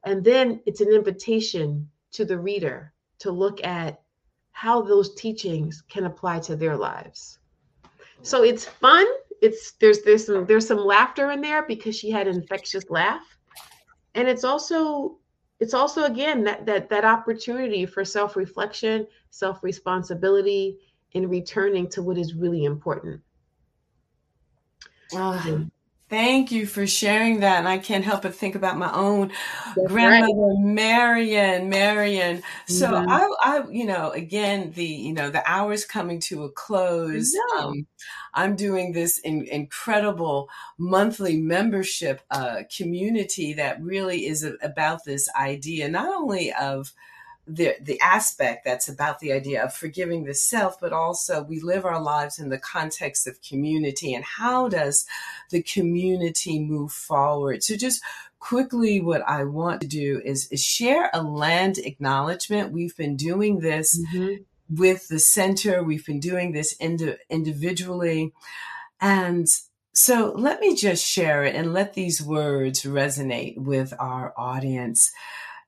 And 0.04 0.22
then 0.22 0.60
it's 0.66 0.80
an 0.80 0.92
invitation 0.92 1.88
to 2.12 2.24
the 2.24 2.38
reader 2.38 2.92
to 3.20 3.30
look 3.30 3.64
at 3.64 4.02
how 4.52 4.82
those 4.82 5.14
teachings 5.14 5.82
can 5.88 6.04
apply 6.04 6.40
to 6.40 6.56
their 6.56 6.76
lives. 6.76 7.38
So 8.22 8.42
it's 8.42 8.64
fun. 8.64 9.06
It's 9.40 9.72
there's 9.72 10.02
there's 10.02 10.26
some 10.26 10.44
there's 10.46 10.66
some 10.66 10.78
laughter 10.78 11.30
in 11.30 11.40
there 11.40 11.64
because 11.64 11.96
she 11.96 12.10
had 12.10 12.26
an 12.26 12.36
infectious 12.36 12.90
laugh. 12.90 13.22
And 14.14 14.26
it's 14.28 14.44
also 14.44 15.18
it's 15.60 15.74
also 15.74 16.04
again 16.04 16.44
that 16.44 16.66
that 16.66 16.88
that 16.88 17.04
opportunity 17.04 17.86
for 17.86 18.04
self-reflection, 18.04 19.06
self-responsibility 19.30 20.78
in 21.12 21.28
returning 21.28 21.88
to 21.90 22.02
what 22.02 22.18
is 22.18 22.34
really 22.34 22.64
important. 22.64 23.20
Oh, 25.12 25.68
Thank 26.08 26.50
you 26.50 26.66
for 26.66 26.86
sharing 26.86 27.40
that. 27.40 27.58
And 27.58 27.68
I 27.68 27.76
can't 27.76 28.04
help 28.04 28.22
but 28.22 28.34
think 28.34 28.54
about 28.54 28.78
my 28.78 28.90
own 28.92 29.30
That's 29.76 29.88
grandmother, 29.88 30.32
right. 30.32 30.58
Marion, 30.58 31.68
Marion. 31.68 32.42
So 32.66 32.90
mm-hmm. 32.90 33.10
I, 33.10 33.28
I, 33.42 33.68
you 33.70 33.84
know, 33.84 34.10
again, 34.12 34.72
the, 34.74 34.86
you 34.86 35.12
know, 35.12 35.28
the 35.28 35.42
hours 35.46 35.84
coming 35.84 36.18
to 36.20 36.44
a 36.44 36.50
close. 36.50 37.30
Um, 37.58 37.86
I'm 38.32 38.56
doing 38.56 38.92
this 38.92 39.18
in, 39.18 39.46
incredible 39.48 40.48
monthly 40.78 41.36
membership 41.36 42.22
uh, 42.30 42.62
community 42.74 43.52
that 43.54 43.82
really 43.82 44.26
is 44.26 44.44
a, 44.44 44.54
about 44.62 45.04
this 45.04 45.28
idea, 45.38 45.88
not 45.88 46.08
only 46.08 46.52
of, 46.54 46.92
the 47.48 47.74
the 47.80 47.98
aspect 48.00 48.64
that's 48.64 48.88
about 48.88 49.20
the 49.20 49.32
idea 49.32 49.64
of 49.64 49.72
forgiving 49.72 50.24
the 50.24 50.34
self 50.34 50.78
but 50.78 50.92
also 50.92 51.42
we 51.42 51.60
live 51.60 51.86
our 51.86 52.00
lives 52.00 52.38
in 52.38 52.50
the 52.50 52.58
context 52.58 53.26
of 53.26 53.40
community. 53.42 54.14
And 54.14 54.24
how 54.24 54.68
does 54.68 55.06
the 55.50 55.62
community 55.62 56.60
move 56.60 56.92
forward? 56.92 57.64
So 57.64 57.76
just 57.76 58.02
quickly 58.40 59.00
what 59.00 59.20
i 59.28 59.42
want 59.42 59.80
to 59.80 59.86
do 59.88 60.22
is, 60.24 60.46
is 60.52 60.62
share 60.62 61.10
a 61.12 61.22
land 61.22 61.78
acknowledgement. 61.78 62.72
We've 62.72 62.96
been 62.96 63.16
doing 63.16 63.60
this 63.60 63.98
mm-hmm. 63.98 64.42
with 64.68 65.08
the 65.08 65.18
center. 65.18 65.82
We've 65.82 66.06
been 66.06 66.20
doing 66.20 66.52
this 66.52 66.76
indi- 66.78 67.16
individually. 67.28 68.32
And 69.00 69.46
so 69.92 70.32
let 70.36 70.60
me 70.60 70.76
just 70.76 71.04
share 71.04 71.42
it 71.42 71.56
and 71.56 71.72
let 71.72 71.94
these 71.94 72.22
words 72.22 72.84
resonate 72.84 73.58
with 73.58 73.92
our 73.98 74.32
audience 74.36 75.10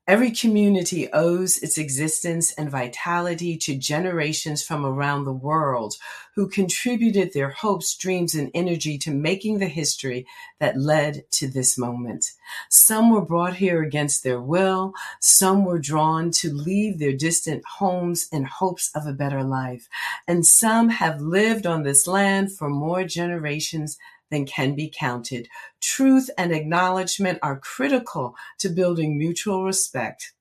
Every 0.07 0.33
community 0.33 1.09
owes 1.13 1.59
its 1.59 1.79
existence 1.79 2.53
and 2.53 2.71
vitality 2.71 3.57
to 3.59 3.77
generations 3.77 4.63
from 4.63 4.85
around 4.85 5.25
the 5.25 5.33
world 5.33 5.95
who 6.35 6.49
contributed 6.49 7.33
their 7.33 7.51
hopes, 7.51 7.95
dreams, 7.97 8.35
and 8.35 8.51
energy 8.55 8.99
to 8.99 9.13
making 9.13 9.59
the 9.59 9.69
history 9.69 10.27
that 10.59 10.79
led 10.79 11.25
to 11.33 11.49
this 11.49 11.79
moment. 11.79 12.33
Some 12.69 13.11
were 13.11 13.25
brought 13.25 13.57
here 13.57 13.83
against 13.83 14.25
their 14.25 14.41
will. 14.41 14.95
Some 15.21 15.65
were 15.65 15.79
drawn 15.79 16.31
to 16.33 16.53
leave 16.53 16.99
their 16.99 17.13
distant 17.13 17.63
homes 17.79 18.27
in 18.33 18.45
hopes 18.45 18.91
of 18.95 19.07
a 19.07 19.13
better 19.13 19.45
life. 19.45 19.89
And 20.27 20.45
some 20.45 20.89
have 20.89 21.21
lived 21.21 21.67
on 21.67 21.83
this 21.83 22.07
land 22.07 22.53
for 22.53 22.69
more 22.69 23.05
generations 23.05 23.99
than 24.31 24.47
can 24.47 24.75
be 24.75 24.93
counted. 24.95 25.49
Truth 25.81 26.31
and 26.39 26.53
acknowledgement 26.53 27.39
are 27.43 27.59
critical 27.59 28.35
to 28.59 28.69
building 28.69 29.19
mutual 29.19 29.65
respect 29.65 30.33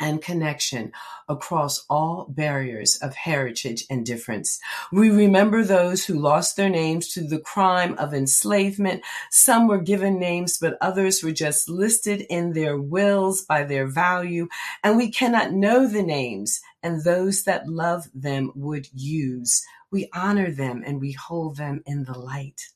and 0.00 0.20
connection 0.20 0.92
across 1.28 1.84
all 1.88 2.26
barriers 2.28 2.96
of 3.00 3.14
heritage 3.14 3.84
and 3.88 4.04
difference. 4.04 4.58
We 4.92 5.10
remember 5.10 5.62
those 5.62 6.04
who 6.04 6.14
lost 6.14 6.56
their 6.56 6.68
names 6.68 7.08
to 7.14 7.26
the 7.26 7.38
crime 7.38 7.94
of 7.98 8.12
enslavement. 8.12 9.02
Some 9.30 9.68
were 9.68 9.78
given 9.80 10.18
names, 10.18 10.58
but 10.58 10.76
others 10.80 11.22
were 11.22 11.32
just 11.32 11.68
listed 11.68 12.22
in 12.28 12.52
their 12.52 12.78
wills 12.78 13.42
by 13.42 13.64
their 13.64 13.86
value. 13.86 14.48
And 14.82 14.96
we 14.96 15.10
cannot 15.10 15.52
know 15.52 15.86
the 15.86 16.02
names 16.02 16.60
and 16.82 17.02
those 17.02 17.44
that 17.44 17.68
love 17.68 18.08
them 18.14 18.52
would 18.54 18.88
use. 18.92 19.64
We 19.90 20.10
honor 20.12 20.50
them 20.50 20.82
and 20.84 21.00
we 21.00 21.12
hold 21.12 21.56
them 21.56 21.82
in 21.86 22.04
the 22.04 22.18
light. 22.18 22.73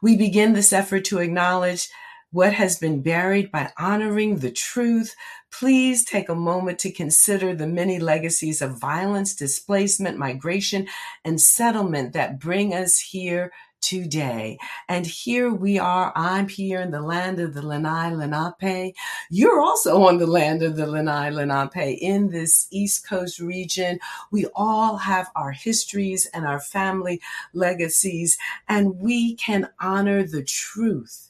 We 0.00 0.16
begin 0.16 0.52
this 0.52 0.72
effort 0.72 1.04
to 1.06 1.18
acknowledge 1.18 1.88
what 2.30 2.54
has 2.54 2.78
been 2.78 3.02
buried 3.02 3.52
by 3.52 3.72
honoring 3.78 4.38
the 4.38 4.50
truth. 4.50 5.14
Please 5.50 6.04
take 6.04 6.28
a 6.28 6.34
moment 6.34 6.78
to 6.80 6.90
consider 6.90 7.54
the 7.54 7.66
many 7.66 7.98
legacies 7.98 8.62
of 8.62 8.80
violence, 8.80 9.34
displacement, 9.34 10.18
migration, 10.18 10.88
and 11.24 11.40
settlement 11.40 12.14
that 12.14 12.40
bring 12.40 12.72
us 12.72 12.98
here 12.98 13.52
today. 13.82 14.58
And 14.88 15.06
here 15.06 15.52
we 15.52 15.78
are. 15.78 16.12
I'm 16.16 16.48
here 16.48 16.80
in 16.80 16.90
the 16.90 17.02
land 17.02 17.38
of 17.40 17.52
the 17.52 17.60
Lenni 17.60 18.16
Lenape. 18.16 18.94
You're 19.28 19.60
also 19.60 20.02
on 20.04 20.18
the 20.18 20.26
land 20.26 20.62
of 20.62 20.76
the 20.76 20.86
Lenni 20.86 21.34
Lenape 21.34 21.98
in 22.00 22.30
this 22.30 22.66
East 22.70 23.06
Coast 23.06 23.38
region. 23.38 23.98
We 24.30 24.46
all 24.54 24.96
have 24.96 25.30
our 25.36 25.52
histories 25.52 26.26
and 26.32 26.46
our 26.46 26.60
family 26.60 27.20
legacies, 27.52 28.38
and 28.68 28.96
we 28.98 29.34
can 29.34 29.68
honor 29.80 30.22
the 30.22 30.44
truth 30.44 31.28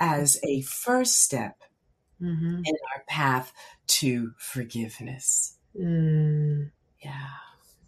as 0.00 0.38
a 0.44 0.62
first 0.62 1.22
step 1.22 1.62
mm-hmm. 2.20 2.60
in 2.64 2.74
our 2.94 3.04
path 3.08 3.52
to 3.86 4.32
forgiveness. 4.38 5.56
Mm. 5.78 6.70
Yeah. 7.02 7.28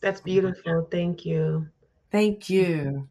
That's 0.01 0.21
beautiful. 0.21 0.89
Thank 0.91 1.25
you. 1.25 1.69
Thank 2.11 2.49
you. 2.51 3.09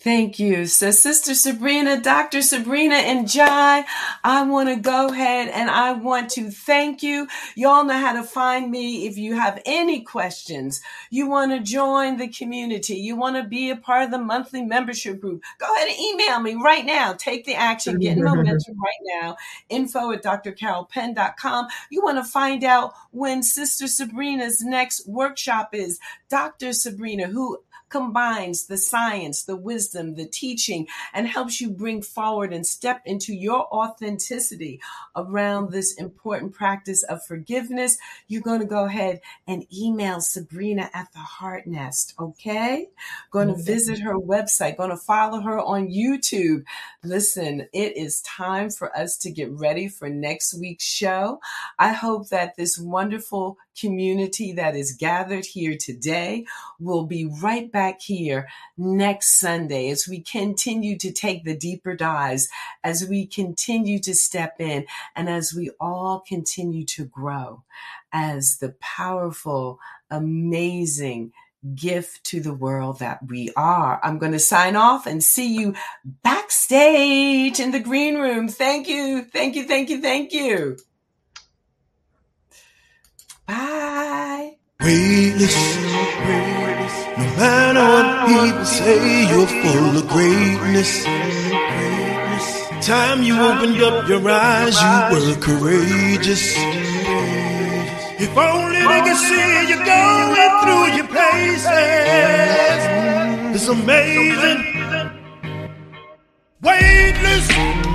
Thank 0.00 0.38
you. 0.38 0.64
So, 0.64 0.92
Sister 0.92 1.34
Sabrina, 1.34 2.00
Dr. 2.00 2.40
Sabrina, 2.40 2.94
and 2.94 3.28
Jai, 3.28 3.84
I 4.24 4.42
want 4.44 4.70
to 4.70 4.76
go 4.76 5.08
ahead 5.08 5.48
and 5.48 5.68
I 5.70 5.92
want 5.92 6.30
to 6.30 6.50
thank 6.50 7.02
you. 7.02 7.28
Y'all 7.54 7.84
know 7.84 7.98
how 7.98 8.14
to 8.14 8.22
find 8.22 8.70
me 8.70 9.06
if 9.06 9.18
you 9.18 9.34
have 9.34 9.60
any 9.66 10.00
questions. 10.00 10.80
You 11.10 11.28
want 11.28 11.52
to 11.52 11.60
join 11.60 12.16
the 12.16 12.28
community. 12.28 12.94
You 12.94 13.14
want 13.14 13.36
to 13.36 13.42
be 13.42 13.68
a 13.68 13.76
part 13.76 14.04
of 14.04 14.10
the 14.10 14.16
monthly 14.18 14.62
membership 14.64 15.20
group. 15.20 15.42
Go 15.58 15.74
ahead 15.74 15.88
and 15.88 15.98
email 15.98 16.40
me 16.40 16.54
right 16.54 16.86
now. 16.86 17.12
Take 17.12 17.44
the 17.44 17.54
action. 17.54 17.98
Get 17.98 18.16
momentum 18.16 18.76
right 18.82 19.20
now. 19.20 19.36
Info 19.68 20.12
at 20.12 20.22
drcarolpenn.com. 20.24 21.66
You 21.90 22.02
want 22.02 22.16
to 22.16 22.24
find 22.24 22.64
out 22.64 22.94
when 23.10 23.42
Sister 23.42 23.86
Sabrina's 23.86 24.62
next 24.62 25.06
workshop 25.06 25.74
is. 25.74 26.00
Dr. 26.30 26.72
Sabrina, 26.72 27.26
who 27.26 27.58
combines 27.90 28.66
the 28.66 28.78
science, 28.78 29.42
the 29.42 29.56
wisdom, 29.56 30.14
the 30.14 30.26
teaching, 30.26 30.86
and 31.12 31.26
helps 31.26 31.60
you 31.60 31.70
bring 31.70 32.00
forward 32.00 32.52
and 32.52 32.66
step 32.66 33.02
into 33.04 33.34
your 33.34 33.66
authenticity 33.74 34.80
around 35.16 35.70
this 35.70 35.94
important 35.94 36.52
practice 36.52 37.02
of 37.02 37.24
forgiveness, 37.26 37.98
you're 38.28 38.42
going 38.42 38.60
to 38.60 38.66
go 38.66 38.84
ahead 38.84 39.20
and 39.46 39.66
email 39.76 40.20
Sabrina 40.20 40.88
at 40.94 41.12
the 41.12 41.18
Heart 41.18 41.66
Nest, 41.66 42.14
okay? 42.18 42.88
Going 43.30 43.48
to 43.48 43.62
visit 43.62 43.98
her 44.00 44.18
website, 44.18 44.76
going 44.76 44.90
to 44.90 44.96
follow 44.96 45.40
her 45.40 45.58
on 45.58 45.88
YouTube. 45.88 46.64
Listen, 47.02 47.66
it 47.72 47.96
is 47.96 48.22
time 48.22 48.70
for 48.70 48.96
us 48.96 49.16
to 49.18 49.30
get 49.30 49.50
ready 49.50 49.88
for 49.88 50.08
next 50.08 50.54
week's 50.54 50.84
show. 50.84 51.40
I 51.78 51.92
hope 51.92 52.28
that 52.28 52.56
this 52.56 52.78
wonderful 52.78 53.58
community 53.78 54.52
that 54.52 54.76
is 54.76 54.96
gathered 54.96 55.44
here 55.44 55.76
today 55.76 56.44
will 56.78 57.06
be 57.06 57.24
right 57.42 57.70
back 57.72 57.79
here 58.00 58.48
next 58.76 59.38
Sunday 59.38 59.90
as 59.90 60.06
we 60.08 60.20
continue 60.20 60.96
to 60.98 61.12
take 61.12 61.44
the 61.44 61.56
deeper 61.56 61.94
dives, 61.94 62.48
as 62.84 63.06
we 63.08 63.26
continue 63.26 63.98
to 64.00 64.14
step 64.14 64.60
in, 64.60 64.86
and 65.14 65.28
as 65.28 65.54
we 65.54 65.70
all 65.80 66.20
continue 66.20 66.84
to 66.84 67.04
grow 67.04 67.62
as 68.12 68.58
the 68.58 68.74
powerful, 68.80 69.78
amazing, 70.10 71.32
gift 71.74 72.24
to 72.24 72.40
the 72.40 72.54
world 72.54 73.00
that 73.00 73.18
we 73.28 73.50
are. 73.56 74.00
I'm 74.02 74.18
going 74.18 74.32
to 74.32 74.38
sign 74.38 74.76
off 74.76 75.06
and 75.06 75.22
see 75.22 75.54
you 75.54 75.74
backstage 76.22 77.60
in 77.60 77.70
the 77.70 77.80
green 77.80 78.16
room. 78.16 78.48
Thank 78.48 78.88
you. 78.88 79.24
Thank 79.24 79.56
you. 79.56 79.66
Thank 79.66 79.90
you. 79.90 80.00
Thank 80.00 80.32
you. 80.32 80.78
Bye. 83.46 84.56
Weightless, 84.80 85.56
weightless. 86.24 87.18
No 87.18 87.29
matter 87.40 87.84
what 87.94 88.08
people 88.28 88.64
say, 88.64 89.00
you're 89.30 89.52
full 89.62 89.96
of 90.00 90.06
greatness. 90.08 91.04
Time 92.86 93.22
you 93.22 93.34
opened 93.40 93.80
up 93.82 94.08
your 94.08 94.22
eyes, 94.28 94.76
you 94.82 94.94
were 95.12 95.36
courageous. 95.48 96.44
If 98.24 98.36
only 98.36 98.82
they 98.90 99.00
could 99.06 99.20
see 99.28 99.50
you 99.70 99.78
going 99.94 100.52
through 100.60 100.86
your 100.98 101.08
places. 101.14 102.80
It's 103.54 103.68
amazing 103.68 104.60
weightless. 106.60 107.89